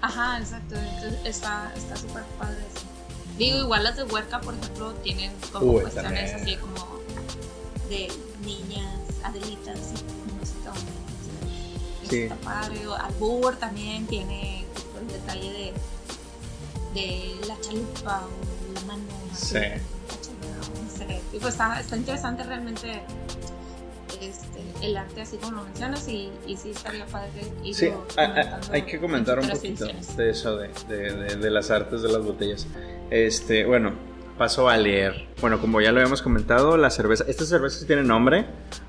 Ajá, 0.00 0.38
exacto, 0.38 0.74
entonces 0.76 1.20
está 1.24 1.72
está 1.76 1.96
súper 1.96 2.22
padre 2.38 2.58
eso. 2.74 2.84
Digo, 3.38 3.58
igual 3.58 3.84
las 3.84 3.96
de 3.96 4.04
Huerca, 4.04 4.40
por 4.40 4.54
ejemplo, 4.54 4.92
tienen 5.02 5.32
como 5.52 5.72
Uy, 5.72 5.80
cuestiones 5.82 6.32
también. 6.32 6.42
así 6.42 6.56
como 6.56 7.00
de 7.88 8.08
niñas, 8.44 8.98
adelitas. 9.24 9.78
Sí. 12.12 12.28
Albur 13.00 13.56
también 13.56 14.06
tiene 14.06 14.64
el 15.00 15.08
detalle 15.08 15.72
de, 16.94 17.00
de 17.00 17.46
la 17.48 17.58
chalupa 17.60 18.26
o 18.26 18.74
la 18.74 18.80
mano. 18.82 19.02
Sí. 19.34 19.58
Y 21.32 21.38
pues 21.38 21.54
está, 21.54 21.80
está 21.80 21.96
interesante 21.96 22.42
realmente 22.44 23.00
este, 24.20 24.60
el 24.86 24.96
arte 24.96 25.22
así 25.22 25.36
como 25.38 25.52
lo 25.56 25.64
mencionas 25.64 26.06
y, 26.08 26.30
y 26.46 26.56
sí 26.56 26.70
estaría 26.70 27.06
padre 27.06 27.30
Sí, 27.72 27.88
a- 28.18 28.60
hay 28.70 28.82
que 28.82 29.00
comentar 29.00 29.38
en 29.38 29.46
un 29.46 29.50
poquito 29.50 29.86
de 30.16 30.30
eso, 30.30 30.56
de, 30.58 30.68
de- 30.88 31.12
de- 31.14 31.36
de 31.36 31.50
las 31.50 31.70
artes 31.70 32.02
de 32.02 32.08
las 32.12 32.22
botellas. 32.22 32.66
Este, 33.10 33.64
bueno, 33.64 33.92
paso 34.38 34.68
a 34.68 34.76
leer. 34.76 35.26
Bueno, 35.40 35.60
como 35.60 35.80
ya 35.80 35.90
lo 35.90 36.00
habíamos 36.00 36.20
comentado, 36.22 36.76
la 36.76 36.90
cerveza, 36.90 37.24
esta 37.26 37.44
cerveza 37.46 37.78
sí 37.80 37.86
tiene 37.86 38.02
nombre. 38.02 38.44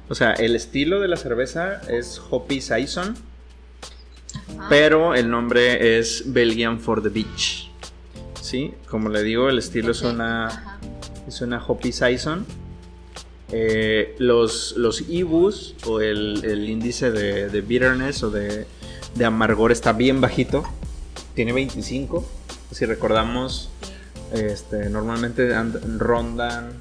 O 0.09 0.15
sea, 0.15 0.33
el 0.33 0.55
estilo 0.55 0.99
de 0.99 1.07
la 1.07 1.17
cerveza 1.17 1.81
es 1.89 2.21
Hoppy 2.29 2.61
Saison, 2.61 3.15
Ajá. 4.57 4.67
pero 4.69 5.15
el 5.15 5.29
nombre 5.29 5.97
es 5.97 6.23
Belgian 6.33 6.79
for 6.79 7.01
the 7.01 7.09
Beach. 7.09 7.69
Sí, 8.41 8.73
como 8.89 9.09
le 9.09 9.23
digo, 9.23 9.49
el 9.49 9.57
estilo 9.59 9.91
es 9.91 10.01
una 10.01 10.47
ajá. 10.47 10.79
es 11.27 11.41
una 11.41 11.63
Hoppy 11.65 11.91
Saison. 11.91 12.45
Eh, 13.55 14.15
los, 14.17 14.73
los 14.77 15.01
IBUs 15.07 15.75
o 15.85 16.01
el, 16.01 16.43
el 16.43 16.67
índice 16.69 17.11
de, 17.11 17.49
de 17.49 17.61
bitterness 17.61 18.23
o 18.23 18.31
de, 18.31 18.65
de 19.15 19.25
amargor 19.25 19.71
está 19.71 19.93
bien 19.93 20.19
bajito. 20.21 20.63
Tiene 21.35 21.53
25. 21.53 22.25
Si 22.71 22.85
recordamos, 22.85 23.69
este, 24.33 24.89
normalmente 24.89 25.53
and- 25.55 25.99
rondan 25.99 26.71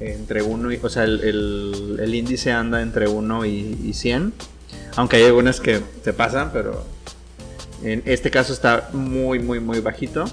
entre 0.00 0.42
1 0.42 0.72
y... 0.72 0.80
O 0.82 0.88
sea, 0.88 1.04
el, 1.04 1.98
el- 2.00 2.14
índice 2.14 2.52
anda 2.52 2.82
entre 2.82 3.08
1 3.08 3.44
y, 3.46 3.78
y 3.84 3.92
100. 3.94 4.32
Aunque 4.96 5.16
hay 5.16 5.24
algunas 5.24 5.60
que 5.60 5.80
se 6.02 6.12
pasan, 6.12 6.50
pero 6.52 6.84
en 7.82 8.02
este 8.06 8.30
caso 8.30 8.52
está 8.52 8.88
muy, 8.92 9.38
muy, 9.38 9.60
muy 9.60 9.80
bajito. 9.80 10.24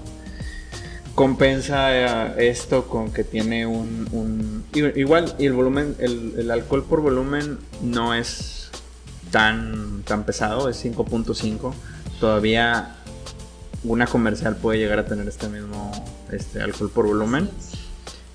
Compensa 1.16 2.36
eh, 2.38 2.50
esto 2.50 2.88
con 2.88 3.12
que 3.12 3.24
tiene 3.24 3.66
un, 3.66 4.64
igual 4.74 5.34
y 5.40 5.48
el 5.48 5.54
volumen 5.54 5.96
el, 5.98 6.36
el 6.38 6.52
alcohol 6.52 6.84
por 6.88 7.02
volumen 7.02 7.58
no 7.82 8.14
es 8.14 8.70
tan 9.32 10.04
tan 10.06 10.26
pesado 10.26 10.70
es 10.70 10.86
5.5 10.86 11.74
todavía 12.20 12.96
una 13.84 14.06
comercial 14.06 14.58
puede 14.58 14.78
llegar 14.78 15.00
a 15.00 15.06
tener 15.06 15.28
este 15.28 15.50
mismo 15.50 15.92
este 16.32 16.62
alcohol 16.62 16.92
por 16.94 17.08
volumen. 17.08 17.50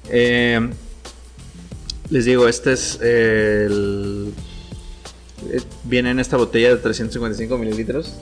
Eh, 0.09 0.69
les 2.13 2.27
digo 2.27 2.47
este 2.47 2.75
es 2.75 3.01
el 3.01 4.35
eh, 5.51 5.63
viene 5.85 6.11
en 6.11 6.21
esta 6.21 6.37
botella 6.37 6.69
de 6.69 6.77
355 6.77 7.57
mililitros 7.57 8.15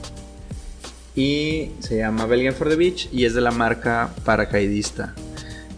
y 1.13 1.71
se 1.79 1.97
llama 1.97 2.25
Belgian 2.25 2.53
for 2.53 2.69
the 2.69 2.77
Beach 2.77 3.09
y 3.11 3.25
es 3.25 3.33
de 3.33 3.41
la 3.41 3.51
marca 3.51 4.15
Paracaidista. 4.23 5.13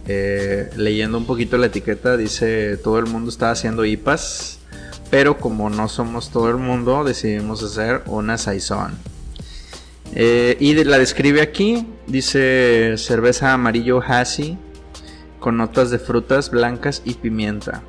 Eh, 0.06 0.70
leyendo 0.76 1.18
un 1.18 1.26
poquito 1.26 1.58
la 1.58 1.68
etiqueta 1.68 2.16
dice 2.16 2.78
todo 2.78 3.00
el 3.00 3.08
mundo 3.08 3.32
está 3.32 3.50
haciendo 3.50 3.84
IPAs, 3.84 4.60
pero 5.10 5.38
como 5.38 5.72
no 5.72 5.90
somos 5.90 6.30
todo 6.30 6.50
el 6.50 6.58
mundo 6.58 7.04
decidimos 7.04 7.64
hacer 7.64 8.04
una 8.06 8.38
Saison. 8.38 8.94
Eh, 10.14 10.56
y 10.60 10.76
la 10.84 11.00
describe 11.00 11.42
aquí, 11.42 11.88
dice 12.06 12.94
cerveza 12.98 13.54
amarillo 13.54 14.04
hazy 14.04 14.56
con 15.40 15.58
notas 15.58 15.90
de 15.90 15.98
frutas 15.98 16.52
blancas 16.52 17.02
y 17.06 17.16
pimienta. 17.16 17.82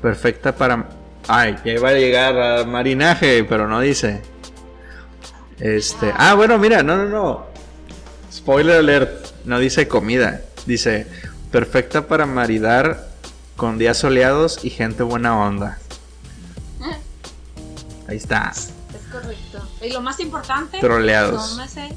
Perfecta 0.00 0.54
para... 0.54 0.88
Ay, 1.28 1.56
ya 1.64 1.72
iba 1.72 1.90
a 1.90 1.92
llegar 1.92 2.38
a 2.38 2.64
marinaje, 2.64 3.44
pero 3.44 3.68
no 3.68 3.80
dice. 3.80 4.22
Este, 5.58 6.12
ah, 6.16 6.34
bueno, 6.34 6.58
mira, 6.58 6.82
no, 6.82 6.96
no, 6.96 7.08
no. 7.08 7.46
Spoiler 8.32 8.78
alert, 8.78 9.28
no 9.44 9.58
dice 9.60 9.86
comida, 9.86 10.40
dice 10.66 11.06
perfecta 11.52 12.08
para 12.08 12.26
maridar 12.26 13.08
con 13.56 13.78
días 13.78 13.98
soleados 13.98 14.64
y 14.64 14.70
gente 14.70 15.02
buena 15.02 15.38
onda. 15.38 15.78
Ahí 18.08 18.16
está, 18.16 18.52
Es 18.52 18.72
correcto. 19.10 19.68
Y 19.80 19.90
lo 19.92 20.00
más 20.00 20.18
importante, 20.20 20.80
troleados. 20.80 21.50
tómese 21.50 21.94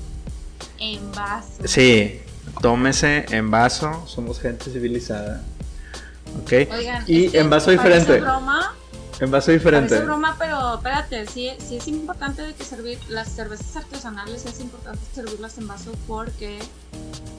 en 0.77 1.11
vaso. 1.11 1.47
Sí, 1.65 2.21
tómese 2.61 3.25
en 3.31 3.49
vaso, 3.49 4.05
somos 4.05 4.39
gente 4.39 4.69
civilizada. 4.69 5.41
¿Ok? 6.41 6.51
Oigan, 6.71 7.03
y 7.07 7.25
es 7.27 7.33
en 7.35 7.49
vaso 7.49 7.71
diferente. 7.71 8.19
broma, 8.19 8.73
En 9.19 9.31
vaso 9.31 9.51
diferente. 9.51 9.89
parece 9.89 10.05
broma, 10.05 10.35
pero 10.37 10.75
espérate, 10.75 11.25
sí, 11.27 11.51
sí 11.65 11.77
es 11.77 11.87
importante 11.87 12.41
de 12.41 12.53
que 12.53 12.63
servir 12.63 12.99
las 13.07 13.29
cervezas 13.31 13.75
artesanales 13.77 14.45
es 14.45 14.59
importante 14.59 14.99
servirlas 15.13 15.57
en 15.57 15.67
vaso 15.67 15.91
porque 16.07 16.59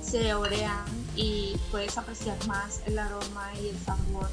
se 0.02 0.32
orean 0.34 0.84
y 1.16 1.56
puedes 1.70 1.98
apreciar 1.98 2.36
más 2.46 2.80
el 2.86 2.98
aroma 2.98 3.50
y 3.62 3.68
el 3.68 3.78
sabor 3.84 4.28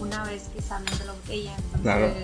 una 0.00 0.24
vez 0.24 0.44
que 0.54 0.62
salen 0.62 0.86
de 0.98 1.04
la 1.04 1.12
botella. 1.12 1.54
Entonces, 1.56 1.82
Claro. 1.82 2.14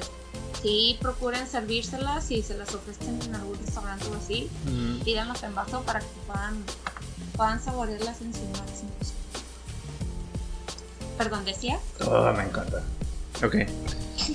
sí, 0.63 0.97
procuren 1.03 1.47
servírselas 1.47 2.31
y 2.31 2.43
se 2.43 2.57
las 2.57 2.75
ofrecen 2.75 3.21
en 3.23 3.35
algún 3.35 3.59
restaurante 3.59 4.07
o 4.09 4.15
así. 4.17 4.49
Mm, 4.65 5.01
Tíranlas 5.03 5.43
en 5.43 5.55
vaso 5.55 5.83
para 5.83 6.01
que 6.01 6.07
puedan, 6.27 6.65
puedan 7.37 7.63
saborearlas 7.63 8.23
en 8.23 8.33
su 8.33 8.41
máximo. 8.41 8.91
Perdón, 11.19 11.45
decía. 11.45 11.79
Oh, 12.05 12.33
me 12.33 12.45
encanta. 12.45 12.83
Ok. 13.45 13.57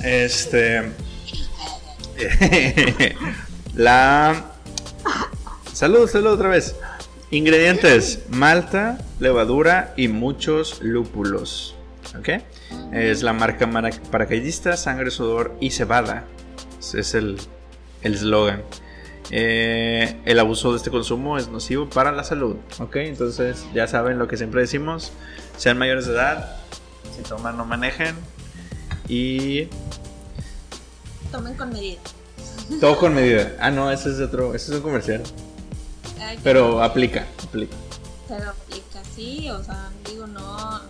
Este. 0.04 0.92
La. 3.76 4.52
Salud, 5.74 6.10
salud 6.10 6.32
otra 6.32 6.50
vez. 6.50 6.76
Ingredientes: 7.30 8.24
malta, 8.30 8.98
levadura 9.20 9.94
y 9.98 10.08
muchos 10.08 10.82
lúpulos. 10.82 11.76
¿Ok? 12.18 12.30
Es 12.92 13.24
la 13.24 13.34
marca 13.34 13.70
paracaidista, 14.12 14.76
sangre, 14.76 15.12
sudor 15.12 15.56
y 15.60 15.72
cebada. 15.72 16.26
Es 16.94 17.14
el 17.14 17.40
el 18.02 18.16
eslogan. 18.16 18.64
Eh, 19.30 20.20
el 20.26 20.40
abuso 20.40 20.72
de 20.72 20.78
este 20.78 20.92
consumo 20.92 21.38
es 21.38 21.48
nocivo 21.48 21.90
para 21.90 22.12
la 22.12 22.24
salud. 22.24 22.58
¿Ok? 22.80 22.98
Entonces, 22.98 23.66
ya 23.74 23.88
saben 23.88 24.20
lo 24.20 24.28
que 24.28 24.38
siempre 24.38 24.62
decimos: 24.62 25.12
sean 25.58 25.78
mayores 25.78 26.06
de 26.06 26.14
edad, 26.14 26.58
si 27.24 27.30
toman, 27.30 27.58
no 27.58 27.66
manejen. 27.66 28.16
Y 29.08 29.68
Tomen 31.32 31.54
con 31.56 31.70
medida. 31.72 32.00
todo 32.80 32.98
con 32.98 33.14
medida. 33.14 33.54
Ah, 33.60 33.72
no, 33.72 33.92
ese 33.92 34.10
es 34.12 34.20
otro, 34.20 34.54
ese 34.56 34.72
es 34.72 34.78
un 34.78 34.84
comercial. 34.84 35.24
Ay, 36.20 36.40
Pero 36.44 36.82
aplica, 36.84 37.28
aplica. 37.44 37.76
Pero 38.28 38.50
aplica, 38.50 39.02
sí, 39.16 39.50
o 39.50 39.64
sea, 39.64 39.90
digo, 40.10 40.28
no. 40.28 40.82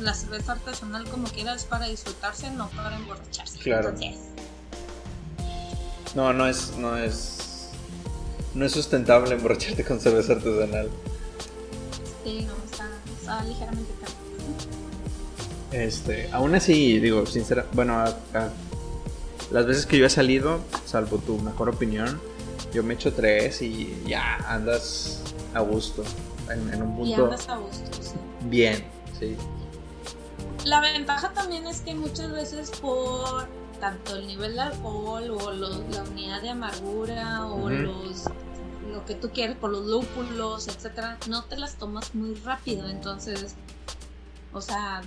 La 0.00 0.14
cerveza 0.14 0.52
artesanal, 0.52 1.04
como 1.08 1.28
quiera, 1.28 1.54
es 1.54 1.64
para 1.64 1.86
disfrutarse, 1.86 2.50
no 2.50 2.68
para 2.70 2.96
emborracharse. 2.96 3.58
Claro. 3.58 3.90
Entonces, 3.90 4.16
No, 6.14 6.32
no 6.32 6.46
es, 6.48 6.72
no 6.78 6.96
es, 6.96 7.68
no 8.54 8.64
es 8.64 8.72
sustentable 8.72 9.34
emborracharte 9.34 9.84
con 9.84 10.00
cerveza 10.00 10.32
artesanal. 10.32 10.88
sí, 12.24 12.46
no, 12.46 12.54
está, 12.70 12.88
está 13.20 13.44
ligeramente 13.44 13.92
caro. 14.00 14.12
Este, 15.72 16.28
aún 16.32 16.54
así, 16.54 16.98
digo, 17.00 17.24
sincera, 17.26 17.66
bueno, 17.72 17.94
a- 17.98 18.08
a- 18.34 18.50
las 19.50 19.66
veces 19.66 19.86
que 19.86 19.98
yo 19.98 20.06
he 20.06 20.10
salido, 20.10 20.60
salvo 20.86 21.18
tu 21.18 21.38
mejor 21.38 21.68
opinión, 21.68 22.20
yo 22.72 22.82
me 22.82 22.94
echo 22.94 23.12
tres 23.12 23.60
y 23.62 24.02
ya 24.06 24.36
andas 24.48 25.22
a 25.54 25.60
gusto, 25.60 26.04
en, 26.50 26.72
en 26.72 26.82
un 26.82 26.92
Y 27.06 27.10
punto 27.14 27.24
andas 27.24 27.48
a 27.48 27.56
gusto, 27.56 27.90
sí. 28.02 28.14
bien, 28.48 28.84
sí. 29.18 29.36
La 30.64 30.80
ventaja 30.80 31.32
también 31.32 31.66
es 31.66 31.80
que 31.80 31.94
muchas 31.94 32.30
veces 32.32 32.70
por 32.70 33.46
tanto 33.80 34.14
el 34.16 34.26
nivel 34.28 34.54
de 34.54 34.60
alcohol 34.60 35.30
o 35.30 35.52
lo- 35.52 35.82
la 35.88 36.02
unidad 36.10 36.40
de 36.42 36.50
amargura 36.50 37.46
o 37.46 37.68
los 37.68 38.24
lo 38.92 39.04
que 39.06 39.14
tú 39.14 39.30
quieres 39.30 39.56
por 39.56 39.70
los 39.70 39.86
lúpulos, 39.86 40.68
etcétera, 40.68 41.16
no 41.28 41.44
te 41.44 41.56
las 41.56 41.76
tomas 41.76 42.14
muy 42.14 42.34
rápido, 42.34 42.88
entonces 42.88 43.54
o 44.52 44.60
sea, 44.60 45.02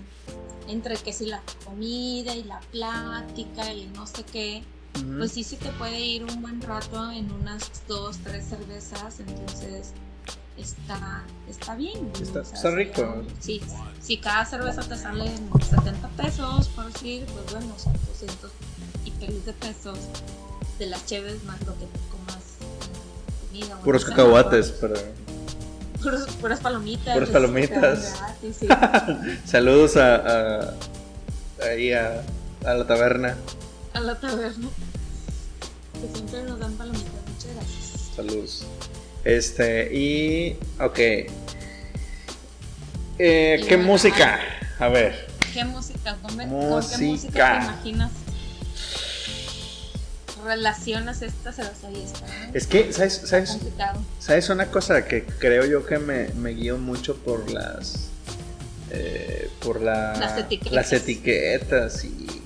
entre 0.68 0.98
que 0.98 1.14
si 1.14 1.26
la 1.28 1.42
comida 1.64 2.36
y 2.36 2.44
la 2.44 2.60
plática 2.72 3.72
y 3.74 3.88
no 3.88 4.08
sé 4.08 4.24
qué, 4.24 4.64
Ujú. 4.98 5.18
pues 5.20 5.32
sí 5.34 5.44
se 5.44 5.58
te 5.58 5.70
puede 5.72 6.00
ir 6.00 6.24
un 6.24 6.42
buen 6.42 6.62
rato 6.62 7.12
en 7.12 7.32
unas 7.32 7.70
dos, 7.88 8.18
tres 8.24 8.46
cervezas, 8.46 9.20
entonces 9.20 9.94
está, 10.58 11.24
está 11.50 11.76
bien. 11.76 12.12
Está, 12.22 12.42
o 12.42 12.46
sea, 12.46 12.56
está 12.56 12.72
rico. 12.72 13.24
Sí, 13.40 13.62
si 14.02 14.18
cada 14.18 14.46
cerveza 14.46 14.82
te 14.82 14.98
sale 14.98 15.26
en 15.26 15.50
70 15.62 16.08
pesos, 16.10 16.68
por 16.70 16.92
decir, 16.92 17.26
pues 17.26 17.52
bueno, 17.52 17.74
son 17.78 17.94
200 17.94 18.52
y 19.06 19.12
feliz 19.12 19.46
de 19.46 19.54
pesos 19.54 20.00
de 20.80 20.88
las 20.88 21.06
cheves 21.06 21.44
más 21.44 21.60
lo 21.66 21.74
que 21.78 21.86
comas 22.12 22.58
eh, 22.62 23.48
comida. 23.48 23.80
Puros 23.82 24.06
cacahuates, 24.06 24.72
pero... 24.80 24.96
puros- 26.06 26.36
puras 26.40 26.60
palomitas. 26.60 27.14
Puras 27.14 27.30
es- 27.30 27.34
palomitas. 27.34 28.14
gratis, 28.20 28.56
sí. 28.60 28.68
Saludos 29.46 29.98
a, 29.98 30.16
a- 30.16 30.74
ahí 31.70 31.92
a, 31.94 32.22
a 32.66 32.74
la 32.76 32.86
taberna. 32.88 33.36
A 33.94 34.00
la 34.00 34.20
taberna. 34.20 34.70
Que 35.94 36.16
siempre 36.18 36.44
nos 36.44 36.60
dan 36.60 36.74
palomitas. 36.74 37.12
Muchas 37.34 37.56
gracias. 37.56 38.12
Saludos. 38.16 38.66
Este, 39.24 39.90
y. 39.96 40.58
Ok. 40.80 41.00
Eh, 43.18 43.64
¿Qué 43.68 43.78
música? 43.78 44.40
A 44.80 44.88
ver. 44.90 45.28
¿Qué 45.54 45.64
música? 45.64 46.18
¿Con, 46.22 46.32
con 46.32 46.40
qué 46.40 46.46
Música. 46.48 46.98
música 47.06 47.60
te 47.60 47.66
imaginas? 47.66 48.12
Relacionas 50.46 51.22
esta 51.24 51.52
cerveza 51.52 51.90
y 51.92 52.02
esta. 52.04 52.20
¿no? 52.22 52.54
Es 52.54 52.68
que, 52.68 52.94
¿sabes, 52.94 53.22
sabes. 53.26 53.58
¿sabes 54.20 54.50
una 54.50 54.68
cosa 54.68 55.06
que 55.06 55.26
creo 55.26 55.66
yo 55.66 55.86
que 55.86 55.98
me, 55.98 56.28
me 56.36 56.52
guío 56.52 56.78
mucho 56.78 57.16
por 57.18 57.50
las. 57.52 58.10
eh, 58.92 59.50
por 59.62 59.82
la, 59.82 60.16
Las 60.20 60.38
etiquetas. 60.38 60.74
las 60.74 60.94
etiquetas 60.94 62.04
y. 62.06 62.42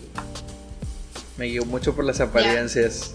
Me 1.37 1.45
guío 1.45 1.65
mucho 1.65 1.93
por 1.95 2.05
las 2.05 2.19
apariencias. 2.21 3.11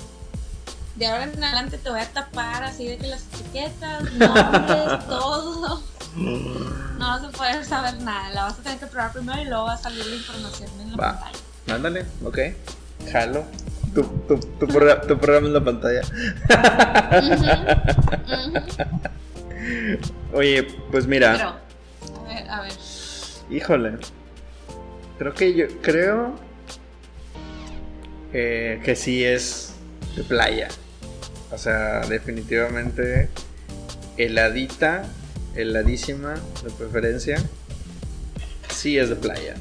De 0.97 1.07
ahora 1.07 1.25
en 1.25 1.43
adelante 1.43 1.77
te 1.79 1.91
voy 1.91 2.01
a 2.01 2.09
tapar 2.13 2.63
así 2.65 2.87
de 2.87 2.99
que 2.99 3.07
las 3.09 3.23
etiquetas, 3.35 4.03
nombres, 4.13 5.07
todo. 5.09 5.83
No 6.17 6.99
vas 7.09 7.25
a 7.25 7.31
poder 7.31 7.65
saber 7.65 8.01
nada. 8.03 8.31
La 8.31 8.45
vas 8.45 8.59
a 8.59 8.63
tener 8.63 8.79
que 8.79 8.87
probar 8.87 9.13
primero 9.13 9.41
y 9.43 9.47
luego 9.47 9.65
va 9.65 9.73
a 9.75 9.79
salir 9.79 10.05
la 10.07 10.15
información 10.17 10.69
en 10.81 10.91
la 10.93 10.97
Va. 10.97 11.13
pantalla. 11.21 11.39
Mándale, 11.67 12.05
ok. 12.25 12.39
Jalo. 13.11 13.45
Tu, 13.95 14.03
tu, 14.03 14.37
tu, 14.39 14.67
progra- 14.67 15.01
tu 15.07 15.17
programa 15.19 15.47
en 15.47 15.53
la 15.55 15.65
pantalla. 15.65 16.03
Oye, 20.33 20.65
pues 20.91 21.07
mira. 21.07 21.33
Pero, 21.37 22.21
a 22.21 22.35
ver, 22.35 22.51
a 22.51 22.61
ver. 22.63 22.73
Híjole. 23.51 23.93
Creo 25.19 25.35
que 25.35 25.55
yo. 25.55 25.67
Creo. 25.83 26.35
eh, 28.33 28.81
que 28.85 28.97
sí 28.97 29.25
es 29.25 29.75
de 30.17 30.25
playa. 30.25 30.69
O 31.53 31.59
sea, 31.59 32.01
definitivamente. 32.01 33.29
Heladita. 34.17 35.05
Heladísima, 35.55 36.35
de 36.65 36.71
preferencia. 36.77 37.41
Sí 38.71 38.99
es 38.99 39.09
de 39.09 39.15
playa. 39.17 39.55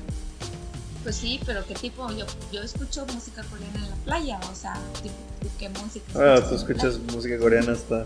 Pues 1.03 1.15
sí, 1.17 1.39
pero 1.45 1.65
¿qué 1.67 1.75
tipo? 1.75 2.09
Yo, 2.13 2.25
yo 2.51 2.61
escucho 2.61 3.05
música 3.07 3.43
coreana 3.43 3.75
en 3.79 3.89
la 3.89 3.95
playa, 3.97 4.39
o 4.51 4.55
sea, 4.55 4.73
tipo, 5.01 5.15
¿qué 5.59 5.69
música? 5.69 6.05
Ah, 6.15 6.41
tú 6.47 6.55
escuchas 6.55 6.97
música 7.11 7.37
coreana 7.37 7.73
hasta. 7.73 8.05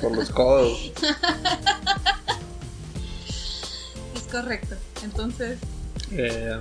por 0.00 0.16
los 0.16 0.30
codos. 0.30 0.92
Es 4.16 4.22
correcto. 4.30 4.74
Entonces, 5.02 5.58
Eh, 6.10 6.58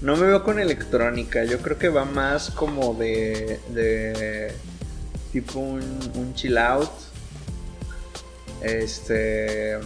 no 0.00 0.16
me 0.16 0.26
veo 0.26 0.44
con 0.44 0.58
electrónica. 0.58 1.44
Yo 1.44 1.58
creo 1.60 1.78
que 1.78 1.88
va 1.88 2.04
más 2.04 2.50
como 2.50 2.94
de. 2.94 3.60
de 3.70 4.52
tipo 5.32 5.58
un, 5.60 5.80
un 6.14 6.34
chill 6.34 6.58
out. 6.58 6.90
Este. 8.62 9.78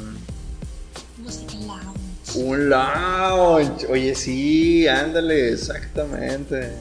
Lounge. 1.25 2.37
Un 2.37 2.69
lounge. 2.71 3.87
Oye, 3.89 4.15
sí, 4.15 4.87
ándale, 4.89 5.53
exactamente. 5.53 6.73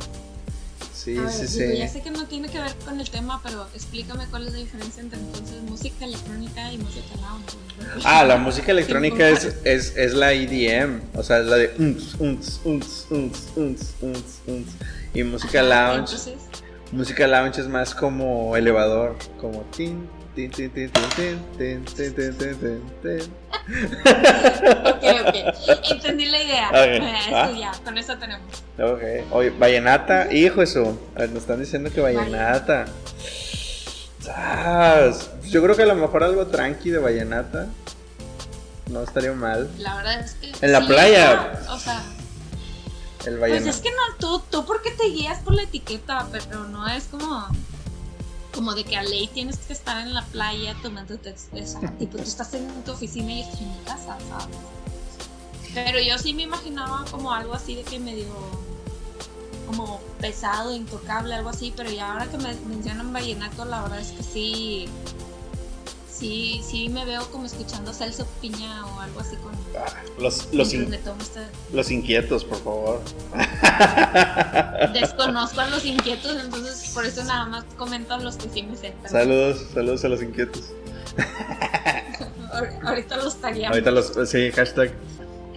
Sí, 0.94 1.14
ver, 1.14 1.30
sí, 1.32 1.64
digo, 1.64 1.74
Ya 1.80 1.88
sí. 1.88 1.94
sé 1.94 2.02
que 2.02 2.12
no 2.12 2.26
tiene 2.28 2.50
que 2.50 2.60
ver 2.60 2.74
con 2.86 3.00
el 3.00 3.10
tema, 3.10 3.40
pero 3.42 3.66
explícame 3.74 4.26
cuál 4.30 4.48
es 4.48 4.54
la 4.54 4.60
diferencia 4.60 5.02
entre 5.02 5.18
entonces 5.18 5.62
música 5.64 6.04
electrónica 6.06 6.72
y 6.74 6.78
música 6.78 7.16
lounge. 7.16 8.04
Ah, 8.04 8.26
la 8.26 8.36
música 8.36 8.72
electrónica 8.74 9.30
es, 9.30 9.56
es, 9.64 9.96
es 9.96 10.14
la 10.14 10.34
EDM, 10.34 11.00
o 11.16 11.24
sea, 11.24 11.40
es 11.40 11.46
la 11.46 11.56
de 11.56 11.74
unts, 11.80 12.16
unts, 12.20 12.60
unts, 12.66 13.08
unts, 13.10 13.48
unts, 13.56 13.94
unts, 14.02 14.40
unts. 14.46 14.72
Y 15.14 15.24
música 15.24 15.62
Ajá, 15.62 15.94
lounge, 15.94 16.14
Entonces, 16.16 16.34
música 16.92 17.28
lounge 17.28 17.62
es 17.62 17.68
más 17.70 17.96
como 17.96 18.58
elevador, 18.58 19.16
como 19.40 19.62
tin, 19.76 20.06
Ok, 24.86 25.04
ok. 25.28 25.36
Entendí 25.92 26.26
la 26.26 26.44
idea. 26.44 26.70
Okay. 26.70 27.60
Ya, 27.60 27.72
con 27.84 27.98
eso 27.98 28.18
tenemos. 28.18 28.46
Ok. 28.80 29.32
Oye, 29.32 29.50
Vallenata, 29.52 30.32
hijo 30.34 30.62
eso. 30.62 31.00
A 31.16 31.24
eh, 31.24 31.28
nos 31.28 31.44
están 31.44 31.60
diciendo 31.60 31.92
que 31.92 32.02
Vallenata. 32.02 32.86
Yo 35.50 35.64
creo 35.64 35.76
que 35.76 35.84
a 35.84 35.88
lo 35.88 35.96
mejor 35.96 36.24
algo 36.24 36.48
tranqui 36.48 36.90
de 36.90 37.00
Vallenata. 37.00 37.68
No 38.90 39.04
estaría 39.04 39.34
mal. 39.34 39.70
La 39.78 39.96
verdad 39.96 40.20
es 40.20 40.34
que. 40.34 40.52
En 40.66 40.72
la 40.72 40.86
playa. 40.86 41.62
O 41.70 41.78
sea. 41.78 42.02
El 43.26 43.38
vallenata. 43.38 43.66
Pues 43.66 43.76
es 43.76 43.82
que 43.82 43.92
no, 43.92 44.16
tú, 44.20 44.42
tú 44.50 44.66
porque 44.66 44.92
te 44.92 45.08
guías 45.10 45.40
por 45.40 45.54
la 45.54 45.64
etiqueta, 45.64 46.28
pero 46.32 46.64
no 46.66 46.88
es 46.88 47.06
como. 47.06 47.48
Como 48.54 48.74
de 48.74 48.84
que 48.84 48.98
a 48.98 49.04
ley 49.04 49.28
tienes 49.28 49.58
que 49.60 49.74
estar 49.74 50.02
en 50.06 50.14
la 50.14 50.26
playa 50.26 50.76
tomándote. 50.82 51.34
O 51.34 51.66
sea, 51.66 51.98
tipo, 51.98 52.18
tú 52.18 52.24
estás 52.24 52.54
en 52.54 52.68
tu 52.84 52.92
oficina 52.92 53.32
y 53.32 53.44
yo 53.44 53.50
estoy 53.50 53.66
en 53.66 53.72
mi 53.72 53.84
casa, 53.86 54.18
¿sabes? 54.30 54.58
Pero 55.74 56.00
yo 56.00 56.18
sí 56.18 56.34
me 56.34 56.44
imaginaba 56.44 57.06
como 57.12 57.32
algo 57.32 57.54
así 57.54 57.76
de 57.76 57.84
que 57.84 58.00
medio. 58.00 58.34
Como 59.68 60.02
pesado, 60.20 60.74
intocable, 60.74 61.36
algo 61.36 61.50
así. 61.50 61.72
Pero 61.76 61.92
ya 61.92 62.12
ahora 62.12 62.26
que 62.26 62.38
me 62.38 62.54
mencionan 62.56 63.14
vallenato, 63.14 63.66
la 63.66 63.84
verdad 63.84 64.00
es 64.00 64.12
que 64.12 64.24
sí. 64.24 64.90
Sí, 66.20 66.62
sí 66.70 66.90
me 66.90 67.06
veo 67.06 67.26
como 67.32 67.46
escuchando 67.46 67.94
Celso 67.94 68.28
Piña 68.42 68.86
o 68.88 69.00
algo 69.00 69.22
así 69.22 69.38
con. 69.38 69.54
Ah, 69.78 69.86
Los, 70.20 70.54
los, 70.54 70.74
in- 70.74 70.94
este- 70.94 71.40
los 71.72 71.90
inquietos, 71.92 72.44
por 72.44 72.58
favor. 72.62 73.02
Desconozco 74.94 75.62
a 75.62 75.70
los 75.70 75.86
inquietos, 75.86 76.36
entonces 76.44 76.92
por 76.94 77.06
eso 77.06 77.24
nada 77.24 77.46
más 77.46 77.64
comento 77.78 78.14
a 78.16 78.18
los 78.20 78.36
que 78.36 78.50
sí 78.50 78.64
me 78.64 78.76
pero 78.78 78.94
Saludos, 79.10 79.68
saludos 79.74 80.04
a 80.04 80.10
los 80.10 80.22
inquietos. 80.22 80.72
ahor- 82.52 82.80
Ahorita 82.86 83.18
los 83.18 83.40
tagueamos. 83.40 83.78
Ahorita 83.78 83.92
los, 83.92 84.30
sí, 84.30 84.52
hashtag, 84.52 84.92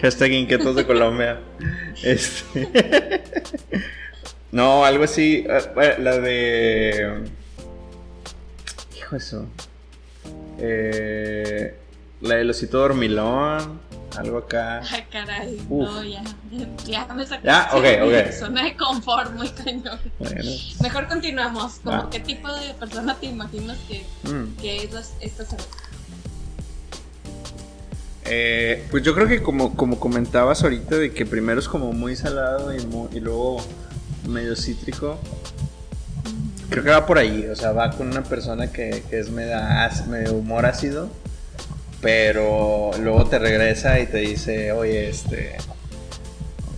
hashtag 0.01 0.33
inquietos 0.33 0.77
de 0.77 0.87
Colombia. 0.87 1.41
Este. 2.05 3.23
No, 4.53 4.85
algo 4.85 5.05
así. 5.05 5.45
eh, 5.49 5.59
bueno, 5.75 5.95
la 6.05 6.19
de. 6.19 7.25
Hijo 8.97 9.17
eso. 9.17 9.47
Eh, 10.59 11.75
la 12.21 12.37
del 12.37 12.51
osito 12.51 12.79
dormilón. 12.79 13.81
Algo 14.17 14.37
acá. 14.39 14.83
Ay, 14.91 15.05
caray, 15.11 15.59
Uf. 15.71 15.89
no, 15.89 16.05
ya, 16.05 16.23
ya 16.85 17.07
me 17.15 17.25
sacaste 17.25 17.47
Ya, 17.47 17.71
ok, 17.73 17.85
ok. 18.27 18.33
Zona 18.39 18.63
de 18.65 18.77
confort 18.77 19.33
muy 19.33 19.49
cañón. 19.49 19.99
Bueno. 20.19 20.51
Mejor 20.83 21.09
continuamos. 21.09 21.77
Como 21.83 21.97
Va. 21.97 22.11
qué 22.11 22.21
tipo 22.21 22.53
de 22.53 22.75
persona 22.75 23.17
te 23.19 23.25
imaginas 23.27 23.79
que, 23.89 24.05
mm. 24.31 24.57
que 24.61 24.85
es 24.85 24.93
las- 24.93 25.15
esta 25.21 25.47
cerveza? 25.47 25.69
Eh, 28.25 28.87
pues 28.91 29.03
yo 29.03 29.15
creo 29.15 29.27
que 29.27 29.43
como, 29.43 29.75
como 29.75 29.99
comentabas 29.99 30.63
ahorita, 30.63 30.97
de 30.97 31.13
que 31.13 31.27
primero 31.27 31.59
es 31.59 31.69
como 31.69 31.93
muy 31.93 32.15
salado 32.15 32.75
y, 32.77 32.85
mu- 32.87 33.09
y 33.13 33.21
luego 33.21 33.65
medio 34.29 34.55
cítrico. 34.57 35.19
Creo 36.73 36.85
que 36.85 36.91
va 36.91 37.07
por 37.07 37.19
ahí, 37.19 37.47
o 37.47 37.55
sea, 37.55 37.73
va 37.73 37.91
con 37.91 38.09
una 38.09 38.23
persona 38.23 38.73
que, 38.73 39.05
que 39.11 39.21
es 39.21 39.31
medio, 39.31 39.59
medio 40.09 40.33
humor 40.33 40.65
ácido, 40.65 41.11
pero 42.01 42.91
luego 42.99 43.27
te 43.27 43.39
regresa 43.39 44.01
y 44.01 44.07
te 44.07 44.19
dice, 44.19 44.73
oye, 44.73 45.11
este, 45.11 45.57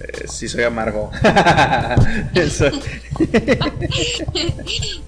eh, 0.00 0.26
sí 0.28 0.48
soy 0.48 0.64
amargo. 0.64 1.10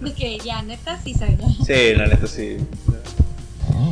De 0.01 0.14
que 0.16 0.39
ya, 0.39 0.62
neta, 0.62 0.99
sí 1.03 1.14
soy 1.14 1.37
sí, 1.66 1.95
la 1.95 2.07
neta 2.07 2.26
sí. 2.28 2.57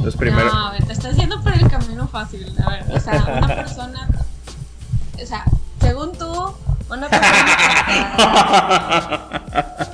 Los 0.03 0.17
primeros... 0.17 0.53
No, 0.53 0.73
te 0.87 0.93
estás 0.93 1.17
yendo 1.17 1.43
por 1.43 1.53
el 1.55 1.69
camino 1.69 2.07
fácil. 2.07 2.55
A 2.65 2.71
ver, 2.71 2.85
o 2.91 3.01
sea, 3.01 3.25
una 3.37 3.49
persona. 3.49 4.09
O 5.23 5.27
sea, 5.27 5.45
según 5.81 6.13
tú, 6.13 6.55
una 6.89 7.09
persona. 7.09 7.51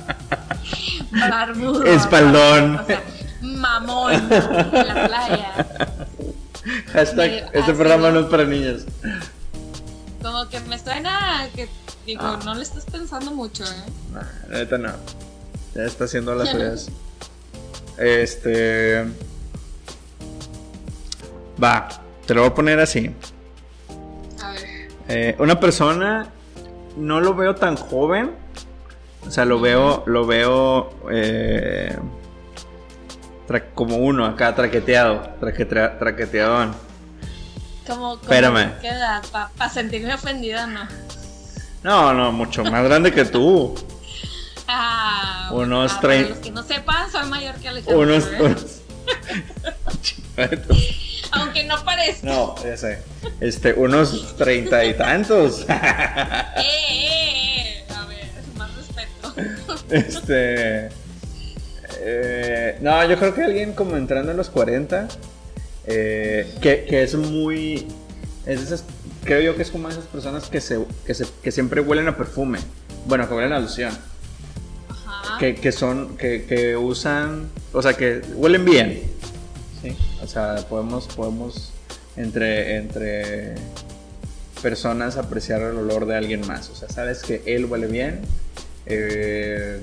Barbudo. 1.11 1.83
Espaldón. 1.85 2.77
O 2.77 2.85
sea, 2.85 3.01
mamón 3.41 4.13
en 4.13 4.29
la 4.29 5.07
playa. 5.07 5.67
Hashtag, 6.93 7.31
medio 7.31 7.45
este 7.53 7.73
programa 7.73 8.11
no 8.11 8.19
es 8.21 8.25
para 8.27 8.43
niños. 8.45 8.83
Como 10.21 10.47
que 10.49 10.59
me 10.61 10.77
suena 10.79 11.47
que. 11.55 11.67
Digo, 12.05 12.21
Ah. 12.23 12.39
no 12.45 12.55
le 12.55 12.63
estás 12.63 12.85
pensando 12.85 13.31
mucho, 13.31 13.63
¿eh? 13.63 13.67
No, 14.11 14.19
la 14.49 14.57
neta 14.59 14.77
no. 14.77 14.89
Ya 15.75 15.83
está 15.83 16.05
haciendo 16.05 16.33
las 16.35 16.49
suyas. 16.49 16.89
Este. 17.97 19.05
Va, 21.63 21.87
te 22.25 22.33
lo 22.33 22.41
voy 22.41 22.49
a 22.49 22.53
poner 22.55 22.79
así. 22.79 23.11
A 24.41 24.51
ver. 24.51 24.87
Eh, 25.07 25.35
una 25.39 25.59
persona 25.59 26.27
no 26.97 27.19
lo 27.19 27.35
veo 27.35 27.55
tan 27.55 27.75
joven. 27.75 28.31
O 29.27 29.31
sea, 29.31 29.45
lo 29.45 29.59
veo, 29.59 30.03
lo 30.07 30.25
veo 30.25 30.89
eh, 31.11 31.95
como 33.75 33.97
uno 33.97 34.25
acá, 34.25 34.55
traqueteado, 34.55 35.21
traquetea- 35.39 35.97
traqueteadón. 35.99 36.73
Como, 37.87 38.11
como 38.17 38.21
Espérame. 38.21 38.79
¿Qué 38.81 38.87
edad? 38.89 39.21
Para 39.31 39.69
sentirme 39.69 40.13
ofendida, 40.13 40.67
no. 40.67 40.87
No, 41.83 42.13
no, 42.13 42.31
mucho 42.31 42.63
más 42.63 42.83
grande 42.83 43.11
que 43.11 43.25
tú. 43.25 43.75
Ah, 44.67 45.49
Unos 45.53 45.93
ah, 45.93 45.99
trein- 46.01 46.21
Para 46.23 46.29
los 46.29 46.37
que 46.39 46.51
no 46.51 46.63
sepan, 46.63 47.11
soy 47.11 47.27
mayor 47.27 47.55
que 47.55 47.67
Alejandro. 47.69 47.99
Unos. 48.01 48.25
¿eh? 48.27 48.37
unos- 48.39 48.81
Aunque 51.33 51.63
no 51.65 51.83
parezca. 51.83 52.25
No, 52.27 52.55
ya 52.63 52.77
sé. 52.77 53.01
Este, 53.39 53.73
unos 53.73 54.35
treinta 54.37 54.83
y 54.85 54.93
tantos. 54.95 55.65
Eh, 56.57 56.61
eh, 56.63 57.33
eh. 57.33 57.50
Este. 59.91 60.89
eh, 61.99 62.77
no, 62.81 63.07
yo 63.07 63.17
creo 63.17 63.33
que 63.33 63.43
alguien 63.43 63.73
como 63.73 63.97
entrando 63.97 64.31
en 64.31 64.37
los 64.37 64.49
40. 64.49 65.07
eh, 65.85 66.53
que, 66.61 66.85
que 66.85 67.03
es 67.03 67.15
muy. 67.15 67.87
Es 68.45 68.61
esas, 68.61 68.83
creo 69.23 69.41
yo 69.41 69.55
que 69.55 69.61
es 69.63 69.69
como 69.71 69.89
esas 69.89 70.05
personas 70.05 70.49
que, 70.49 70.61
se, 70.61 70.79
que, 71.05 71.13
se- 71.13 71.27
que 71.43 71.51
siempre 71.51 71.81
huelen 71.81 72.07
a 72.07 72.17
perfume. 72.17 72.59
Bueno, 73.05 73.27
que 73.27 73.33
huelen 73.35 73.53
a 73.53 73.59
loción. 73.59 73.91
Ajá. 74.89 75.37
Que, 75.39 75.55
que 75.55 75.71
son. 75.71 76.17
Que, 76.17 76.45
que 76.45 76.75
usan. 76.77 77.49
O 77.73 77.81
sea, 77.81 77.93
que 77.93 78.21
huelen 78.35 78.65
bien. 78.65 79.03
Sí. 79.81 79.95
O 80.23 80.27
sea, 80.27 80.55
podemos. 80.69 81.07
podemos 81.07 81.71
entre, 82.17 82.75
entre 82.77 83.55
personas 84.61 85.17
apreciar 85.17 85.61
el 85.61 85.77
olor 85.77 86.05
de 86.05 86.15
alguien 86.15 86.45
más. 86.45 86.69
O 86.69 86.75
sea, 86.75 86.89
sabes 86.89 87.21
que 87.23 87.41
él 87.45 87.65
huele 87.65 87.87
bien. 87.87 88.21
Eh, 88.93 89.81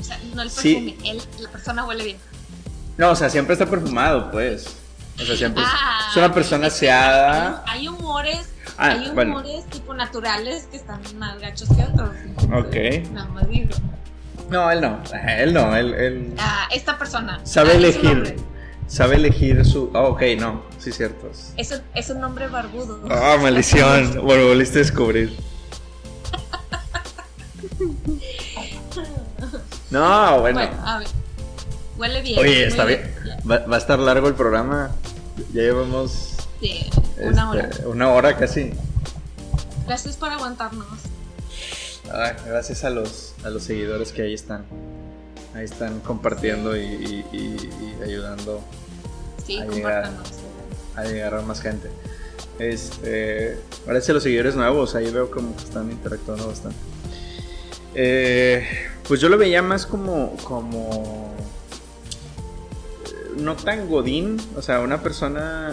O 0.00 0.04
sea, 0.04 0.18
no 0.34 0.42
el 0.42 0.50
Sí. 0.50 0.74
perfume, 0.94 1.10
él, 1.10 1.22
la 1.40 1.50
persona 1.50 1.84
huele 1.86 2.04
bien. 2.04 2.16
No, 2.96 3.10
o 3.10 3.16
sea, 3.16 3.28
siempre 3.30 3.54
está 3.54 3.66
perfumado, 3.66 4.30
pues. 4.30 4.66
O 5.20 5.24
sea, 5.24 5.36
siempre 5.36 5.62
es- 5.62 5.68
Ah, 5.72 6.08
es 6.10 6.16
una 6.16 6.32
persona 6.34 6.66
aseada. 6.68 7.62
Hay 7.66 7.88
humores, 7.88 8.48
Ah, 8.76 8.88
hay 8.90 9.10
bueno. 9.14 9.32
humores 9.32 9.64
tipo 9.70 9.94
naturales 9.94 10.66
que 10.70 10.76
están 10.76 11.00
más 11.18 11.38
gachos 11.40 11.68
que 11.68 11.82
otros. 11.82 12.10
Ok. 12.52 13.10
Nada 13.12 13.28
más 13.28 13.48
digo. 13.48 13.70
No, 14.50 14.70
él 14.70 14.80
no. 14.80 15.00
Él 15.38 15.54
no, 15.54 15.74
él, 15.76 15.94
él 15.94 16.34
Ah, 16.38 16.68
esta 16.72 16.98
persona. 16.98 17.40
sabe 17.44 17.70
ah, 17.72 17.76
elegir. 17.76 18.36
Sabe 18.86 19.16
elegir 19.16 19.64
su. 19.64 19.90
Ah, 19.94 20.02
ok, 20.02 20.22
no. 20.38 20.62
Sí, 20.78 20.92
cierto. 20.92 21.30
Es 21.56 21.70
un, 21.72 21.80
es 21.94 22.10
un 22.10 22.22
hombre 22.22 22.48
barbudo. 22.48 23.00
Ah, 23.10 23.38
maldición. 23.40 24.20
Bueno, 24.22 24.46
volviste 24.48 24.78
a 24.78 24.82
descubrir. 24.82 25.34
No, 29.94 30.40
bueno. 30.40 30.58
Bueno, 30.60 30.82
a 30.86 30.98
ver. 30.98 31.08
Huele 31.96 32.22
bien. 32.22 32.38
Oye, 32.40 32.66
está 32.66 32.84
bien. 32.84 33.14
Va, 33.48 33.58
va 33.60 33.76
a 33.76 33.78
estar 33.78 33.98
largo 33.98 34.26
el 34.28 34.34
programa. 34.34 34.90
Ya 35.52 35.62
llevamos 35.62 36.34
Sí, 36.60 36.90
una 37.20 37.50
hora. 37.50 37.68
este, 37.70 37.86
una 37.86 38.10
hora 38.10 38.36
casi. 38.36 38.72
Gracias 39.86 40.16
por 40.16 40.30
aguantarnos. 40.30 40.86
Ay, 42.12 42.32
gracias 42.46 42.82
a 42.84 42.90
los, 42.90 43.34
a 43.44 43.50
los 43.50 43.62
seguidores 43.62 44.10
que 44.12 44.22
ahí 44.22 44.34
están. 44.34 44.64
Ahí 45.54 45.64
están 45.64 46.00
compartiendo 46.00 46.76
y, 46.76 46.80
y- 46.80 47.26
y- 47.32 47.96
y 48.00 48.02
ayudando 48.02 48.60
Sí, 49.46 49.60
A 49.60 49.66
llegar. 49.66 50.10
a 50.96 51.04
llegar 51.04 51.34
a 51.34 51.42
más 51.42 51.60
gente. 51.60 51.88
Este, 52.58 53.58
gracias 53.86 54.10
a 54.10 54.12
los 54.14 54.22
seguidores 54.24 54.56
nuevos, 54.56 54.94
ahí 54.96 55.10
veo 55.10 55.30
como 55.30 55.54
que 55.56 55.62
están 55.62 55.90
interactuando 55.90 56.48
bastante. 56.48 56.78
Eh, 57.94 58.66
pues 59.06 59.20
yo 59.20 59.28
lo 59.28 59.38
veía 59.38 59.62
más 59.62 59.86
como, 59.86 60.36
como 60.44 61.34
no 63.36 63.56
tan 63.56 63.88
godín, 63.88 64.38
o 64.56 64.62
sea, 64.62 64.80
una 64.80 65.02
persona 65.02 65.70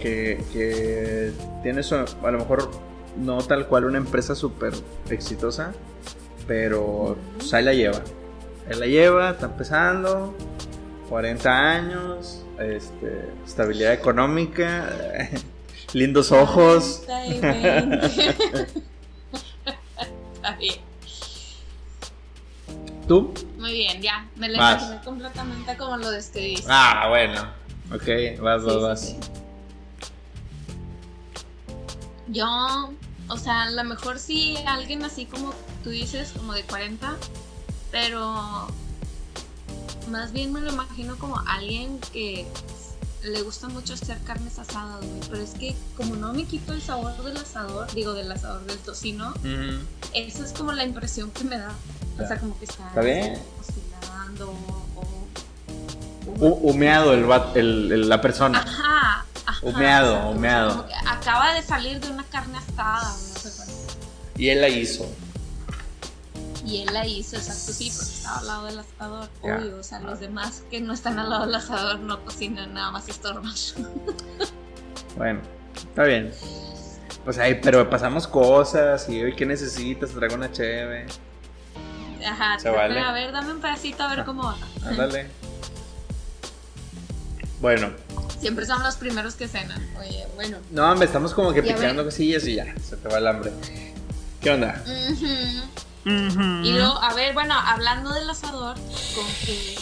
que, 0.00 0.42
que 0.52 1.32
tiene 1.62 1.82
su, 1.82 1.94
a 1.96 2.30
lo 2.30 2.38
mejor 2.38 2.70
no 3.16 3.38
tal 3.38 3.66
cual 3.66 3.84
una 3.84 3.98
empresa 3.98 4.34
súper 4.34 4.72
exitosa, 5.10 5.72
pero 6.46 7.16
pues, 7.38 7.52
ahí 7.54 7.64
la 7.64 7.74
lleva. 7.74 8.02
Él 8.68 8.80
la 8.80 8.86
lleva, 8.86 9.30
está 9.30 9.46
empezando, 9.46 10.34
40 11.08 11.50
años, 11.50 12.44
este, 12.58 13.28
estabilidad 13.44 13.92
económica, 13.92 14.88
lindos 15.92 16.32
ojos. 16.32 17.02
40 17.06 17.26
y 17.26 17.40
20. 17.40 18.06
Está 20.34 20.56
bien. 20.56 20.91
¿Tú? 23.12 23.34
Muy 23.58 23.72
bien, 23.74 24.00
ya. 24.00 24.26
Me 24.36 24.48
lo 24.48 24.54
imaginé 24.54 24.98
completamente 25.04 25.76
como 25.76 25.98
lo 25.98 26.10
describiste. 26.10 26.66
Ah, 26.70 27.08
bueno. 27.10 27.42
Ok, 27.94 28.40
vas, 28.40 28.62
Sí, 28.62 28.66
vas, 28.68 28.72
sí, 28.72 28.80
vas. 28.80 29.00
sí. 29.00 29.16
Yo, 32.28 32.46
o 33.28 33.36
sea, 33.36 33.64
a 33.64 33.70
lo 33.70 33.84
mejor 33.84 34.18
sí 34.18 34.56
alguien 34.66 35.04
así 35.04 35.26
como 35.26 35.52
tú 35.84 35.90
dices, 35.90 36.32
como 36.34 36.54
de 36.54 36.62
40, 36.62 37.14
pero 37.90 38.66
más 40.10 40.32
bien 40.32 40.50
me 40.54 40.62
lo 40.62 40.72
imagino 40.72 41.18
como 41.18 41.38
alguien 41.46 41.98
que 42.14 42.46
le 43.24 43.42
gusta 43.42 43.68
mucho 43.68 43.94
hacer 43.94 44.18
carnes 44.26 44.58
asadas, 44.58 44.98
güey. 45.04 45.20
Pero 45.30 45.42
es 45.42 45.50
que 45.50 45.74
como 45.96 46.16
no 46.16 46.32
me 46.32 46.44
quito 46.44 46.72
el 46.72 46.82
sabor 46.82 47.22
del 47.22 47.36
asador, 47.36 47.92
digo 47.94 48.14
del 48.14 48.30
asador 48.32 48.64
del 48.66 48.78
tocino, 48.78 49.32
esa 50.14 50.44
es 50.44 50.52
como 50.52 50.72
la 50.72 50.84
impresión 50.84 51.30
que 51.30 51.44
me 51.44 51.58
da. 51.58 51.72
O 52.22 52.26
sea, 52.26 52.38
como 52.38 52.58
que 52.58 52.64
está, 52.66 52.86
Está 52.88 53.00
bien. 53.00 53.38
cocinando 53.58 54.50
o... 54.50 55.28
Hu- 56.38 56.58
Humeado 56.62 57.14
el, 57.14 57.24
el- 57.54 57.92
el- 57.92 58.08
la 58.08 58.20
persona. 58.20 58.58
Ajá, 58.58 59.24
ajá. 59.46 59.58
Humeado, 59.66 60.30
humeado. 60.30 60.70
como 60.70 60.86
que 60.88 60.94
acaba 61.06 61.54
de 61.54 61.62
salir 61.62 62.00
de 62.00 62.10
una 62.10 62.24
carne 62.24 62.58
asada, 62.58 63.12
güey, 63.12 63.32
o 63.32 63.38
sea, 63.50 63.64
Y 64.36 64.48
él 64.48 64.60
la 64.60 64.68
hizo. 64.68 65.06
Y 66.64 66.82
él 66.82 66.94
la 66.94 67.06
hizo, 67.06 67.36
exacto, 67.36 67.72
sí, 67.72 67.90
porque 67.96 68.12
estaba 68.12 68.38
al 68.38 68.46
lado 68.46 68.66
del 68.66 68.78
asador. 68.78 69.28
Ya. 69.44 69.56
Obvio, 69.56 69.78
o 69.78 69.82
sea, 69.82 70.00
los 70.00 70.20
demás 70.20 70.62
que 70.70 70.80
no 70.80 70.92
están 70.92 71.18
al 71.18 71.28
lado 71.30 71.46
del 71.46 71.54
asador 71.56 71.98
no 72.00 72.24
cocinan, 72.24 72.72
nada 72.74 72.90
más 72.92 73.08
estorban. 73.08 73.52
Bueno, 75.16 75.40
está 75.76 76.04
bien. 76.04 76.32
Pues 77.24 77.38
ahí, 77.38 77.60
pero 77.62 77.88
pasamos 77.90 78.26
cosas 78.26 79.08
y 79.08 79.22
hoy 79.22 79.34
qué 79.36 79.44
necesitas, 79.44 80.10
traigo 80.10 80.36
una 80.36 80.50
cheve. 80.52 81.06
Ajá, 82.26 82.58
Se 82.58 82.70
vale. 82.70 82.98
a 83.00 83.12
ver, 83.12 83.32
dame 83.32 83.52
un 83.52 83.60
pedacito 83.60 84.02
a 84.04 84.08
ver 84.10 84.20
Ah. 84.20 84.24
cómo 84.24 84.44
va. 84.44 84.56
Ándale. 84.86 85.26
Bueno, 87.60 87.90
Siempre 88.40 88.66
son 88.66 88.82
los 88.82 88.96
primeros 88.96 89.34
que 89.36 89.46
cenan. 89.46 89.80
Oye, 90.00 90.26
bueno. 90.34 90.56
no, 90.72 90.90
hombre, 90.90 91.06
estamos 91.06 91.32
como 91.32 91.52
que 91.52 91.62
picando 91.62 92.04
cosillas 92.04 92.44
y 92.46 92.56
ya, 92.56 92.74
se 92.82 92.96
te 92.96 93.08
va 93.08 93.18
el 93.18 93.26
hambre. 93.28 93.52
¿Qué 94.40 94.50
onda? 94.50 94.82
Y 96.04 96.72
luego, 96.72 96.98
a 97.00 97.14
ver, 97.14 97.32
bueno, 97.34 97.54
hablando 97.54 98.12
del 98.12 98.28
asador, 98.28 98.74
con 99.14 99.26
que 99.44 99.76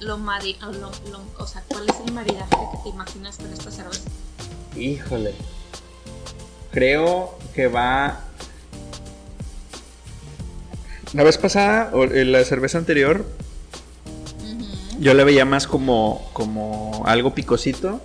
lo 0.00 0.18
mari 0.18 0.56
o, 0.62 0.66
lo- 0.72 0.90
lo- 1.10 1.24
o 1.38 1.46
sea, 1.46 1.62
¿cuál 1.68 1.88
es 1.88 1.96
el 2.06 2.12
maridaje 2.12 2.50
que 2.50 2.78
te 2.82 2.88
imaginas 2.90 3.36
con 3.36 3.52
esta 3.52 3.70
cerveza? 3.70 4.02
Híjole. 4.76 5.34
Creo 6.72 7.38
que 7.54 7.68
va. 7.68 8.20
La 11.12 11.22
vez 11.24 11.36
pasada, 11.38 11.90
o 11.92 12.04
en 12.04 12.32
la 12.32 12.42
cerveza 12.44 12.78
anterior, 12.78 13.26
yo 14.98 15.12
la 15.14 15.24
veía 15.24 15.44
más 15.44 15.66
como, 15.66 16.28
como 16.32 17.02
algo 17.06 17.34
picosito. 17.34 18.00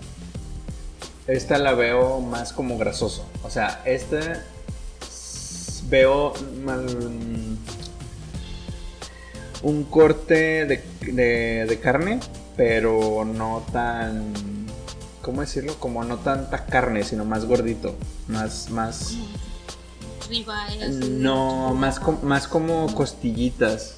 Esta 1.28 1.58
la 1.58 1.74
veo 1.74 2.20
más 2.22 2.52
como 2.54 2.78
grasoso. 2.78 3.26
O 3.44 3.50
sea, 3.50 3.82
s- 3.86 4.42
veo 5.90 6.34
mal- 6.64 7.58
un 9.64 9.84
corte 9.86 10.66
de, 10.66 10.84
de- 11.02 11.66
de 11.68 11.80
carne, 11.80 12.20
pero 12.56 13.26
no 13.26 13.64
tan, 13.72 14.34
¿cómo 15.22 15.42
decirlo? 15.42 15.76
Como 15.80 16.04
no 16.04 16.18
tanta 16.18 16.66
carne, 16.66 17.04
sino 17.04 17.26
más 17.26 17.46
gordito, 17.46 17.96
más, 18.28 18.70
más, 18.70 19.16
no, 21.22 21.70
tipo- 21.70 21.74
más, 21.76 22.00
com- 22.00 22.20
más 22.24 22.48
como 22.48 22.94
costillitas 22.94 23.96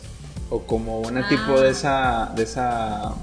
o 0.49 0.59
como 0.61 1.01
tipo 1.27 1.53
Ah. 1.57 1.61
de 1.61 1.69
esa, 1.69 2.31
de 2.35 2.43
esa, 2.43 3.13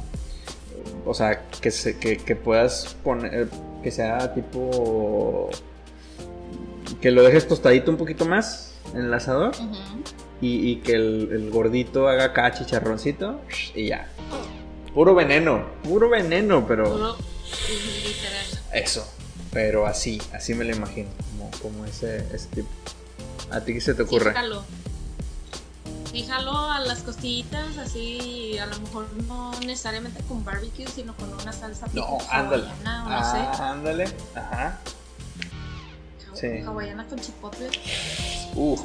o 1.06 1.14
sea, 1.14 1.46
que 1.60 1.70
se, 1.70 1.98
que, 1.98 2.18
que 2.18 2.36
puedas 2.36 2.96
poner, 3.02 3.48
que 3.82 3.90
sea 3.90 4.34
tipo, 4.34 5.48
que 7.06 7.12
lo 7.12 7.22
dejes 7.22 7.46
tostadito 7.46 7.92
un 7.92 7.98
poquito 7.98 8.24
más 8.24 8.72
en 8.92 9.02
el 9.02 9.14
asador 9.14 9.50
Ujú. 9.50 10.02
y, 10.40 10.78
que 10.78 10.94
el, 10.94 11.50
gordito 11.52 12.08
haga 12.08 12.24
acá 12.24 12.52
chicharroncito 12.52 13.40
y 13.76 13.86
ya. 13.86 14.08
Puro 14.92 15.14
veneno, 15.14 15.66
puro 15.84 16.08
veneno, 16.08 16.66
pero... 16.66 17.16
Eso, 18.72 19.08
pero 19.52 19.86
así, 19.86 20.20
así 20.32 20.52
me 20.54 20.64
lo 20.64 20.74
imagino, 20.74 21.08
como, 21.30 21.50
como 21.62 21.84
ese, 21.84 22.26
ese 22.34 22.48
tipo. 22.48 22.68
¿A 23.52 23.60
ti 23.60 23.74
qué 23.74 23.80
se 23.80 23.94
te 23.94 24.02
ocurre? 24.02 24.30
fíjalo. 24.32 24.64
Fíjalo 26.10 26.58
a 26.58 26.80
las 26.80 27.04
costillitas, 27.04 27.78
así, 27.78 28.58
a 28.58 28.66
lo 28.66 28.80
mejor 28.80 29.06
no 29.28 29.52
necesariamente 29.60 30.24
con 30.24 30.44
barbecue, 30.44 30.88
sino 30.88 31.14
con 31.14 31.32
una 31.34 31.52
salsa 31.52 31.86
no, 31.92 32.18
ándale. 32.32 32.64
o 32.64 32.84
no 32.84 33.06
ah, 33.06 33.52
sé. 33.54 33.62
Ándale, 33.62 34.08
ajá. 34.34 34.80
Sí. 36.36 36.60
Hawaiana 36.66 37.06
con 37.08 37.18
chipotle. 37.18 37.70
Uf. 38.54 38.80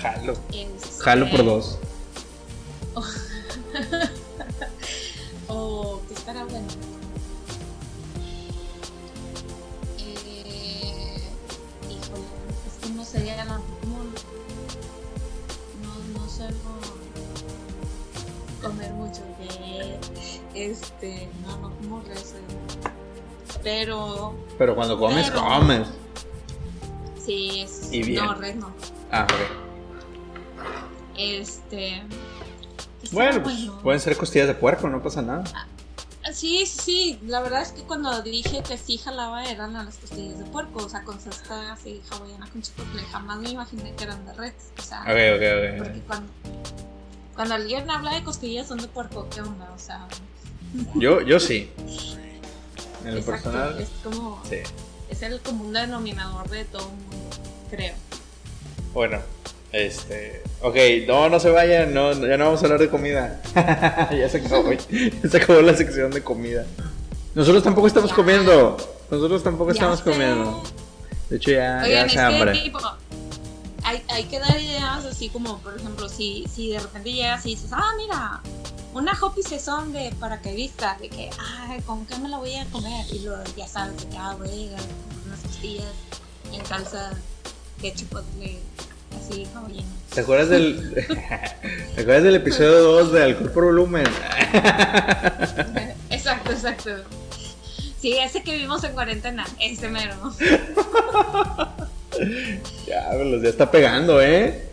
Jalo. 0.00 0.32
Este... 0.52 1.02
Jalo 1.02 1.30
por 1.30 1.44
dos. 1.44 1.78
o 2.94 3.02
oh, 5.48 6.00
¿qué 6.08 6.14
estará 6.14 6.44
bueno? 6.44 6.68
sería 13.06 13.44
no, 13.44 13.58
no 16.12 16.28
suelo 16.28 16.54
comer 18.60 18.92
mucho 18.94 19.22
de 19.38 19.98
este, 20.54 21.28
no, 21.46 21.56
no 21.58 21.76
como 21.76 22.00
res, 22.00 22.34
pero... 23.66 24.32
Pero 24.58 24.76
cuando 24.76 24.96
comes, 24.96 25.28
comes. 25.32 25.88
Sí, 27.18 27.62
es, 27.62 27.92
y 27.92 28.00
bien. 28.04 28.24
no, 28.24 28.34
res 28.34 28.54
no. 28.54 28.72
Ah, 29.10 29.24
ok. 29.24 29.32
Este... 31.18 32.04
Bueno, 33.10 33.42
pues, 33.42 33.68
pueden 33.82 34.00
ser 34.00 34.16
costillas 34.16 34.46
de 34.46 34.54
puerco, 34.54 34.88
no 34.88 35.02
pasa 35.02 35.20
nada. 35.20 35.42
Ah, 35.52 35.66
Sí, 36.32 36.66
sí, 36.66 37.20
la 37.24 37.40
verdad 37.40 37.62
es 37.62 37.70
que 37.70 37.82
cuando 37.82 38.20
dije 38.20 38.60
que 38.62 38.76
sí 38.76 38.98
jalaba 38.98 39.44
eran 39.44 39.76
a 39.76 39.84
las 39.84 39.96
costillas 39.96 40.38
de 40.40 40.44
puerco, 40.44 40.84
o 40.84 40.88
sea, 40.88 41.04
con 41.04 41.20
salsa 41.20 41.72
así 41.72 42.02
hawaiana 42.10 42.48
con 42.48 42.62
chipotle, 42.62 43.00
jamás 43.12 43.38
me 43.38 43.50
imaginé 43.50 43.94
que 43.94 44.04
eran 44.04 44.26
de 44.26 44.32
red, 44.32 44.52
o 44.76 44.82
sea, 44.82 45.02
ok, 45.02 45.08
ok, 45.08 45.42
ok. 45.52 45.78
Porque 45.78 46.00
cuando, 46.00 46.32
cuando 47.36 47.54
alguien 47.54 47.88
habla 47.88 48.14
de 48.14 48.24
costillas 48.24 48.66
son 48.66 48.78
de 48.78 48.88
puerco, 48.88 49.28
¿qué 49.32 49.40
onda? 49.40 49.70
O 49.72 49.78
sea... 49.78 50.08
Yo, 50.96 51.20
yo 51.20 51.38
sí. 51.38 51.70
En 53.06 53.16
el 53.16 53.22
personal... 53.22 53.80
Es 53.80 53.88
como... 54.02 54.42
Sí. 54.48 54.58
Es 55.08 55.22
el 55.22 55.40
común 55.40 55.72
denominador 55.72 56.48
de 56.50 56.64
todo 56.64 56.88
el 56.88 56.96
mundo, 56.96 57.36
creo. 57.70 57.94
Bueno, 58.92 59.20
este, 59.72 60.42
ok, 60.62 60.76
no, 61.06 61.28
no 61.28 61.38
se 61.38 61.50
vayan, 61.50 61.92
no, 61.92 62.12
ya 62.12 62.36
no 62.36 62.46
vamos 62.46 62.62
a 62.62 62.64
hablar 62.64 62.80
de 62.80 62.88
comida. 62.88 63.40
ya 63.54 64.28
se 64.28 64.38
acabó, 64.38 64.72
ya 64.72 65.30
se 65.30 65.36
acabó 65.36 65.60
la 65.60 65.76
sección 65.76 66.10
de 66.10 66.22
comida. 66.22 66.64
Nosotros 67.34 67.62
tampoco 67.62 67.86
estamos 67.86 68.12
comiendo. 68.12 68.76
Nosotros 69.10 69.42
tampoco 69.42 69.70
estamos 69.70 70.00
comiendo. 70.00 70.62
De 71.28 71.36
hecho, 71.36 71.50
ya, 71.50 71.86
ya 71.86 72.08
se 72.08 72.18
hambre. 72.18 72.72
hay, 73.84 74.02
hay, 74.08 74.24
que 74.24 74.38
dar 74.38 74.58
ideas 74.58 75.04
así 75.04 75.28
como, 75.28 75.58
por 75.58 75.76
ejemplo, 75.76 76.08
si, 76.08 76.46
si 76.52 76.70
de 76.70 76.78
repente 76.78 77.12
llegas 77.12 77.44
y 77.44 77.50
dices, 77.50 77.70
ah, 77.72 77.92
mira, 77.98 78.40
una 78.96 79.12
hopi 79.20 79.42
sesón 79.42 79.92
de 79.92 80.10
paracaidista, 80.18 80.96
de 80.98 81.10
que, 81.10 81.28
ay, 81.38 81.82
¿con 81.82 82.06
qué 82.06 82.16
me 82.16 82.30
la 82.30 82.38
voy 82.38 82.54
a 82.54 82.64
comer? 82.66 83.04
Y 83.12 83.18
luego 83.18 83.42
ya 83.54 83.68
sabes, 83.68 84.02
de 84.02 84.08
que, 84.08 84.16
ah, 84.16 84.34
voy 84.38 84.48
a 84.48 84.78
unas 85.26 85.40
costillas 85.42 85.84
en 86.50 86.64
salsa 86.64 87.10
de 87.82 87.92
chipotle 87.92 88.58
así 89.20 89.46
como 89.52 89.68
¿Te 90.14 90.22
acuerdas 90.22 90.48
del, 90.48 90.94
¿Te 91.94 92.00
acuerdas 92.00 92.22
del 92.22 92.36
episodio 92.36 92.80
2 92.80 93.12
de 93.12 93.22
Alcohol 93.22 93.50
por 93.50 93.66
Volumen? 93.66 94.06
exacto, 96.10 96.52
exacto. 96.52 96.90
Sí, 98.00 98.16
ese 98.16 98.42
que 98.42 98.56
vimos 98.56 98.82
en 98.84 98.94
cuarentena, 98.94 99.44
ese 99.60 99.88
mero. 99.88 100.32
ya, 102.86 103.10
ya 103.42 103.48
está 103.48 103.70
pegando, 103.70 104.22
¿eh? 104.22 104.70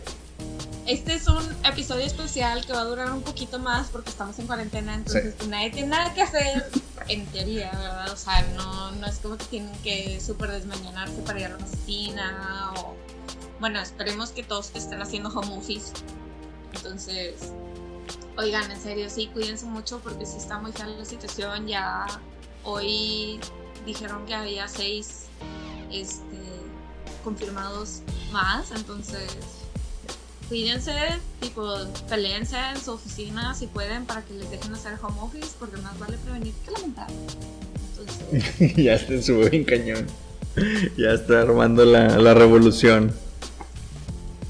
Este 0.86 1.14
es 1.14 1.26
un 1.28 1.42
episodio 1.64 2.04
especial 2.04 2.66
que 2.66 2.74
va 2.74 2.82
a 2.82 2.84
durar 2.84 3.10
un 3.10 3.22
poquito 3.22 3.58
más 3.58 3.88
porque 3.88 4.10
estamos 4.10 4.38
en 4.38 4.46
cuarentena, 4.46 4.94
entonces 4.94 5.34
nadie 5.48 5.70
tiene 5.70 5.88
nada 5.88 6.12
que 6.12 6.20
hacer, 6.20 6.70
en 7.08 7.24
teoría, 7.26 7.70
¿verdad? 7.72 8.12
O 8.12 8.16
sea, 8.16 8.42
no, 8.54 8.90
no 8.92 9.06
es 9.06 9.16
como 9.16 9.38
que 9.38 9.46
tienen 9.46 9.72
que 9.82 10.20
súper 10.20 10.50
desmañanarse 10.50 11.22
para 11.22 11.40
ir 11.40 11.46
a 11.46 11.48
la 11.50 11.56
oficina 11.56 12.72
o 12.76 12.94
bueno, 13.60 13.80
esperemos 13.80 14.30
que 14.30 14.42
todos 14.42 14.72
estén 14.74 15.00
haciendo 15.00 15.30
home 15.30 15.56
office. 15.56 15.90
Entonces, 16.74 17.52
oigan, 18.36 18.70
en 18.70 18.78
serio, 18.78 19.08
sí, 19.08 19.28
cuídense 19.28 19.64
mucho 19.64 20.00
porque 20.00 20.26
sí 20.26 20.36
está 20.36 20.58
muy 20.58 20.72
fea 20.72 20.86
la 20.86 21.04
situación. 21.06 21.66
Ya 21.66 22.04
hoy 22.62 23.40
dijeron 23.86 24.26
que 24.26 24.34
había 24.34 24.68
seis 24.68 25.28
este, 25.90 26.36
confirmados 27.22 28.02
más, 28.32 28.70
entonces 28.72 29.30
cuídense, 30.54 30.92
tipo, 31.40 31.74
peleense 32.08 32.56
en 32.56 32.80
su 32.80 32.92
oficina 32.92 33.56
si 33.56 33.66
pueden 33.66 34.06
para 34.06 34.22
que 34.22 34.34
les 34.34 34.48
dejen 34.52 34.72
hacer 34.72 34.92
home 35.02 35.16
office, 35.20 35.48
porque 35.58 35.78
más 35.78 35.98
vale 35.98 36.16
prevenir 36.18 36.54
que 36.64 36.70
lamentar. 36.70 37.08
Entonces... 37.90 38.76
ya 38.76 38.94
está 38.94 39.20
sube 39.20 39.50
bien 39.50 39.64
cañón. 39.64 40.06
Ya 40.96 41.10
está 41.10 41.40
armando 41.40 41.84
la, 41.84 42.06
la 42.18 42.34
revolución. 42.34 43.12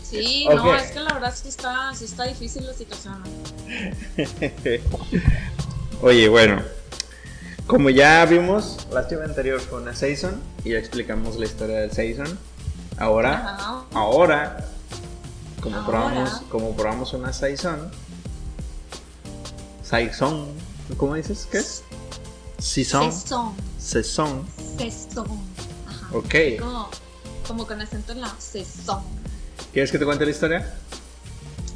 Sí, 0.02 0.46
no, 0.46 0.76
es 0.76 0.90
que 0.90 1.00
la 1.00 1.14
verdad 1.14 1.32
es 1.32 1.40
que 1.40 1.48
está, 1.48 1.94
sí 1.94 2.04
está 2.04 2.24
difícil 2.24 2.66
la 2.66 2.74
situación. 2.74 3.22
Oye, 6.02 6.28
bueno, 6.28 6.60
como 7.66 7.88
ya 7.88 8.26
vimos, 8.26 8.86
la 8.92 9.00
actividad 9.00 9.30
anterior 9.30 9.58
fue 9.58 9.80
una 9.80 9.94
Saison 9.94 10.38
y 10.66 10.72
ya 10.72 10.78
explicamos 10.78 11.38
la 11.38 11.46
historia 11.46 11.80
del 11.80 11.92
Saison. 11.92 12.38
Ahora, 12.98 13.56
ahora, 13.94 14.73
como 15.64 15.82
probamos, 15.86 16.42
como 16.50 16.76
probamos 16.76 17.14
una 17.14 17.32
Saison, 17.32 17.90
Saison, 19.82 20.46
¿cómo 20.98 21.14
dices? 21.14 21.48
¿Qué 21.50 21.58
es? 21.58 21.82
Saison. 22.58 23.10
Saison. 23.78 24.46
Saison. 24.76 25.26
Ajá. 25.88 26.08
Ok. 26.12 26.34
Como, 26.60 26.90
como 27.48 27.66
con 27.66 27.80
acento 27.80 28.12
en 28.12 28.20
la 28.20 28.34
Saison. 28.38 29.02
¿Quieres 29.72 29.90
que 29.90 29.98
te 29.98 30.04
cuente 30.04 30.26
la 30.26 30.32
historia? 30.32 30.74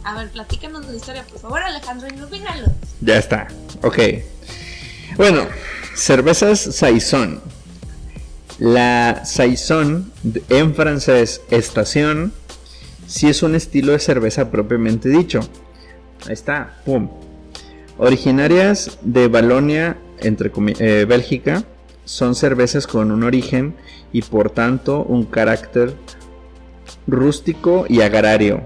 A 0.04 0.14
ver, 0.16 0.30
platícanos 0.32 0.86
la 0.86 0.94
historia, 0.94 1.24
por 1.26 1.38
favor, 1.38 1.62
Alejandro, 1.62 2.08
ilumínalo. 2.08 2.66
Ya 3.00 3.16
está, 3.16 3.48
ok. 3.82 3.98
Bueno, 5.16 5.46
cervezas 5.94 6.60
Saison. 6.60 7.40
La 8.58 9.24
Saison, 9.24 10.12
en 10.50 10.74
francés, 10.74 11.40
estación, 11.50 12.34
sí 13.08 13.26
es 13.28 13.42
un 13.42 13.56
estilo 13.56 13.92
de 13.92 13.98
cerveza 13.98 14.50
propiamente 14.50 15.08
dicho. 15.08 15.40
Ahí 16.26 16.34
está, 16.34 16.76
pum. 16.84 17.08
Originarias 17.96 18.98
de 19.02 19.26
Balonia, 19.26 19.96
entre 20.20 20.52
eh, 20.78 21.04
Bélgica, 21.08 21.64
son 22.04 22.36
cervezas 22.36 22.86
con 22.86 23.10
un 23.10 23.24
origen 23.24 23.74
y 24.12 24.22
por 24.22 24.50
tanto 24.50 25.02
un 25.02 25.24
carácter 25.24 25.94
rústico 27.06 27.86
y 27.88 28.02
agrario, 28.02 28.62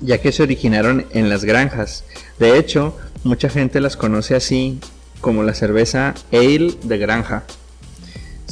ya 0.00 0.18
que 0.18 0.32
se 0.32 0.42
originaron 0.42 1.04
en 1.10 1.28
las 1.28 1.44
granjas. 1.44 2.04
De 2.38 2.58
hecho, 2.58 2.96
mucha 3.24 3.48
gente 3.48 3.80
las 3.80 3.96
conoce 3.96 4.34
así 4.34 4.80
como 5.20 5.42
la 5.42 5.54
cerveza 5.54 6.14
ale 6.32 6.74
de 6.82 6.98
granja. 6.98 7.44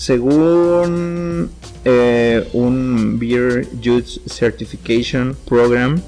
Según 0.00 1.50
eh, 1.84 2.48
un 2.54 3.18
Beer 3.18 3.68
Juice 3.84 4.18
Certification 4.26 5.36
Program, 5.46 6.00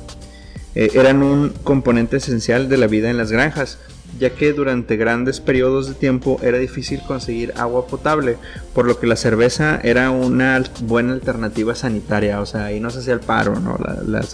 eh, 0.75 0.93
eran 0.95 1.23
un 1.23 1.51
componente 1.63 2.17
esencial 2.17 2.71
de 2.71 2.79
la 2.79 2.87
vida 2.87 3.11
en 3.11 3.19
las 3.19 3.31
granjas, 3.31 3.77
ya 4.19 4.31
que 4.31 4.55
durante 4.55 4.97
grandes 4.97 5.41
periodos 5.41 5.89
de 5.89 5.95
tiempo 5.95 6.41
era 6.43 6.57
difícil 6.57 7.03
conseguir 7.07 7.53
agua 7.59 7.87
potable, 7.87 8.39
por 8.75 8.87
lo 8.87 8.99
que 8.99 9.07
la 9.07 9.17
cerveza 9.17 9.79
era 9.85 10.11
una 10.11 10.65
buena 10.85 11.13
alternativa 11.13 11.75
sanitaria, 11.75 12.41
o 12.41 12.47
sea, 12.47 12.65
ahí 12.65 12.81
no 12.81 12.89
se 12.89 13.01
hacía 13.01 13.13
el 13.13 13.21
paro, 13.21 13.61
¿no? 13.61 13.77
La, 13.79 14.23
la. 14.23 14.25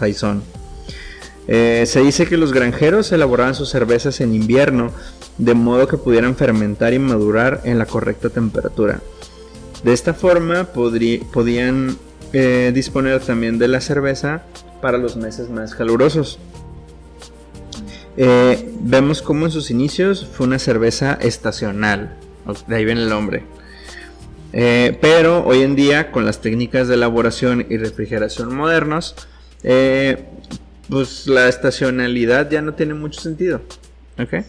Eh, 1.48 1.84
se 1.84 2.00
dice 2.00 2.26
que 2.26 2.36
los 2.36 2.52
granjeros 2.52 3.10
elaboraban 3.10 3.56
sus 3.56 3.70
cervezas 3.70 4.20
en 4.20 4.36
invierno, 4.36 4.92
de 5.36 5.54
modo 5.54 5.88
que 5.88 5.96
pudieran 5.96 6.36
fermentar 6.36 6.94
y 6.94 7.00
madurar 7.00 7.62
en 7.64 7.76
la 7.76 7.86
correcta 7.86 8.30
temperatura. 8.30 9.00
De 9.82 9.92
esta 9.92 10.12
forma 10.14 10.64
podían 10.64 11.96
eh, 12.32 12.72
disponer 12.74 13.20
también 13.20 13.58
de 13.58 13.68
la 13.68 13.80
cerveza 13.80 14.42
para 14.82 14.98
los 14.98 15.16
meses 15.16 15.48
más 15.48 15.74
calurosos. 15.74 16.38
Eh, 18.16 18.70
vemos 18.80 19.22
cómo 19.22 19.46
en 19.46 19.52
sus 19.52 19.70
inicios 19.70 20.26
fue 20.26 20.46
una 20.46 20.58
cerveza 20.58 21.16
estacional, 21.20 22.16
de 22.66 22.76
ahí 22.76 22.84
viene 22.84 23.02
el 23.02 23.08
nombre. 23.08 23.44
Eh, 24.52 24.98
pero 25.00 25.44
hoy 25.46 25.62
en 25.62 25.76
día, 25.76 26.10
con 26.10 26.24
las 26.24 26.40
técnicas 26.40 26.88
de 26.88 26.94
elaboración 26.94 27.66
y 27.68 27.76
refrigeración 27.76 28.54
modernos, 28.54 29.14
pues 30.88 31.26
la 31.26 31.48
estacionalidad 31.48 32.50
ya 32.50 32.62
no 32.62 32.74
tiene 32.74 32.94
mucho 32.94 33.20
sentido. 33.20 33.60
¿Ok? 34.18 34.44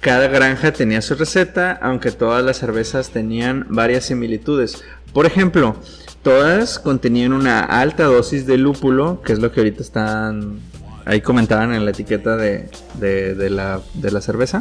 Cada 0.00 0.28
granja 0.28 0.72
tenía 0.72 1.02
su 1.02 1.16
receta, 1.16 1.72
aunque 1.82 2.12
todas 2.12 2.44
las 2.44 2.58
cervezas 2.58 3.10
tenían 3.10 3.66
varias 3.68 4.04
similitudes. 4.04 4.84
Por 5.12 5.26
ejemplo, 5.26 5.76
todas 6.22 6.78
contenían 6.78 7.32
una 7.32 7.60
alta 7.60 8.04
dosis 8.04 8.46
de 8.46 8.58
lúpulo, 8.58 9.22
que 9.22 9.32
es 9.32 9.40
lo 9.40 9.50
que 9.50 9.60
ahorita 9.60 9.82
están 9.82 10.60
ahí 11.04 11.20
comentaban 11.20 11.72
en 11.74 11.84
la 11.84 11.90
etiqueta 11.90 12.36
de, 12.36 12.68
de, 13.00 13.50
la, 13.50 13.80
de 13.94 14.10
la, 14.10 14.20
cerveza. 14.20 14.60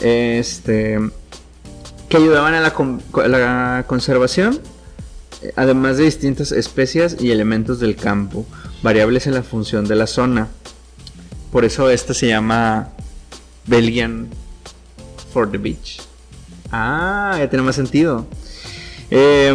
Este, 0.00 1.00
que 2.08 2.16
ayudaban 2.16 2.54
a 2.54 2.60
la, 2.60 3.84
conservación, 3.86 4.60
eh, 5.42 5.52
además 5.56 5.98
de 5.98 6.04
distintas 6.04 6.52
especias 6.52 7.16
y 7.20 7.30
elementos 7.30 7.78
del 7.80 7.96
campo, 7.96 8.46
variables 8.82 9.26
en 9.26 9.34
la 9.34 9.42
función 9.42 9.86
de 9.86 9.96
la 9.96 10.06
zona. 10.06 10.48
Por 11.52 11.64
eso 11.64 11.90
esta 11.90 12.14
se 12.14 12.28
llama 12.28 12.90
Belgian 13.66 14.28
for 15.36 15.50
the 15.50 15.58
Beach. 15.58 16.00
Ah, 16.72 17.36
ya 17.38 17.50
tiene 17.50 17.62
más 17.62 17.76
sentido. 17.76 18.26
Eh, 19.10 19.54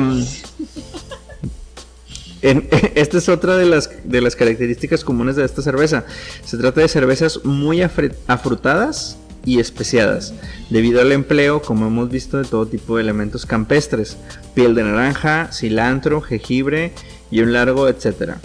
esta 2.94 3.18
es 3.18 3.28
otra 3.30 3.58
de 3.58 3.66
las, 3.66 3.90
de 4.04 4.22
las 4.22 4.36
características 4.36 5.04
comunes 5.04 5.38
de 5.38 5.44
esta 5.44 5.64
cerveza. 5.64 6.06
Se 6.46 6.60
trata 6.60 6.82
de 6.82 6.88
cervezas 6.88 7.44
muy 7.46 7.82
afrutadas 7.82 9.18
y 9.44 9.60
especiadas, 9.60 10.36
debido 10.70 11.02
al 11.02 11.14
empleo, 11.14 11.64
como 11.64 11.88
hemos 11.88 12.12
visto, 12.12 12.38
de 12.38 12.44
todo 12.44 12.68
tipo 12.68 12.98
de 12.98 13.02
elementos 13.02 13.48
campestres, 13.48 14.18
piel 14.54 14.76
de 14.76 14.84
naranja, 14.84 15.50
cilantro, 15.52 16.22
jengibre 16.22 16.92
y 17.32 17.42
un 17.42 17.54
largo 17.54 17.88
etcétera. 17.88 18.38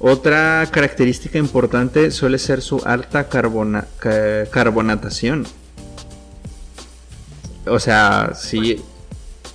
Otra 0.00 0.68
característica 0.72 1.38
importante 1.38 2.10
suele 2.10 2.38
ser 2.38 2.60
su 2.60 2.82
alta 2.84 3.28
carbonatación. 3.28 5.46
O 7.66 7.78
sea, 7.78 8.32
sí. 8.34 8.82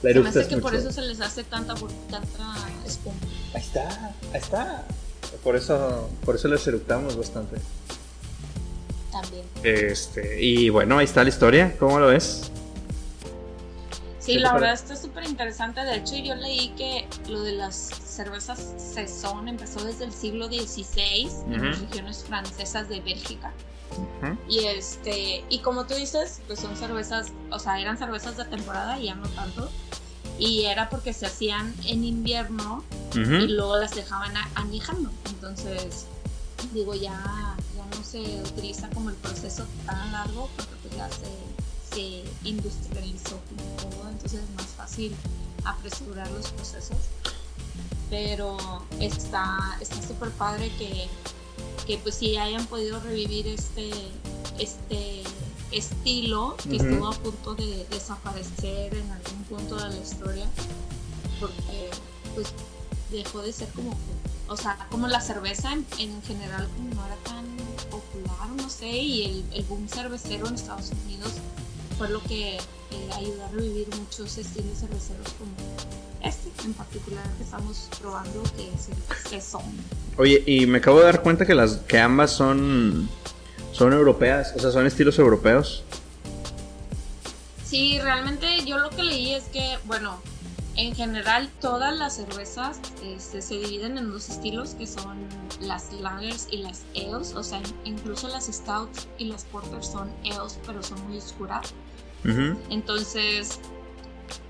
La 0.02 0.14
se 0.14 0.20
me 0.20 0.30
hace 0.30 0.48
que 0.48 0.58
por 0.58 0.76
eso 0.76 0.92
se 0.92 1.02
les 1.02 1.20
hace 1.22 1.44
tanta, 1.44 1.74
tanta 2.10 2.70
espuma. 2.86 3.16
Ahí 3.54 3.62
está, 3.62 4.14
ahí 4.34 4.40
está. 4.40 4.84
Por 5.44 5.56
eso, 5.56 6.10
por 6.24 6.36
eso 6.36 6.48
les 6.48 6.66
eructamos 6.68 7.18
bastante. 7.18 7.58
También. 9.12 9.46
Este, 9.64 10.42
y 10.44 10.70
bueno, 10.70 10.98
ahí 11.00 11.06
está 11.06 11.24
la 11.24 11.30
historia. 11.30 11.76
¿Cómo 11.80 12.00
lo 12.00 12.08
ves? 12.08 12.52
Sí, 14.20 14.40
la 14.40 14.54
verdad 14.54 14.74
está 14.74 14.96
súper 14.96 15.24
interesante. 15.24 15.82
De 15.82 15.96
hecho, 15.96 16.16
yo 16.18 16.36
leí 16.36 16.70
que 16.78 17.08
lo 17.30 17.42
de 17.44 17.54
las 17.54 17.76
cervezas 17.76 18.74
Saison 18.78 19.48
empezó 19.48 19.84
desde 19.86 20.04
el 20.04 20.12
siglo 20.12 20.48
XVI 20.48 21.30
en 21.50 21.66
las 21.66 21.80
regiones 21.80 22.26
francesas 22.26 22.90
de 22.90 23.00
Bélgica. 23.00 23.54
Y 24.48 24.66
este, 24.66 25.44
y 25.50 25.60
como 25.60 25.86
tú 25.86 25.96
dices, 25.96 26.42
pues 26.48 26.60
son 26.60 26.76
cervezas, 26.76 27.32
o 27.52 27.60
sea, 27.60 27.80
eran 27.80 27.98
cervezas 27.98 28.38
de 28.38 28.46
temporada 28.46 29.00
y 29.00 29.06
ya 29.06 29.16
no 29.16 29.28
tanto 29.30 29.70
y 30.40 30.66
era 30.66 30.90
porque 30.90 31.14
se 31.14 31.26
hacían 31.26 31.74
en 31.86 32.04
invierno 32.04 32.84
y 33.14 33.48
luego 33.48 33.78
las 33.78 33.96
dejaban 33.96 34.34
añejando. 34.56 35.10
Entonces, 35.30 36.06
digo, 36.74 36.94
ya, 36.94 37.56
ya 37.76 37.98
no 37.98 38.04
se 38.04 38.20
utiliza 38.42 38.90
como 38.90 39.10
el 39.10 39.16
proceso 39.16 39.66
tan 39.86 40.12
largo 40.12 40.50
porque 40.56 40.76
pues 40.84 40.96
ya 40.96 41.10
se, 41.10 41.96
se 41.96 42.48
industrializó 42.48 43.40
todo, 43.78 44.10
entonces 44.10 44.42
es 44.42 44.56
más 44.56 44.68
fácil 44.68 45.16
apresurar 45.64 46.30
los 46.32 46.52
procesos. 46.52 46.98
Pero 48.10 48.58
está 49.00 49.58
súper 50.08 50.30
padre 50.32 50.72
que, 50.78 51.10
que 51.88 51.98
pues 51.98 52.16
sí 52.16 52.36
hayan 52.36 52.66
podido 52.68 53.00
revivir 53.00 53.48
este, 53.48 53.90
este 54.60 55.24
estilo 55.72 56.58
que 56.70 56.76
estuvo 56.76 57.08
a 57.08 57.14
punto 57.14 57.56
de 57.56 57.88
desaparecer 57.90 58.94
en 58.94 59.10
algún 59.10 59.44
punto 59.50 59.76
de 59.78 59.90
la 59.90 59.98
historia 59.98 60.46
porque 61.40 61.90
pues 62.36 62.54
dejó 63.10 63.42
de 63.42 63.54
ser 63.54 63.70
como 63.70 63.98
o 64.50 64.58
sea 64.58 64.88
como 64.92 65.08
la 65.08 65.22
cerveza 65.22 65.74
en, 65.74 66.22
general 66.24 66.68
como 66.76 66.94
no 66.94 67.06
era 67.06 67.16
tan 67.24 67.46
popular 67.90 68.50
no 68.56 68.70
sé 68.70 68.90
y 68.90 69.24
el, 69.24 69.46
el 69.54 69.64
boom 69.64 69.88
cervecero 69.88 70.48
en 70.48 70.56
Estados 70.56 70.92
Unidos 71.06 71.34
fue 71.98 72.10
lo 72.10 72.22
que 72.24 72.58
eh, 72.58 73.10
ayudó 73.14 73.46
a 73.46 73.50
revivir 73.50 73.88
muchos 73.98 74.38
estilos 74.38 74.80
cerveceros 74.80 75.34
como 75.38 75.52
este 76.24 76.66
en 76.66 76.74
particular 76.74 77.24
que 77.38 77.44
estamos 77.44 77.90
probando 78.02 78.44
que 78.56 78.68
es 78.74 78.90
el 78.90 79.30
Saison. 79.30 79.64
Oye, 80.18 80.44
y 80.46 80.66
me 80.66 80.80
acabo 80.80 81.00
de 81.00 81.06
dar 81.06 81.22
cuenta 81.22 81.46
que 81.46 81.56
las 81.56 81.78
que 81.78 82.00
ambas 82.00 82.32
son 82.32 83.10
son 83.72 83.94
europeas, 83.94 84.54
o 84.56 84.60
sea, 84.60 84.72
son 84.72 84.88
estilos 84.88 85.20
europeos. 85.20 85.84
Sí, 87.64 88.00
realmente 88.02 88.66
yo 88.66 88.80
lo 88.80 88.90
que 88.90 89.04
leí 89.04 89.36
es 89.36 89.44
que, 89.46 89.78
bueno, 89.86 90.20
en 90.78 90.96
general 90.96 91.50
todas 91.60 91.96
las 91.96 92.16
cervezas 92.16 92.80
este, 93.04 93.42
se 93.42 93.56
dividen 93.56 93.98
en 93.98 94.10
dos 94.10 94.30
estilos 94.30 94.76
que 94.76 94.88
son 94.88 95.18
las 95.60 95.92
lagers 95.94 96.48
y 96.50 96.58
las 96.58 96.84
ales, 96.96 97.34
o 97.36 97.44
sea, 97.44 97.62
incluso 97.84 98.28
las 98.30 98.46
stouts 98.48 99.08
y 99.18 99.26
las 99.26 99.44
porters 99.46 99.88
son 99.88 100.10
ales, 100.24 100.60
pero 100.66 100.82
son 100.82 101.06
muy 101.08 101.18
oscuras. 101.18 101.74
Entonces, 102.70 103.60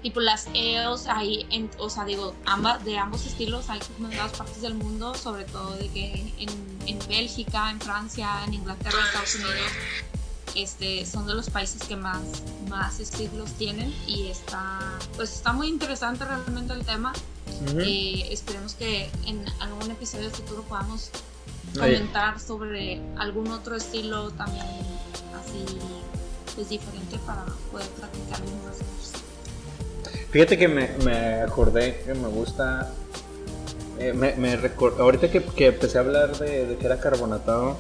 tipo 0.02 0.20
las 0.20 0.48
ales 0.48 1.08
hay, 1.08 1.46
en, 1.52 1.70
o 1.80 1.90
sea, 1.90 2.06
digo, 2.06 2.34
ambas, 2.46 2.84
de 2.86 2.98
ambos 2.98 3.26
estilos 3.26 3.70
hay 3.70 3.80
en 4.00 4.10
todas 4.10 4.32
partes 4.32 4.62
del 4.62 4.76
mundo, 4.76 5.14
sobre 5.16 5.46
todo 5.46 5.76
de 5.76 5.90
que 5.90 6.34
en, 6.40 6.50
en 6.88 7.00
Bélgica, 7.08 7.72
en 7.72 7.80
Francia, 7.80 8.30
en 8.46 8.54
Inglaterra, 8.54 8.98
Estados 9.06 9.36
Unidos, 9.36 9.72
este, 10.56 11.06
son 11.06 11.28
de 11.28 11.36
los 11.36 11.50
países 11.50 11.84
que 11.84 11.96
más, 11.96 12.22
más 12.70 13.00
estilos 13.00 13.52
tienen 13.54 13.94
y 14.08 14.28
está, 14.28 14.80
pues 15.16 15.34
está 15.34 15.54
muy 15.54 15.68
interesante 15.68 16.26
realmente 16.26 16.74
el 16.74 16.86
tema. 16.86 17.14
Eh, 17.80 18.28
esperemos 18.32 18.76
que 18.76 19.10
en 19.26 19.44
algún 19.60 19.90
episodio 19.90 20.30
futuro 20.30 20.64
podamos 20.64 21.10
comentar 21.74 22.40
sobre 22.40 23.02
algún 23.18 23.48
otro 23.50 23.76
estilo 23.76 24.32
también 24.32 24.66
así 25.40 25.66
pues 26.56 26.70
diferente 26.70 27.18
para 27.20 27.46
poder 27.72 27.88
practicar 27.90 28.40
más 28.42 28.78
Fíjate 30.38 30.56
que 30.56 30.68
me, 30.68 30.88
me 31.04 31.42
acordé 31.42 31.98
que 32.06 32.14
me 32.14 32.28
gusta. 32.28 32.94
Eh, 33.98 34.14
me, 34.14 34.36
me 34.36 34.56
ahorita 35.00 35.32
que, 35.32 35.42
que, 35.42 35.66
empecé 35.66 35.98
a 35.98 36.02
hablar 36.02 36.38
de, 36.38 36.68
de 36.68 36.76
que 36.76 36.86
era 36.86 37.00
carbonatado, 37.00 37.76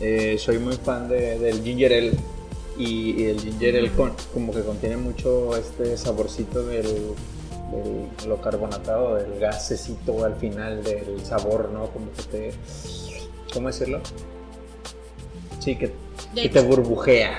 eh, 0.00 0.38
soy 0.38 0.56
muy 0.56 0.76
fan 0.76 1.10
de, 1.10 1.38
del 1.38 1.62
ginger 1.62 1.92
ale. 1.92 2.12
Y, 2.78 3.24
el 3.24 3.38
ginger 3.38 3.76
ale 3.76 3.90
como 4.32 4.54
que 4.54 4.62
contiene 4.62 4.96
mucho 4.96 5.54
este 5.54 5.98
saborcito 5.98 6.64
del, 6.64 6.86
del, 6.86 8.08
lo 8.26 8.40
carbonatado, 8.40 9.16
del 9.16 9.38
gasecito 9.38 10.24
al 10.24 10.36
final, 10.36 10.82
del 10.82 11.22
sabor, 11.26 11.68
¿no? 11.74 11.88
Como 11.90 12.10
que 12.12 12.22
te. 12.22 12.50
¿Cómo 13.52 13.66
decirlo? 13.66 14.00
Sí, 15.60 15.76
que, 15.76 15.92
que 16.34 16.48
te 16.48 16.60
burbujea. 16.62 17.36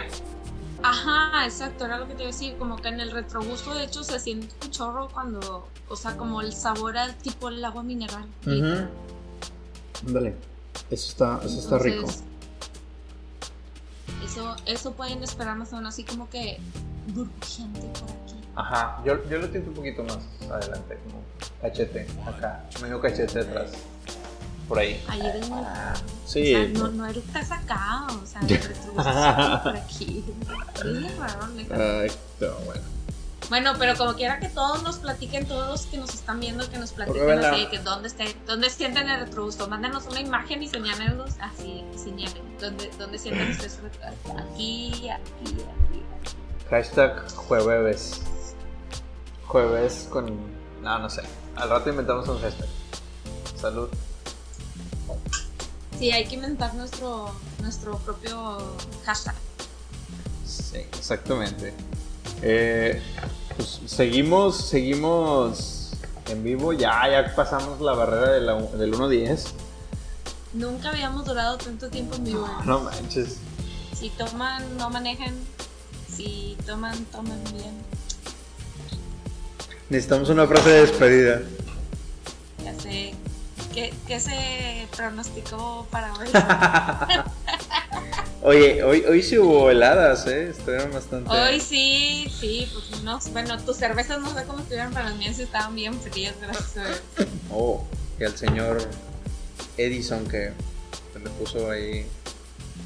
Ajá, 0.81 1.45
exacto, 1.45 1.85
era 1.85 1.97
lo 1.97 2.07
que 2.07 2.13
te 2.13 2.21
iba 2.23 2.29
a 2.29 2.31
decir, 2.31 2.57
como 2.57 2.77
que 2.77 2.87
en 2.87 2.99
el 2.99 3.11
retrogusto 3.11 3.73
de 3.73 3.83
hecho 3.83 4.03
se 4.03 4.19
siente 4.19 4.53
un 4.63 4.71
chorro 4.71 5.09
cuando, 5.09 5.67
o 5.89 5.95
sea, 5.95 6.15
como 6.15 6.41
el 6.41 6.53
sabor 6.53 6.97
al 6.97 7.15
tipo 7.15 7.49
el 7.49 7.63
agua 7.63 7.83
mineral. 7.83 8.25
Ándale, 10.07 10.35
eso 10.89 11.09
está, 11.09 11.39
eso 11.43 11.59
está 11.59 11.77
rico. 11.79 12.07
Eso, 14.23 14.55
eso 14.65 14.93
pueden 14.93 15.21
esperar 15.23 15.57
más 15.57 15.73
o 15.73 15.77
menos 15.77 15.93
así 15.93 16.03
como 16.03 16.29
que 16.29 16.59
burbujeante 17.07 17.87
por 17.99 18.09
aquí. 18.09 18.35
Ajá, 18.55 19.01
yo, 19.05 19.27
yo 19.29 19.39
lo 19.39 19.47
siento 19.47 19.69
un 19.69 19.75
poquito 19.75 20.03
más 20.03 20.19
adelante, 20.49 20.97
como 21.05 21.23
cachete, 21.61 22.07
acá, 22.25 22.65
medio 22.81 23.01
cachete 23.01 23.39
atrás 23.41 23.71
por 24.67 24.79
ahí. 24.79 25.03
Ahí 25.07 25.21
muy... 25.49 25.63
Sí. 26.29 26.53
O 26.53 26.57
sea, 26.59 26.67
no, 26.67 26.87
no 26.89 27.07
eructas 27.07 27.51
acá, 27.51 28.05
o 28.21 28.25
sea, 28.25 28.39
por 29.63 29.75
aquí. 29.75 30.23
Ay, 31.71 32.11
no, 32.39 32.53
bueno. 32.65 32.81
Bueno, 33.49 33.73
pero 33.79 33.95
como 33.97 34.13
quiera 34.13 34.39
que 34.39 34.47
todos 34.47 34.83
nos 34.83 34.97
platiquen, 34.97 35.47
todos 35.47 35.67
los 35.67 35.85
que 35.87 35.97
nos 35.97 36.13
están 36.13 36.39
viendo, 36.39 36.69
que 36.69 36.77
nos 36.77 36.91
platiquen 36.91 37.43
así, 37.43 37.65
que 37.71 37.79
dónde, 37.79 38.09
esté, 38.09 38.35
dónde 38.45 38.69
sienten 38.69 39.09
el 39.09 39.21
retrogusto. 39.21 39.67
Mándenos 39.67 40.05
una 40.05 40.19
imagen 40.19 40.61
y 40.61 40.67
señálenlos 40.67 41.31
así, 41.41 41.83
señalen. 41.95 42.43
¿Dónde, 42.59 42.91
dónde 42.99 43.17
sienten 43.17 43.49
ustedes 43.51 43.79
Aquí, 44.37 45.09
aquí, 45.09 45.55
aquí. 45.55 46.03
Hashtag 46.69 47.27
jueves. 47.33 48.21
Jueves 49.47 50.07
con. 50.11 50.37
No, 50.83 50.99
no 50.99 51.09
sé. 51.09 51.23
Al 51.55 51.71
rato 51.71 51.89
inventamos 51.89 52.27
un 52.27 52.39
hashtag. 52.39 52.67
Salud. 53.55 53.89
Sí, 55.99 56.11
hay 56.11 56.25
que 56.25 56.35
inventar 56.35 56.73
nuestro, 56.75 57.29
nuestro 57.61 57.97
propio 57.97 58.57
hashtag. 59.03 59.35
Sí, 60.45 60.77
exactamente. 60.77 61.73
Eh, 62.41 63.01
pues 63.57 63.81
seguimos, 63.85 64.55
seguimos 64.69 65.91
en 66.29 66.41
vivo. 66.41 66.71
Ya, 66.71 67.01
ya 67.11 67.35
pasamos 67.35 67.81
la 67.81 67.91
barrera 67.91 68.31
del 68.31 68.93
1.10. 68.93 69.47
Nunca 70.53 70.91
habíamos 70.91 71.25
durado 71.25 71.57
tanto 71.57 71.89
tiempo 71.89 72.15
en 72.15 72.23
vivo. 72.23 72.47
No 72.63 72.79
manches. 72.79 73.35
Si 73.93 74.09
toman, 74.11 74.77
no 74.77 74.89
manejen. 74.89 75.33
Si 76.09 76.55
toman, 76.65 77.03
tomen 77.07 77.43
bien. 77.51 77.73
Necesitamos 79.89 80.29
una 80.29 80.47
frase 80.47 80.69
de 80.69 80.81
despedida. 80.81 81.41
Ya 82.63 82.79
sé. 82.79 83.13
¿Qué, 83.73 83.93
qué 84.07 84.19
se 84.19 84.87
pronosticó 84.95 85.87
para 85.91 86.13
hoy? 86.13 86.27
Oye, 88.41 88.83
hoy, 88.83 89.03
hoy 89.07 89.21
sí 89.21 89.37
hubo 89.37 89.69
heladas, 89.69 90.25
¿eh? 90.27 90.49
Estuvieron 90.49 90.93
bastante. 90.93 91.29
Hoy 91.29 91.59
sí, 91.59 92.31
sí, 92.39 92.71
pues 92.73 93.03
no, 93.03 93.19
bueno, 93.33 93.59
tus 93.59 93.77
cervezas 93.77 94.21
no 94.21 94.33
sé 94.33 94.45
cómo 94.45 94.59
estuvieron, 94.59 94.93
pero 94.93 95.05
las 95.05 95.17
mías 95.17 95.37
estaban 95.39 95.75
bien 95.75 95.99
frías, 95.99 96.35
gracias 96.41 96.77
a 96.77 96.87
Dios. 96.87 97.01
Oh, 97.51 97.83
y 98.17 98.23
al 98.23 98.37
señor 98.37 98.77
Edison 99.77 100.25
que 100.27 100.53
le 101.21 101.29
puso 101.31 101.69
ahí 101.69 102.07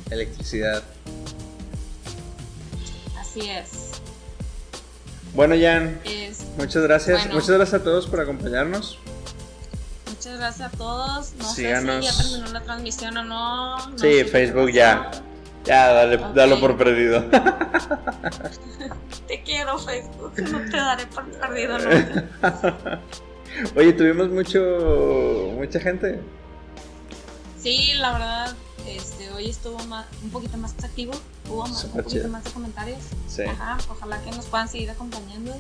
electricidad. 0.10 0.84
Así 3.19 3.49
es. 3.49 3.91
Bueno, 5.35 5.55
Jan, 5.60 5.99
es 6.03 6.45
muchas 6.57 6.84
gracias. 6.84 7.19
Bueno. 7.19 7.35
Muchas 7.35 7.51
gracias 7.51 7.81
a 7.81 7.84
todos 7.84 8.07
por 8.07 8.19
acompañarnos. 8.22 8.99
Muchas 10.24 10.40
gracias 10.40 10.74
a 10.74 10.78
todos. 10.78 11.34
No 11.38 11.54
Síganos. 11.54 12.06
sé 12.06 12.12
si 12.12 12.18
ya 12.18 12.24
terminó 12.24 12.54
la 12.54 12.62
transmisión 12.64 13.18
o 13.18 13.24
no. 13.26 13.88
no 13.90 13.98
Sí, 13.98 14.20
sé 14.20 14.26
Facebook 14.26 14.72
ya. 14.72 15.12
Ya, 15.66 15.91
dale, 15.94 16.18
dalo 16.34 16.60
por 16.62 16.78
perdido. 16.78 17.26
Te 19.28 19.44
quiero, 19.44 19.78
Facebook. 19.80 20.34
No 20.50 20.60
te 20.60 20.78
daré 20.78 21.06
por 21.08 21.26
perdido 21.26 21.78
nunca. 21.78 22.30
Oye, 23.76 23.94
tuvimos 23.94 24.30
mucho, 24.30 24.60
mucha 25.56 25.80
gente. 25.80 26.20
Sí, 27.60 27.94
la 27.95 28.14
verdad, 28.14 28.56
este, 28.88 29.30
hoy 29.32 29.50
estuvo 29.50 29.80
más, 29.86 30.06
un 30.22 30.30
poquito 30.32 30.58
más 30.58 30.74
activo. 30.84 31.14
Hubo 31.50 31.66
más, 31.68 31.84
un 31.86 31.91
poquito 31.91 32.10
chido. 32.10 32.28
más 32.30 32.44
de 32.45 32.52
comentarios. 32.52 33.00
Sí. 33.28 33.44
Ajá, 33.44 33.78
ojalá 33.90 34.22
que 34.22 34.32
nos 34.32 34.45
puedan 34.45 34.68
seguir 34.70 34.90
acompañando 34.90 35.54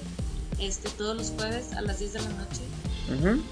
este, 0.59 0.89
todos 0.89 1.15
los 1.17 1.31
jueves 1.31 1.73
a 1.73 1.81
las 1.81 1.99
10 1.99 2.13
de 2.13 2.19
la 2.21 2.29
noche. 2.29 2.61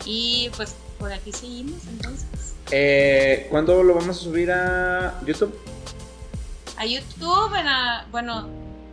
Y 0.06 0.50
pues 0.56 0.76
por 1.00 1.12
aquí 1.12 1.32
seguimos 1.32 1.80
entonces. 1.88 2.26
Eh, 2.72 3.48
¿Cuándo 3.50 3.84
lo 3.84 3.96
vamos 3.96 4.18
a 4.18 4.20
subir 4.20 4.52
a 4.52 5.20
YouTube? 5.26 5.54
A 6.78 6.86
YouTube, 6.86 7.54
en 7.60 7.68
a- 7.68 8.08
bueno, 8.12 8.48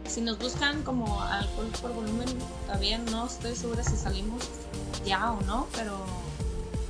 si 0.06 0.20
nos 0.20 0.38
buscan 0.38 0.82
como 0.82 1.22
alcohol 1.22 1.68
por 1.80 1.92
volumen, 1.94 2.28
todavía 2.66 2.98
no 2.98 3.26
estoy 3.26 3.54
segura 3.54 3.82
si 3.84 3.96
salimos 3.96 4.42
ya 5.04 5.32
o 5.32 5.40
no, 5.42 5.68
pero 5.76 5.96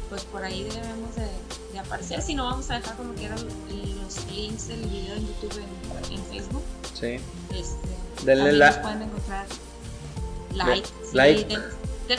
pues 0.08 0.24
por 0.24 0.42
ahí 0.42 0.64
debemos 0.64 1.14
de, 1.16 1.28
de 1.72 1.78
aparecer. 1.78 2.22
Si 2.22 2.34
no, 2.34 2.44
vamos 2.44 2.70
a 2.70 2.76
dejar 2.78 2.96
como 2.96 3.12
quiera 3.14 3.34
los 3.36 4.26
links 4.32 4.68
del 4.68 4.80
video 4.86 5.14
en 5.16 5.26
YouTube 5.26 5.60
en, 6.08 6.14
en 6.14 6.24
Facebook. 6.24 6.62
Sí. 6.94 7.18
Este, 7.54 8.24
Denle 8.24 8.52
nos 8.58 8.76
pueden 8.78 9.02
encontrar 9.02 9.46
like, 10.54 10.86
sí, 10.86 11.16
like. 11.16 11.44
den- 11.44 11.62
den- 12.08 12.18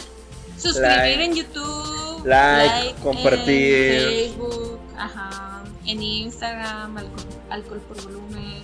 suscribir 0.59 0.89
Like. 1.17 1.23
en 1.23 1.35
YouTube, 1.35 2.25
Like, 2.25 2.95
compartir. 3.01 3.91
en 3.93 4.09
Facebook, 4.09 4.79
ajá, 4.97 5.63
en 5.85 6.03
Instagram, 6.03 6.97
alcohol, 6.97 7.25
alcohol 7.49 7.79
por 7.87 8.03
volumen, 8.03 8.61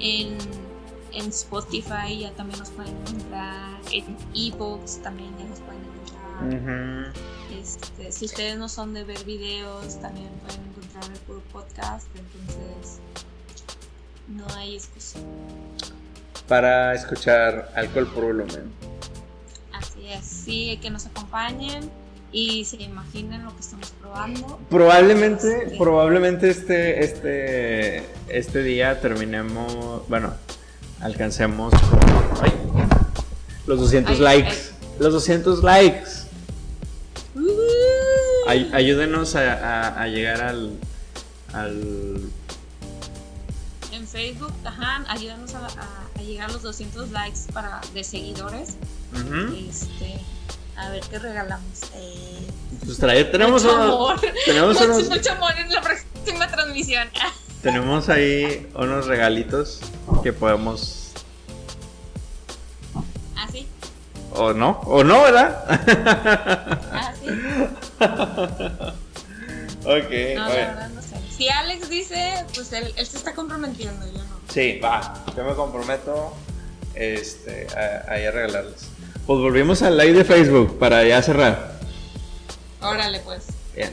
en, 0.00 0.38
en 1.12 1.28
Spotify 1.30 2.18
ya 2.20 2.30
también 2.32 2.58
nos 2.58 2.70
pueden 2.70 2.94
encontrar, 3.06 3.78
en 3.92 4.16
ebooks 4.34 5.02
también 5.02 5.30
ya 5.38 5.44
nos 5.44 5.60
pueden 5.60 5.80
encontrar. 5.82 7.12
Ujú. 7.12 7.60
Este, 7.60 8.12
si 8.12 8.24
ustedes 8.26 8.58
no 8.58 8.68
son 8.68 8.92
de 8.94 9.04
ver 9.04 9.24
videos, 9.24 10.00
también 10.00 10.28
pueden 10.44 10.60
encontrar 10.70 11.04
el 11.12 11.18
puro 11.20 11.40
podcast, 11.52 12.08
entonces 12.16 12.98
no 14.28 14.44
hay 14.56 14.74
excusa. 14.76 15.18
Para 16.48 16.92
escuchar 16.94 17.70
alcohol 17.74 18.06
por 18.08 18.24
volumen. 18.24 18.70
Así 20.18 20.78
que 20.82 20.90
nos 20.90 21.06
acompañen 21.06 21.90
y 22.32 22.64
se 22.64 22.76
imaginen 22.82 23.44
lo 23.44 23.54
que 23.54 23.60
estamos 23.60 23.90
probando. 24.00 24.58
Probablemente, 24.70 25.74
probablemente 25.78 26.50
este, 26.50 27.04
este, 27.04 28.04
este 28.28 28.62
día 28.62 29.00
terminemos, 29.00 30.06
bueno, 30.08 30.32
alcancemos 31.00 31.72
ay, 32.40 32.52
los 33.66 33.78
200 33.80 34.14
Ay, 34.14 34.20
likes. 34.20 34.48
ay. 34.50 34.96
Los 34.98 35.12
200 35.12 35.62
likes. 35.62 36.10
Uh, 37.34 37.40
Ay- 38.48 38.70
ayúdenos 38.74 39.34
a, 39.36 39.52
a- 39.88 40.02
a 40.02 40.06
llegar 40.08 40.40
al, 40.42 40.72
al... 41.52 42.20
Facebook, 44.18 44.52
ajá, 44.64 45.04
ayúdanos 45.08 45.52
a, 45.56 45.58
a- 45.66 46.06
a 46.16 46.22
llegar 46.22 46.48
a 46.48 46.52
los 46.52 46.62
200 46.62 47.10
likes 47.10 47.40
para, 47.52 47.80
de 47.92 48.04
seguidores. 48.04 48.76
Este, 49.68 50.20
a 50.76 50.88
ver 50.90 51.02
qué 51.10 51.18
regalamos. 51.18 51.82
Eh, 51.96 52.46
Pues 52.84 52.98
tenemos, 52.98 53.64
mucho 53.64 53.74
amor. 53.76 54.20
tenemos, 54.44 54.74
Mucho, 54.80 54.84
unos- 54.84 55.08
mucho 55.08 55.32
amor 55.32 55.50
en 55.58 55.68
la 55.72 55.80
próxima 55.82 56.46
transmisión. 56.48 57.08
tenemos 57.62 58.08
ahí 58.08 58.68
unos 58.76 59.06
regalitos 59.06 59.80
que 60.22 60.32
podemos... 60.32 61.10
Así, 63.36 63.66
O 64.32 64.52
no, 64.52 64.78
o 64.84 65.02
no, 65.02 65.22
¿verdad? 65.22 65.64
así. 66.92 67.26
ok, 69.84 70.12
No, 70.36 70.48
la 70.48 70.48
bueno. 70.48 70.94
Si 71.44 71.50
Alex 71.50 71.90
dice, 71.90 72.32
pues 72.54 72.72
él, 72.72 72.90
él 72.96 73.06
se 73.06 73.18
está 73.18 73.34
comprometiendo, 73.34 74.06
yo 74.06 74.14
no. 74.14 74.40
Sí, 74.48 74.80
va. 74.82 75.22
Yo 75.36 75.44
me 75.44 75.52
comprometo 75.52 76.32
este, 76.94 77.66
a, 77.76 78.10
a 78.10 78.18
ir 78.18 78.28
a 78.28 78.30
regalarles. 78.30 78.88
Pues 79.26 79.40
volvimos 79.40 79.82
al 79.82 79.98
live 79.98 80.14
de 80.14 80.24
Facebook 80.24 80.78
para 80.78 81.04
ya 81.04 81.20
cerrar. 81.20 81.78
Órale, 82.80 83.20
pues. 83.20 83.48
Bien, 83.76 83.90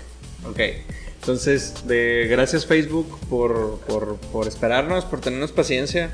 ok. 0.50 0.60
Entonces, 1.20 1.86
de, 1.86 2.28
gracias 2.30 2.66
Facebook 2.66 3.20
por, 3.30 3.80
por, 3.80 4.16
por 4.16 4.48
esperarnos, 4.48 5.04
por 5.04 5.20
tenernos 5.20 5.52
paciencia. 5.52 6.10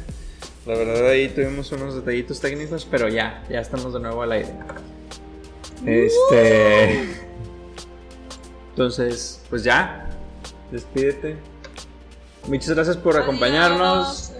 La 0.65 0.73
verdad 0.73 1.07
ahí 1.07 1.29
tuvimos 1.29 1.71
unos 1.71 1.93
detallitos 1.93 2.39
técnicos, 2.39 2.87
pero 2.89 3.09
ya, 3.09 3.45
ya 3.47 3.59
estamos 3.59 3.93
de 3.93 3.99
nuevo 3.99 4.23
al 4.23 4.31
aire. 4.31 4.53
Este... 5.85 7.27
Entonces, 8.71 9.41
pues 9.51 9.63
ya, 9.63 10.06
despídete. 10.71 11.37
Muchas 12.47 12.71
gracias 12.71 12.97
por 12.97 13.17
acompañarnos. 13.17 14.31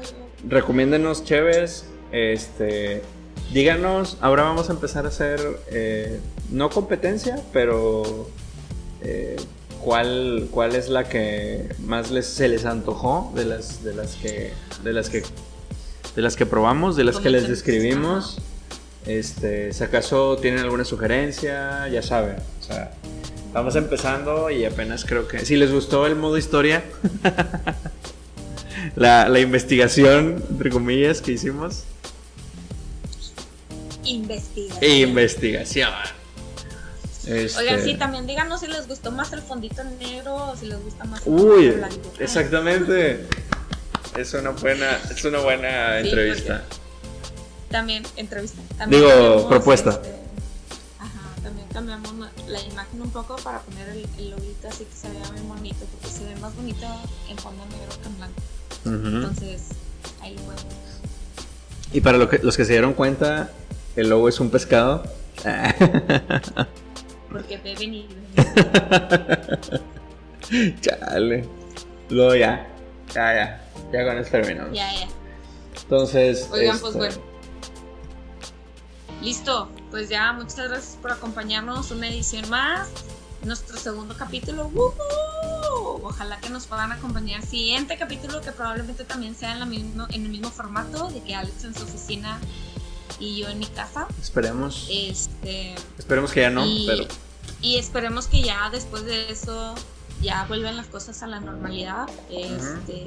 Recomiéndenos 0.47 1.23
Cheves. 1.23 1.85
Este. 2.11 3.01
Díganos, 3.53 4.17
ahora 4.21 4.43
vamos 4.43 4.69
a 4.69 4.73
empezar 4.73 5.05
a 5.05 5.07
hacer 5.07 5.39
eh, 5.71 6.19
no 6.51 6.69
competencia, 6.69 7.41
pero 7.53 8.29
eh, 9.01 9.37
¿cuál, 9.81 10.49
cuál 10.51 10.75
es 10.75 10.89
la 10.89 11.05
que 11.07 11.73
más 11.79 12.11
les, 12.11 12.25
se 12.25 12.49
les 12.49 12.65
antojó 12.65 13.31
de 13.35 13.45
las 13.45 13.83
de 13.83 13.93
las 13.93 14.15
que 14.15 14.51
de 14.83 14.91
las 14.91 15.09
que 15.09 15.23
de 16.17 16.21
las 16.21 16.35
que 16.35 16.45
probamos, 16.45 16.95
de 16.95 17.03
las 17.03 17.19
que 17.19 17.29
les 17.29 17.47
describimos. 17.47 18.39
Este, 19.05 19.71
si 19.71 19.83
acaso 19.83 20.35
tienen 20.37 20.61
alguna 20.61 20.83
sugerencia, 20.83 21.87
ya 21.87 22.01
saben. 22.01 22.37
O 22.59 22.63
sea, 22.63 22.91
estamos 23.57 23.75
empezando 23.75 24.51
y 24.51 24.65
apenas 24.65 25.03
creo 25.03 25.27
que 25.27 25.43
si 25.43 25.55
les 25.55 25.71
gustó 25.71 26.05
el 26.05 26.15
modo 26.15 26.38
historia, 26.38 26.84
la, 28.95 29.27
la 29.29 29.39
investigación 29.39 30.43
entre 30.51 30.69
comillas 30.69 31.21
que 31.21 31.31
hicimos. 31.31 31.85
Investiga. 34.03 34.75
Investigación. 34.85 35.89
Este, 37.25 37.59
Oigan, 37.59 37.84
sí, 37.84 37.95
también 37.95 38.27
díganos 38.27 38.59
si 38.59 38.67
les 38.67 38.88
gustó 38.88 39.11
más 39.11 39.34
el 39.34 39.41
fondito 39.41 39.84
negro 39.84 40.35
o 40.35 40.55
si 40.55 40.67
les 40.67 40.79
gusta 40.79 41.03
más 41.05 41.25
el 41.25 41.34
Uy, 41.34 41.69
blanco. 41.71 42.13
exactamente. 42.19 43.25
Es 44.15 44.35
una 44.35 44.51
buena, 44.51 44.99
es 45.09 45.25
una 45.25 45.39
buena 45.39 45.99
Sí, 46.03 46.09
entrevista. 46.09 46.63
También, 47.71 48.03
entrevista. 48.17 48.61
También 48.77 49.01
Digo, 49.01 49.49
propuesta. 49.49 49.89
este, 49.89 50.16
cambiamos 51.77 52.11
la- 52.47 52.61
imagen 52.63 53.01
un 53.03 53.11
poco 53.11 53.35
para 53.37 53.59
poner 53.59 53.89
el, 53.89 54.07
el 54.17 54.31
loguito 54.31 54.67
así 54.67 54.83
que 54.85 54.95
se 54.95 55.09
vea 55.11 55.29
bien 55.31 55.47
bonito, 55.47 55.85
porque 55.91 56.07
se 56.07 56.25
ve 56.25 56.35
más 56.37 56.55
bonito 56.55 56.87
en 57.29 57.37
fondo 57.37 57.63
negro 57.67 57.89
que 58.01 58.07
en 58.07 58.17
blanco. 58.17 58.41
Ujú. 58.85 59.07
Entonces, 59.17 59.61
ahí 60.21 60.35
bueno. 60.43 60.59
Y 61.93 62.01
para 62.01 62.17
lo 62.17 62.27
que- 62.29 62.39
los 62.39 62.57
que 62.57 62.65
se 62.65 62.71
dieron 62.73 62.93
cuenta, 62.93 63.51
el 63.95 64.09
logo 64.09 64.27
es 64.27 64.39
un 64.39 64.49
pescado. 64.49 65.03
Porque 67.31 67.57
beben 67.57 67.93
y 67.93 68.07
beben. 68.07 68.25
Chale. 70.81 71.47
Luego 72.09 72.33
ya. 72.35 72.67
Ya, 73.13 73.33
ya. 73.35 73.61
Ya 73.93 74.03
con 74.05 74.17
eso 74.17 74.31
terminamos. 74.31 74.73
ya, 74.73 74.91
ya. 74.95 75.07
Entonces. 75.83 76.49
Oigan, 76.51 76.79
pues 76.79 76.95
este, 76.95 76.97
bueno. 76.97 77.15
Listo, 79.21 79.69
pues 79.91 80.09
ya, 80.09 80.34
muchas 80.34 80.69
gracias 80.69 80.97
por 81.01 81.11
acompañarnos 81.11 81.91
una 81.91 82.07
edición 82.09 82.49
más. 82.49 82.89
Nuestro 83.43 83.77
segundo 83.77 84.15
capítulo. 84.18 84.72
Ojalá 86.03 86.39
que 86.39 86.49
nos 86.49 86.65
puedan 86.68 86.91
acompañar 86.91 87.45
siguiente 87.45 87.97
capítulo 87.97 88.41
que 88.41 88.51
probablemente 88.51 89.03
también 89.03 89.35
sea 89.35 89.53
en, 89.53 89.59
la 89.59 89.65
mismo, 89.65 90.07
en 90.09 90.26
el 90.26 90.30
mismo 90.30 90.49
formato 90.49 91.09
de 91.09 91.22
que 91.22 91.35
Alex 91.35 91.64
en 91.64 91.76
su 91.76 91.84
oficina 91.84 92.39
y 93.19 93.38
yo 93.38 93.47
en 93.49 93.59
mi 93.59 93.65
casa. 93.68 94.07
Esperemos. 94.22 94.88
Este, 94.89 95.76
Esperemos 95.97 96.31
que 96.31 96.41
ya 96.41 96.49
no, 96.49 96.65
y, 96.65 96.85
pero. 96.88 97.05
Y 97.61 97.77
esperemos 97.77 98.27
que 98.27 98.41
ya 98.41 98.69
después 98.69 99.05
de 99.05 99.31
eso 99.31 99.76
ya 100.22 100.45
vuelvan 100.47 100.76
las 100.76 100.88
cosas 100.88 101.22
a 101.23 101.27
la 101.27 101.39
normalidad. 101.39 102.09
Este, 102.30 103.05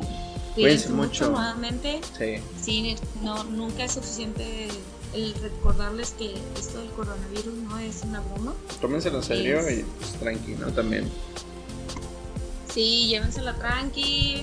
Cuídense 0.55 0.55
cuídense 0.55 0.89
mucho. 0.91 1.25
mucho. 1.25 1.31
nuevamente. 1.31 2.01
Sí. 2.17 2.37
Sí, 2.61 2.97
no, 3.23 3.45
nunca 3.45 3.85
es 3.85 3.93
suficiente 3.93 4.69
el 5.15 5.35
recordarles 5.43 6.11
que 6.19 6.35
esto 6.59 6.79
del 6.79 6.89
coronavirus 6.91 7.55
no 7.69 7.79
es 7.79 8.03
una 8.05 8.21
broma. 8.21 8.53
Tómenselo 8.81 9.19
en 9.19 9.23
serio 9.25 9.61
Es- 9.61 9.79
y 9.81 9.83
pues, 9.99 10.13
tranquilo 10.15 10.69
también. 10.69 11.09
Sí, 12.73 13.09
llévensela 13.09 13.55
tranqui, 13.55 14.43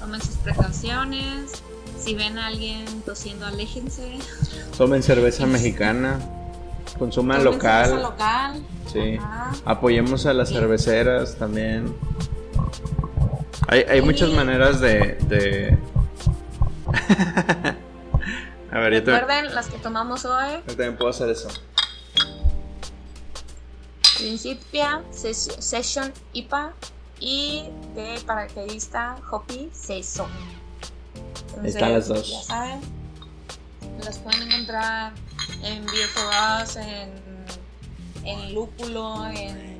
tomen 0.00 0.20
sus 0.20 0.34
precauciones. 0.36 1.62
Si 1.98 2.14
ven 2.14 2.36
a 2.38 2.48
alguien 2.48 2.84
tosiendo, 3.06 3.46
aléjense. 3.46 4.18
Tomen 4.76 5.02
cerveza 5.02 5.46
mexicana. 5.46 6.18
Consuman 6.98 7.38
Tomen 7.38 7.52
local. 7.54 7.86
cerveza 7.86 8.08
local. 8.10 8.62
Sí. 8.92 9.16
Ajá. 9.20 9.52
Apoyemos 9.64 10.26
a 10.26 10.32
las 10.34 10.48
Sí. 10.48 10.54
cerveceras 10.54 11.36
también. 11.36 11.94
Hay, 13.68 13.80
hay 13.88 14.00
Sí. 14.00 14.04
muchas 14.04 14.30
maneras 14.30 14.80
de. 14.80 15.16
de... 15.28 15.78
a 18.74 18.78
ver, 18.80 19.04
te- 19.04 19.10
Recuerden 19.18 19.54
las 19.54 19.66
que 19.68 19.78
tomamos 19.78 20.24
hoy. 20.24 20.52
yo 20.66 20.66
también 20.66 20.96
puedo 20.96 21.10
hacer 21.10 21.30
eso. 21.30 21.48
Principia, 24.18 25.02
Ses- 25.12 25.56
Session 25.60 26.12
IPA 26.32 26.72
y 27.20 27.64
de 27.94 28.20
paracaidista 28.26 29.16
Hopi 29.30 29.70
Saison. 29.72 30.30
Ahí 31.62 31.68
están 31.68 31.92
las 31.92 32.08
dos. 32.08 32.28
Ya 32.30 32.42
saben, 32.42 32.80
las 34.04 34.18
pueden 34.18 34.42
encontrar 34.50 35.12
en 35.62 35.84
Beer 35.86 36.08
for 36.08 36.24
Us, 36.62 36.76
en, 36.76 37.10
en 38.24 38.54
Lúpulo, 38.54 39.26
en, 39.26 39.78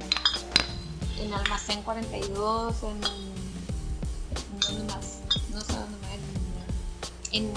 en 1.20 1.32
Almacén 1.32 1.82
42, 1.82 2.74
en, 2.82 2.90
en 2.90 4.60
¿dónde 4.60 4.92
más? 4.94 5.18
No 5.50 5.60
sé 5.60 5.72
dónde 5.72 5.98
más. 5.98 6.10
En, 7.32 7.44
en 7.44 7.52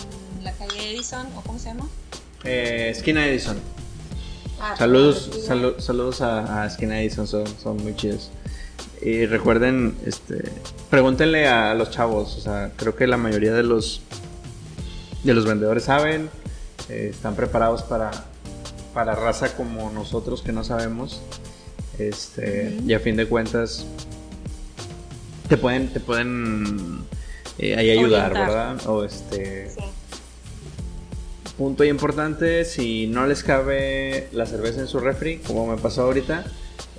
la 0.48 0.54
calle 0.54 0.92
Edison, 0.94 1.28
¿o 1.36 1.42
cómo 1.42 1.60
se 1.60 1.66
llama? 1.70 1.88
Eh, 2.44 2.90
Esquina 2.96 3.26
Edison. 3.28 3.58
Ah, 4.60 4.76
Saludos, 4.78 5.30
salu- 5.48 5.80
saludos 5.80 6.22
a, 6.22 6.64
a 6.64 6.68
Esquina 6.68 7.00
Edison, 7.02 7.28
son, 7.28 7.46
son 7.62 7.78
muy 7.84 7.96
chidos. 7.96 8.32
Y 9.02 9.26
recuerden, 9.28 9.96
este, 10.06 10.52
pregúntenle 10.90 11.48
a 11.48 11.74
los 11.76 11.92
chavos, 11.92 12.36
o 12.38 12.42
sea, 12.42 12.72
creo 12.76 12.96
que 12.96 13.06
la 13.08 13.18
mayoría 13.18 13.54
de 13.54 13.64
los 13.64 14.02
de 15.24 15.34
los 15.34 15.46
vendedores 15.46 15.84
saben, 15.84 16.30
eh, 16.90 17.10
están 17.14 17.36
preparados 17.36 17.84
para, 17.84 18.12
para 18.94 19.14
raza 19.14 19.56
como 19.56 19.92
nosotros 19.92 20.42
que 20.42 20.52
no 20.54 20.64
sabemos. 20.64 21.22
Este, 22.00 22.78
y 22.86 22.94
a 22.94 23.00
fin 23.00 23.16
de 23.18 23.28
cuentas 23.28 23.86
te 25.50 25.58
pueden, 25.58 25.90
te 25.92 26.00
pueden 26.00 27.04
eh, 27.58 27.76
ahí 27.76 27.90
ayudar, 27.92 28.32
Orientar. 28.32 28.48
¿verdad? 28.78 28.88
O 28.90 29.04
este 29.04 29.70
Sí. 29.72 29.82
Punto 31.58 31.84
importante, 31.84 32.66
si 32.66 33.08
no 33.08 33.26
les 33.26 33.44
cabe 33.44 34.30
la 34.32 34.46
cerveza 34.46 34.80
en 34.82 34.88
su 34.88 35.00
refri, 35.00 35.40
como 35.40 35.66
me 35.66 35.78
pasó 35.78 36.04
ahorita, 36.04 36.46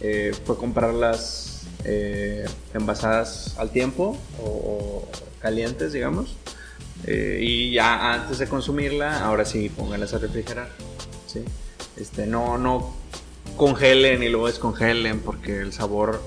eh, 0.00 0.32
fue 0.44 0.56
comprarlas 0.56 1.62
eh, 1.84 2.44
envasadas 2.74 3.54
al 3.58 3.70
tiempo 3.70 4.16
o, 4.42 4.44
o 4.46 5.08
calientes, 5.40 5.92
digamos. 5.92 6.34
Eh, 7.06 7.38
y 7.40 7.72
ya 7.72 8.14
antes 8.14 8.38
de 8.38 8.48
consumirla, 8.48 9.24
ahora 9.24 9.44
sí, 9.44 9.68
pónganlas 9.68 10.12
a 10.14 10.18
refrigerar. 10.18 10.68
¿sí? 11.28 11.44
Este, 11.96 12.26
no, 12.26 12.58
no 12.58 12.92
congelen 13.56 14.24
y 14.24 14.28
luego 14.28 14.48
descongelen 14.48 15.20
porque 15.20 15.60
el 15.60 15.72
sabor 15.72 16.20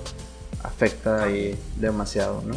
afecta 0.63 1.25
ahí 1.25 1.57
demasiado, 1.75 2.41
¿no? 2.45 2.55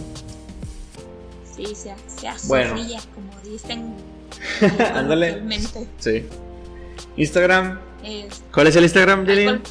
Sí, 1.56 1.66
se, 1.74 1.94
se 2.06 2.46
Bueno. 2.46 2.74
azorrilla, 2.74 3.00
como 3.12 3.40
dicen. 3.42 4.13
Ándale. 4.94 5.42
Sí. 5.98 6.26
Instagram. 7.16 7.78
Es 8.02 8.42
¿Cuál 8.52 8.66
es 8.66 8.76
el 8.76 8.84
Instagram, 8.84 9.26
Jenny? 9.26 9.46
alcohol, 9.46 9.62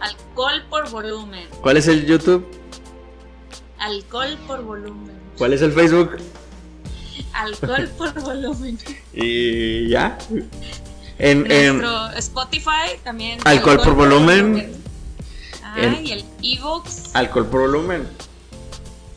alcohol 0.00 0.62
por 0.70 0.90
volumen. 0.90 1.46
¿Cuál 1.60 1.76
es 1.76 1.88
el 1.88 2.06
YouTube? 2.06 2.46
Alcohol 3.78 4.38
por 4.46 4.62
volumen. 4.62 5.14
¿Cuál 5.36 5.52
es 5.52 5.62
el 5.62 5.72
Facebook? 5.72 6.16
Alcohol 7.34 7.88
por 7.98 8.20
volumen. 8.20 8.78
Y 9.12 9.88
ya. 9.88 10.16
En, 11.18 11.50
en- 11.50 11.78
Nuestro 11.80 12.10
Spotify 12.18 12.96
también. 13.04 13.38
Alcohol 13.44 13.80
por 13.82 13.94
volumen. 13.94 14.72
Ah, 15.62 15.74
En- 15.78 16.06
y 16.06 16.12
el 16.12 16.24
ebooks. 16.42 17.14
alcohol 17.14 17.46
por 17.46 17.60
volumen. 17.62 18.06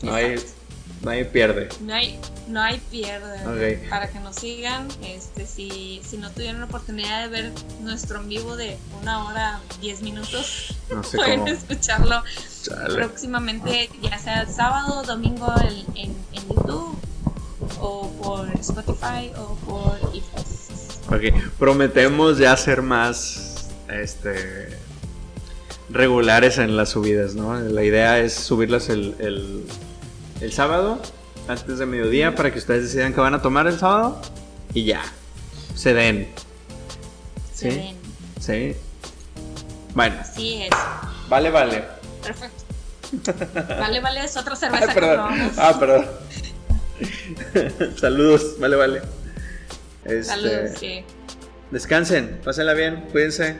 No 0.02 0.14
hay, 0.14 0.36
Hay 1.10 1.24
pierde. 1.24 1.68
No 1.80 1.94
hay, 1.94 2.18
no 2.48 2.60
hay 2.60 2.78
pierde. 2.90 3.78
Para 3.88 4.08
que 4.08 4.18
nos 4.20 4.36
sigan, 4.36 4.88
este, 5.04 5.46
si, 5.46 6.00
si 6.04 6.18
no 6.18 6.30
tuvieron 6.30 6.60
la 6.60 6.66
oportunidad 6.66 7.22
de 7.22 7.28
ver 7.28 7.52
nuestro 7.80 8.20
en 8.20 8.28
vivo 8.28 8.56
de 8.56 8.76
una 9.02 9.26
hora, 9.26 9.60
diez 9.80 10.02
minutos, 10.02 10.74
No 10.90 11.02
sé 11.02 11.16
pueden 11.16 11.40
cómo. 11.40 11.52
escucharlo 11.52 12.22
Chale. 12.62 12.94
próximamente, 12.94 13.88
ya 14.02 14.18
sea 14.18 14.46
sábado, 14.46 15.02
domingo 15.04 15.52
en, 15.60 15.96
en, 15.96 16.16
en 16.32 16.48
YouTube, 16.48 16.98
o 17.80 18.10
por 18.22 18.48
Spotify, 18.58 19.32
o 19.36 19.54
por 19.66 19.98
iVoox. 20.14 20.46
Ok, 21.08 21.52
prometemos 21.58 22.38
ya 22.38 22.56
ser 22.56 22.82
más 22.82 23.68
este 23.88 24.76
regulares 25.88 26.58
en 26.58 26.76
las 26.76 26.90
subidas, 26.90 27.34
¿no? 27.36 27.54
La 27.60 27.84
idea 27.84 28.18
es 28.18 28.32
subirlas 28.34 28.88
el, 28.88 29.14
el, 29.20 29.64
el 30.40 30.52
sábado, 30.52 31.00
antes 31.48 31.78
de 31.78 31.86
mediodía, 31.86 32.34
para 32.34 32.52
que 32.52 32.58
ustedes 32.58 32.84
decidan 32.84 33.12
que 33.14 33.20
van 33.20 33.34
a 33.34 33.42
tomar 33.42 33.66
el 33.66 33.78
sábado 33.78 34.20
y 34.74 34.84
ya, 34.84 35.02
se 35.74 35.94
den. 35.94 36.28
Se 37.54 37.70
¿Sí? 37.70 37.76
ven. 37.76 37.96
¿Sí? 38.40 38.76
Bueno, 39.94 40.16
Así 40.20 40.62
es. 40.62 40.70
vale, 41.28 41.50
vale. 41.50 41.84
Perfecto. 42.22 42.64
Vale, 43.78 44.00
vale, 44.00 44.24
es 44.24 44.36
otra 44.36 44.56
cerveza 44.56 44.82
Ay, 44.82 44.88
que 44.88 44.94
perdón. 45.00 45.16
probamos. 45.28 45.58
Ah, 45.58 45.76
perdón. 45.78 46.06
Saludos, 48.00 48.56
vale, 48.58 48.74
vale. 48.76 49.02
Este, 50.04 50.24
Saludos, 50.24 50.70
sí. 50.80 51.04
Descansen, 51.70 52.40
pásenla 52.44 52.74
bien, 52.74 53.02
cuídense. 53.12 53.58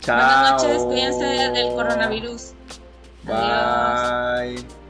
Chao. 0.00 0.16
Buenas 0.16 0.62
noches, 0.64 0.82
cuídense 0.82 1.24
del 1.24 1.68
coronavirus. 1.74 2.52
Adiós. 3.28 4.56
Bye. 4.64 4.83